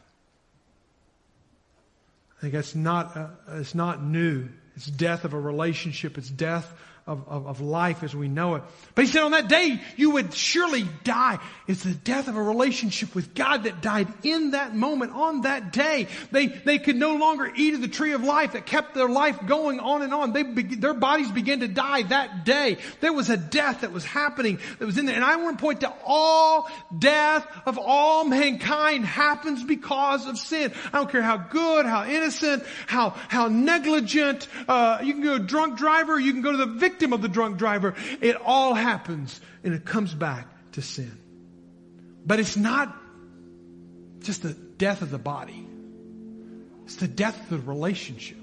I 2.36 2.40
think 2.42 2.54
that's 2.54 2.74
not, 2.74 3.16
uh, 3.16 3.28
it's 3.54 3.74
not 3.74 4.02
new. 4.02 4.48
It's 4.76 4.86
death 4.86 5.24
of 5.24 5.32
a 5.32 5.40
relationship. 5.40 6.18
It's 6.18 6.28
death 6.28 6.72
of, 7.08 7.26
of, 7.26 7.46
of, 7.46 7.60
life 7.62 8.02
as 8.02 8.14
we 8.14 8.28
know 8.28 8.56
it. 8.56 8.62
But 8.94 9.06
he 9.06 9.10
said 9.10 9.22
on 9.22 9.30
that 9.30 9.48
day 9.48 9.80
you 9.96 10.10
would 10.10 10.34
surely 10.34 10.86
die. 11.04 11.38
It's 11.66 11.82
the 11.82 11.94
death 11.94 12.28
of 12.28 12.36
a 12.36 12.42
relationship 12.42 13.14
with 13.14 13.34
God 13.34 13.64
that 13.64 13.80
died 13.80 14.08
in 14.22 14.50
that 14.50 14.76
moment, 14.76 15.12
on 15.12 15.40
that 15.42 15.72
day. 15.72 16.08
They, 16.30 16.46
they 16.46 16.78
could 16.78 16.96
no 16.96 17.16
longer 17.16 17.50
eat 17.56 17.72
of 17.72 17.80
the 17.80 17.88
tree 17.88 18.12
of 18.12 18.22
life 18.22 18.52
that 18.52 18.66
kept 18.66 18.94
their 18.94 19.08
life 19.08 19.46
going 19.46 19.80
on 19.80 20.02
and 20.02 20.12
on. 20.12 20.34
They, 20.34 20.42
their 20.42 20.92
bodies 20.92 21.30
began 21.30 21.60
to 21.60 21.68
die 21.68 22.02
that 22.02 22.44
day. 22.44 22.76
There 23.00 23.14
was 23.14 23.30
a 23.30 23.38
death 23.38 23.80
that 23.80 23.92
was 23.92 24.04
happening 24.04 24.58
that 24.78 24.84
was 24.84 24.98
in 24.98 25.06
there. 25.06 25.16
And 25.16 25.24
I 25.24 25.36
want 25.36 25.58
to 25.58 25.62
point 25.62 25.80
to 25.80 25.92
all 26.04 26.70
death 26.96 27.46
of 27.64 27.78
all 27.78 28.24
mankind 28.24 29.06
happens 29.06 29.64
because 29.64 30.26
of 30.26 30.36
sin. 30.36 30.74
I 30.92 30.98
don't 30.98 31.10
care 31.10 31.22
how 31.22 31.38
good, 31.38 31.86
how 31.86 32.04
innocent, 32.04 32.64
how, 32.86 33.10
how 33.28 33.48
negligent, 33.48 34.46
uh, 34.68 34.98
you 35.02 35.14
can 35.14 35.22
go 35.22 35.38
drunk 35.38 35.78
driver, 35.78 36.20
you 36.20 36.32
can 36.32 36.42
go 36.42 36.52
to 36.52 36.58
the 36.58 36.66
victim 36.66 36.97
victim 36.98 37.12
of 37.12 37.22
the 37.22 37.28
drunk 37.28 37.58
driver. 37.58 37.94
It 38.20 38.36
all 38.44 38.74
happens 38.74 39.40
and 39.62 39.72
it 39.72 39.84
comes 39.84 40.12
back 40.12 40.48
to 40.72 40.82
sin. 40.82 41.16
But 42.26 42.40
it's 42.40 42.56
not 42.56 42.94
just 44.20 44.42
the 44.42 44.52
death 44.52 45.00
of 45.00 45.10
the 45.10 45.18
body. 45.18 45.64
It's 46.84 46.96
the 46.96 47.06
death 47.06 47.40
of 47.40 47.50
the 47.50 47.70
relationship 47.70 48.36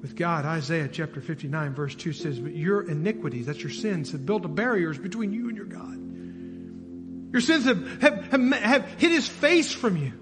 with 0.00 0.14
God. 0.14 0.44
Isaiah 0.44 0.88
chapter 0.88 1.20
59 1.20 1.74
verse 1.74 1.96
2 1.96 2.12
says, 2.12 2.38
but 2.38 2.54
your 2.54 2.88
iniquities, 2.88 3.46
that's 3.46 3.60
your 3.60 3.72
sins, 3.72 4.12
have 4.12 4.24
built 4.24 4.44
a 4.44 4.48
barriers 4.48 4.96
between 4.96 5.32
you 5.32 5.48
and 5.48 5.56
your 5.56 5.66
God. 5.66 7.32
Your 7.32 7.40
sins 7.40 7.64
have, 7.64 8.00
have, 8.00 8.26
have, 8.30 8.52
have 8.52 8.84
hid 8.98 9.10
his 9.10 9.26
face 9.26 9.72
from 9.72 9.96
you. 9.96 10.12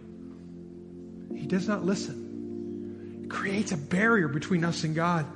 He 1.36 1.46
does 1.46 1.68
not 1.68 1.84
listen. 1.84 3.20
It 3.24 3.30
creates 3.30 3.72
a 3.72 3.76
barrier 3.76 4.28
between 4.28 4.64
us 4.64 4.82
and 4.84 4.94
God. 4.94 5.26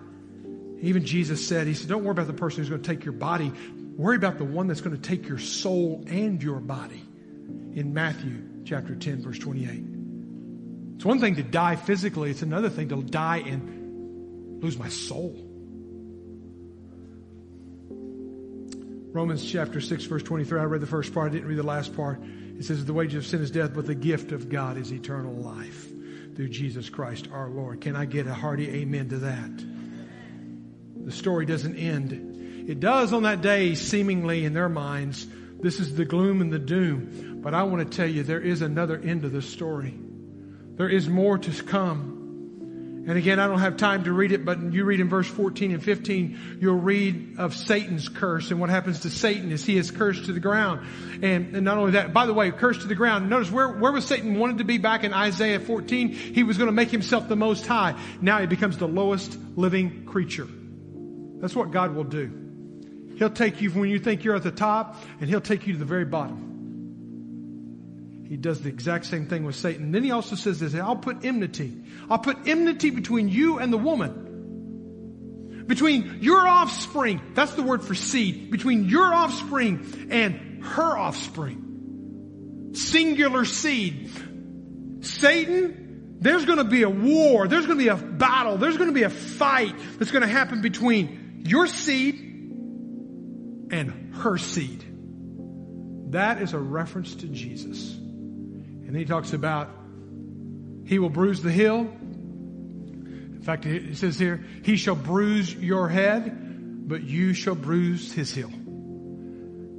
Even 0.80 1.04
Jesus 1.04 1.46
said, 1.46 1.66
He 1.66 1.74
said, 1.74 1.88
Don't 1.88 2.04
worry 2.04 2.12
about 2.12 2.26
the 2.26 2.32
person 2.32 2.58
who's 2.58 2.68
going 2.68 2.82
to 2.82 2.88
take 2.88 3.04
your 3.04 3.12
body. 3.12 3.52
Worry 3.96 4.16
about 4.16 4.38
the 4.38 4.44
one 4.44 4.68
that's 4.68 4.80
going 4.80 4.96
to 4.96 5.02
take 5.02 5.28
your 5.28 5.38
soul 5.38 6.04
and 6.06 6.42
your 6.42 6.60
body. 6.60 7.02
In 7.72 7.92
Matthew 7.94 8.64
chapter 8.64 8.94
10, 8.94 9.22
verse 9.22 9.38
28. 9.38 9.82
It's 10.96 11.04
one 11.04 11.20
thing 11.20 11.36
to 11.36 11.42
die 11.42 11.76
physically, 11.76 12.30
it's 12.30 12.42
another 12.42 12.70
thing 12.70 12.88
to 12.88 13.02
die 13.02 13.38
and 13.38 14.62
lose 14.62 14.78
my 14.78 14.88
soul. 14.88 15.44
Romans 19.12 19.50
chapter 19.50 19.80
6, 19.80 20.04
verse 20.04 20.22
23. 20.22 20.60
I 20.60 20.64
read 20.64 20.80
the 20.80 20.86
first 20.86 21.14
part, 21.14 21.30
I 21.30 21.34
didn't 21.34 21.48
read 21.48 21.58
the 21.58 21.62
last 21.62 21.96
part. 21.96 22.20
It 22.58 22.64
says, 22.64 22.84
The 22.84 22.92
wages 22.92 23.24
of 23.24 23.26
sin 23.26 23.40
is 23.40 23.50
death, 23.50 23.72
but 23.74 23.86
the 23.86 23.94
gift 23.94 24.32
of 24.32 24.48
God 24.48 24.76
is 24.76 24.92
eternal 24.92 25.34
life 25.34 25.88
through 26.36 26.48
Jesus 26.50 26.90
Christ 26.90 27.28
our 27.32 27.48
Lord. 27.48 27.80
Can 27.80 27.96
I 27.96 28.04
get 28.04 28.26
a 28.26 28.34
hearty 28.34 28.68
amen 28.68 29.08
to 29.08 29.18
that? 29.18 29.77
The 31.04 31.12
story 31.12 31.46
doesn't 31.46 31.76
end. 31.76 32.66
It 32.68 32.80
does 32.80 33.12
on 33.12 33.22
that 33.22 33.40
day, 33.40 33.74
seemingly 33.74 34.44
in 34.44 34.52
their 34.52 34.68
minds. 34.68 35.26
This 35.60 35.80
is 35.80 35.94
the 35.94 36.04
gloom 36.04 36.40
and 36.40 36.52
the 36.52 36.58
doom. 36.58 37.40
But 37.42 37.54
I 37.54 37.62
want 37.62 37.90
to 37.90 37.96
tell 37.96 38.06
you, 38.06 38.22
there 38.22 38.40
is 38.40 38.62
another 38.62 38.98
end 38.98 39.22
to 39.22 39.28
this 39.28 39.48
story. 39.48 39.94
There 40.76 40.88
is 40.88 41.08
more 41.08 41.38
to 41.38 41.62
come. 41.62 42.16
And 43.08 43.16
again, 43.16 43.40
I 43.40 43.46
don't 43.46 43.60
have 43.60 43.78
time 43.78 44.04
to 44.04 44.12
read 44.12 44.32
it, 44.32 44.44
but 44.44 44.60
you 44.72 44.84
read 44.84 45.00
in 45.00 45.08
verse 45.08 45.26
14 45.26 45.72
and 45.72 45.82
15, 45.82 46.58
you'll 46.60 46.74
read 46.74 47.38
of 47.38 47.56
Satan's 47.56 48.06
curse. 48.10 48.50
And 48.50 48.60
what 48.60 48.68
happens 48.68 49.00
to 49.00 49.10
Satan 49.10 49.50
is 49.50 49.64
he 49.64 49.78
is 49.78 49.90
cursed 49.90 50.26
to 50.26 50.34
the 50.34 50.40
ground. 50.40 50.86
And, 51.22 51.56
and 51.56 51.64
not 51.64 51.78
only 51.78 51.92
that, 51.92 52.12
by 52.12 52.26
the 52.26 52.34
way, 52.34 52.50
cursed 52.50 52.82
to 52.82 52.86
the 52.86 52.94
ground. 52.94 53.30
Notice 53.30 53.50
where, 53.50 53.68
where 53.68 53.92
was 53.92 54.04
Satan 54.04 54.38
wanted 54.38 54.58
to 54.58 54.64
be 54.64 54.76
back 54.76 55.04
in 55.04 55.14
Isaiah 55.14 55.58
14? 55.58 56.10
He 56.10 56.42
was 56.42 56.58
going 56.58 56.68
to 56.68 56.72
make 56.72 56.90
himself 56.90 57.28
the 57.28 57.36
most 57.36 57.66
high. 57.66 57.98
Now 58.20 58.40
he 58.40 58.46
becomes 58.46 58.76
the 58.76 58.88
lowest 58.88 59.38
living 59.56 60.04
creature. 60.04 60.46
That's 61.40 61.54
what 61.56 61.70
God 61.70 61.94
will 61.94 62.04
do. 62.04 62.30
He'll 63.16 63.30
take 63.30 63.60
you 63.60 63.70
when 63.70 63.90
you 63.90 63.98
think 63.98 64.24
you're 64.24 64.36
at 64.36 64.42
the 64.42 64.50
top, 64.50 65.02
and 65.20 65.28
He'll 65.28 65.40
take 65.40 65.66
you 65.66 65.72
to 65.72 65.78
the 65.78 65.84
very 65.84 66.04
bottom. 66.04 66.48
He 68.28 68.36
does 68.36 68.60
the 68.60 68.68
exact 68.68 69.06
same 69.06 69.26
thing 69.26 69.44
with 69.44 69.56
Satan. 69.56 69.90
Then 69.90 70.04
he 70.04 70.10
also 70.10 70.36
says 70.36 70.60
this, 70.60 70.74
I'll 70.74 70.96
put 70.96 71.24
enmity. 71.24 71.72
I'll 72.10 72.18
put 72.18 72.46
enmity 72.46 72.90
between 72.90 73.30
you 73.30 73.58
and 73.58 73.72
the 73.72 73.78
woman. 73.78 75.64
Between 75.66 76.18
your 76.20 76.46
offspring, 76.46 77.22
that's 77.34 77.54
the 77.54 77.62
word 77.62 77.82
for 77.82 77.94
seed, 77.94 78.50
between 78.50 78.84
your 78.84 79.14
offspring 79.14 80.08
and 80.10 80.62
her 80.62 80.96
offspring. 80.98 82.72
Singular 82.74 83.46
seed. 83.46 84.10
Satan, 85.00 86.18
there's 86.20 86.44
going 86.44 86.58
to 86.58 86.64
be 86.64 86.82
a 86.82 86.90
war. 86.90 87.48
There's 87.48 87.64
going 87.64 87.78
to 87.78 87.84
be 87.84 87.88
a 87.88 87.96
battle. 87.96 88.58
There's 88.58 88.76
going 88.76 88.90
to 88.90 88.94
be 88.94 89.04
a 89.04 89.10
fight 89.10 89.74
that's 89.98 90.10
going 90.10 90.22
to 90.22 90.28
happen 90.28 90.60
between 90.60 91.27
your 91.44 91.66
seed 91.66 92.16
and 93.70 94.14
her 94.16 94.38
seed. 94.38 94.84
That 96.12 96.40
is 96.40 96.52
a 96.54 96.58
reference 96.58 97.14
to 97.16 97.26
Jesus. 97.26 97.92
And 97.92 98.96
he 98.96 99.04
talks 99.04 99.32
about 99.32 99.70
he 100.86 100.98
will 100.98 101.10
bruise 101.10 101.42
the 101.42 101.52
heel. 101.52 101.80
In 101.80 103.42
fact, 103.42 103.66
it 103.66 103.96
says 103.96 104.18
here, 104.18 104.44
he 104.62 104.76
shall 104.76 104.94
bruise 104.96 105.54
your 105.54 105.88
head, 105.88 106.88
but 106.88 107.02
you 107.02 107.34
shall 107.34 107.54
bruise 107.54 108.12
his 108.12 108.34
heel. 108.34 108.50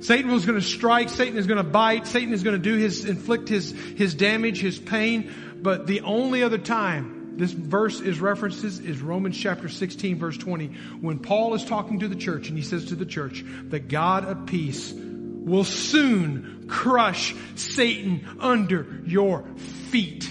Satan 0.01 0.32
was 0.32 0.45
going 0.45 0.60
to 0.60 0.66
strike. 0.66 1.10
Satan 1.10 1.38
is 1.38 1.47
going 1.47 1.57
to 1.57 1.64
bite. 1.64 2.07
Satan 2.07 2.34
is 2.34 2.43
going 2.43 2.55
to 2.55 2.62
do 2.62 2.78
his, 2.78 3.05
inflict 3.05 3.49
his, 3.49 3.72
his 3.72 4.14
damage, 4.14 4.62
his 4.62 4.78
pain. 4.78 5.34
But 5.62 5.88
the 5.88 6.01
only 6.01 6.43
other 6.43 6.57
time 6.57 7.18
this 7.40 7.52
verse 7.52 8.02
is 8.02 8.20
references 8.20 8.80
is 8.80 9.02
Romans 9.02 9.38
chapter 9.38 9.70
16 9.70 10.20
verse 10.20 10.38
20 10.38 10.68
when 11.00 11.20
Paul 11.20 11.54
is 11.54 11.64
talking 11.64 12.00
to 12.00 12.08
the 12.08 12.16
church 12.16 12.50
and 12.50 12.58
he 12.58 12.64
says 12.64 12.86
to 12.86 12.96
the 12.96 13.06
church 13.06 13.46
the 13.70 13.80
God 13.80 14.26
of 14.26 14.46
peace 14.46 14.94
will 14.94 15.64
soon 15.64 16.66
crush 16.68 17.34
Satan 17.56 18.26
under 18.40 19.02
your 19.06 19.44
feet. 19.90 20.30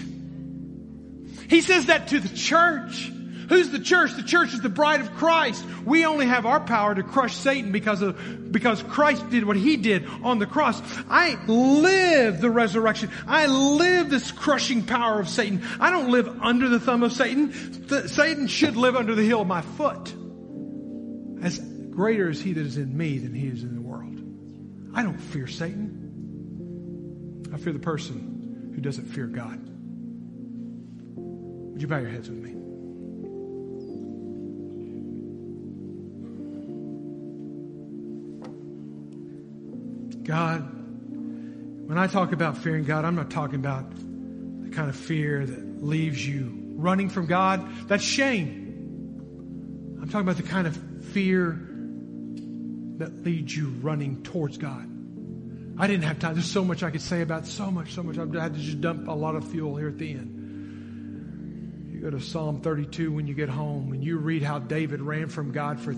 He 1.49 1.61
says 1.61 1.87
that 1.87 2.09
to 2.09 2.19
the 2.19 2.29
church. 2.29 3.11
Who's 3.49 3.71
the 3.71 3.79
church? 3.79 4.13
The 4.13 4.23
church 4.23 4.53
is 4.53 4.61
the 4.61 4.69
bride 4.69 5.01
of 5.01 5.11
Christ. 5.15 5.65
We 5.83 6.05
only 6.05 6.27
have 6.27 6.45
our 6.45 6.59
power 6.59 6.93
to 6.93 7.01
crush 7.01 7.35
Satan 7.35 7.71
because 7.71 8.03
of, 8.03 8.51
because 8.51 8.83
Christ 8.83 9.27
did 9.31 9.43
what 9.43 9.57
he 9.57 9.75
did 9.75 10.05
on 10.23 10.37
the 10.37 10.45
cross. 10.45 10.79
I 11.09 11.35
live 11.47 12.41
the 12.41 12.51
resurrection. 12.51 13.09
I 13.27 13.47
live 13.47 14.11
this 14.11 14.31
crushing 14.31 14.85
power 14.85 15.19
of 15.19 15.27
Satan. 15.27 15.63
I 15.79 15.89
don't 15.89 16.11
live 16.11 16.27
under 16.41 16.69
the 16.69 16.79
thumb 16.79 17.01
of 17.01 17.11
Satan. 17.11 17.51
Satan 18.07 18.47
should 18.47 18.75
live 18.75 18.95
under 18.95 19.15
the 19.15 19.23
heel 19.23 19.41
of 19.41 19.47
my 19.47 19.61
foot. 19.61 20.13
As 21.41 21.57
greater 21.59 22.29
is 22.29 22.41
he 22.41 22.53
that 22.53 22.65
is 22.65 22.77
in 22.77 22.95
me 22.95 23.17
than 23.17 23.33
he 23.33 23.47
is 23.47 23.63
in 23.63 23.73
the 23.73 23.81
world. 23.81 24.21
I 24.93 25.01
don't 25.01 25.17
fear 25.17 25.47
Satan. 25.47 27.49
I 27.51 27.57
fear 27.57 27.73
the 27.73 27.79
person 27.79 28.73
who 28.75 28.81
doesn't 28.81 29.05
fear 29.05 29.25
God. 29.25 29.59
Would 31.15 31.81
you 31.81 31.87
bow 31.87 31.97
your 31.97 32.09
heads 32.09 32.29
with 32.29 32.37
me? 32.37 32.58
God, 40.29 40.61
when 41.87 41.97
I 41.97 42.05
talk 42.05 42.33
about 42.33 42.55
fearing 42.55 42.83
God, 42.83 43.03
I'm 43.03 43.15
not 43.15 43.31
talking 43.31 43.55
about 43.55 43.89
the 43.89 44.69
kind 44.69 44.87
of 44.87 44.95
fear 44.95 45.43
that 45.43 45.83
leaves 45.83 46.23
you 46.23 46.75
running 46.75 47.09
from 47.09 47.25
God. 47.25 47.67
That's 47.87 48.03
shame. 48.03 49.97
I'm 49.99 50.07
talking 50.07 50.27
about 50.27 50.37
the 50.37 50.43
kind 50.43 50.67
of 50.67 50.77
fear 51.05 51.59
that 52.99 53.23
leads 53.23 53.57
you 53.57 53.69
running 53.81 54.21
towards 54.21 54.59
God. 54.59 54.87
I 55.79 55.87
didn't 55.87 56.03
have 56.03 56.19
time. 56.19 56.35
There's 56.35 56.45
so 56.45 56.63
much 56.63 56.83
I 56.83 56.91
could 56.91 57.01
say 57.01 57.21
about 57.21 57.47
so 57.47 57.71
much, 57.71 57.95
so 57.95 58.03
much. 58.03 58.19
I 58.19 58.39
had 58.39 58.53
to 58.53 58.59
just 58.59 58.81
dump 58.81 59.07
a 59.07 59.13
lot 59.13 59.33
of 59.35 59.47
fuel 59.47 59.77
here 59.77 59.87
at 59.87 59.97
the 59.97 60.11
end. 60.11 61.89
You 61.91 62.01
go 62.01 62.11
to 62.11 62.21
Psalm 62.21 62.61
32 62.61 63.11
when 63.11 63.25
you 63.25 63.33
get 63.33 63.49
home 63.49 63.93
and 63.93 64.03
you 64.03 64.19
read 64.19 64.43
how 64.43 64.59
David 64.59 65.01
ran 65.01 65.27
from 65.27 65.51
God 65.51 65.79
for, 65.79 65.95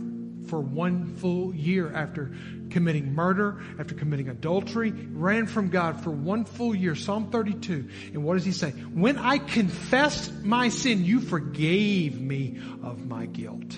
for 0.48 0.60
one 0.60 1.16
full 1.18 1.54
year 1.54 1.92
after 1.94 2.32
committing 2.70 3.14
murder, 3.14 3.62
after 3.80 3.96
committing 3.96 4.30
adultery, 4.30 4.92
ran 4.92 5.46
from 5.48 5.70
God 5.70 6.02
for 6.04 6.12
one 6.12 6.46
full 6.46 6.74
year. 6.74 6.96
Psalm 6.96 7.30
32. 7.32 7.90
And 8.14 8.24
what 8.24 8.36
does 8.36 8.46
he 8.46 8.52
say? 8.52 8.72
When 8.72 9.18
I 9.18 9.38
confessed 9.38 10.44
my 10.44 10.70
sin, 10.70 11.06
you 11.06 11.20
forgave 11.20 12.20
me 12.20 12.60
of 12.84 13.06
my 13.06 13.26
guilt. 13.26 13.78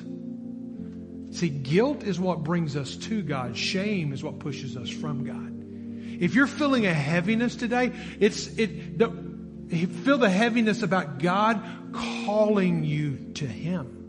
See, 1.31 1.49
guilt 1.49 2.03
is 2.03 2.19
what 2.19 2.43
brings 2.43 2.75
us 2.75 2.95
to 2.97 3.23
God. 3.23 3.57
Shame 3.57 4.13
is 4.13 4.23
what 4.23 4.39
pushes 4.39 4.77
us 4.77 4.89
from 4.89 5.23
God. 5.23 6.21
If 6.21 6.35
you're 6.35 6.47
feeling 6.47 6.85
a 6.85 6.93
heaviness 6.93 7.55
today, 7.55 7.91
it's 8.19 8.47
it 8.57 8.99
the, 8.99 9.09
feel 10.03 10.19
the 10.19 10.29
heaviness 10.29 10.83
about 10.83 11.17
God 11.17 11.91
calling 11.91 12.83
you 12.83 13.31
to 13.35 13.47
Him. 13.47 14.02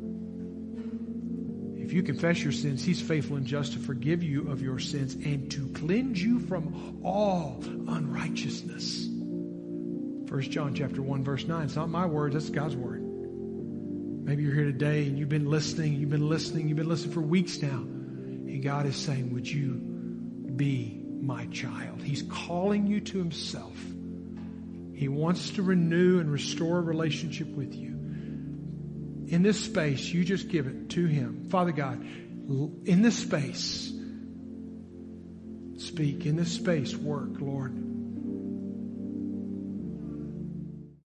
You 1.94 2.02
confess 2.02 2.42
your 2.42 2.52
sins, 2.52 2.84
He's 2.84 3.00
faithful 3.00 3.36
and 3.36 3.46
just 3.46 3.74
to 3.74 3.78
forgive 3.78 4.24
you 4.24 4.50
of 4.50 4.60
your 4.60 4.80
sins 4.80 5.14
and 5.14 5.48
to 5.52 5.68
cleanse 5.68 6.20
you 6.20 6.40
from 6.40 6.98
all 7.04 7.62
unrighteousness. 7.62 9.06
1 9.06 10.42
John 10.50 10.74
chapter 10.74 11.00
1 11.00 11.22
verse 11.22 11.46
9. 11.46 11.62
It's 11.62 11.76
not 11.76 11.88
my 11.88 12.04
words, 12.04 12.34
that's 12.34 12.50
God's 12.50 12.74
word. 12.74 13.00
Maybe 13.00 14.42
you're 14.42 14.56
here 14.56 14.64
today 14.64 15.06
and 15.06 15.16
you've 15.16 15.28
been 15.28 15.48
listening, 15.48 15.94
you've 15.94 16.10
been 16.10 16.28
listening, 16.28 16.66
you've 16.66 16.78
been 16.78 16.88
listening 16.88 17.12
for 17.12 17.20
weeks 17.20 17.62
now. 17.62 17.68
And 17.68 18.60
God 18.60 18.86
is 18.86 18.96
saying, 18.96 19.32
would 19.32 19.46
you 19.48 19.74
be 20.56 21.00
my 21.20 21.46
child. 21.46 22.02
He's 22.02 22.22
calling 22.22 22.88
you 22.88 23.02
to 23.02 23.18
himself. 23.18 23.78
He 24.94 25.06
wants 25.06 25.50
to 25.50 25.62
renew 25.62 26.18
and 26.18 26.28
restore 26.28 26.78
a 26.78 26.82
relationship 26.82 27.46
with 27.48 27.72
you. 27.72 27.93
In 29.34 29.42
this 29.42 29.64
space, 29.64 30.12
you 30.12 30.24
just 30.24 30.48
give 30.48 30.68
it 30.68 30.90
to 30.90 31.06
him. 31.06 31.48
Father 31.50 31.72
God, 31.72 32.00
in 32.84 33.02
this 33.02 33.18
space, 33.18 33.92
speak. 35.76 36.24
In 36.24 36.36
this 36.36 36.52
space, 36.52 36.94
work, 36.94 37.40
Lord. 37.40 37.72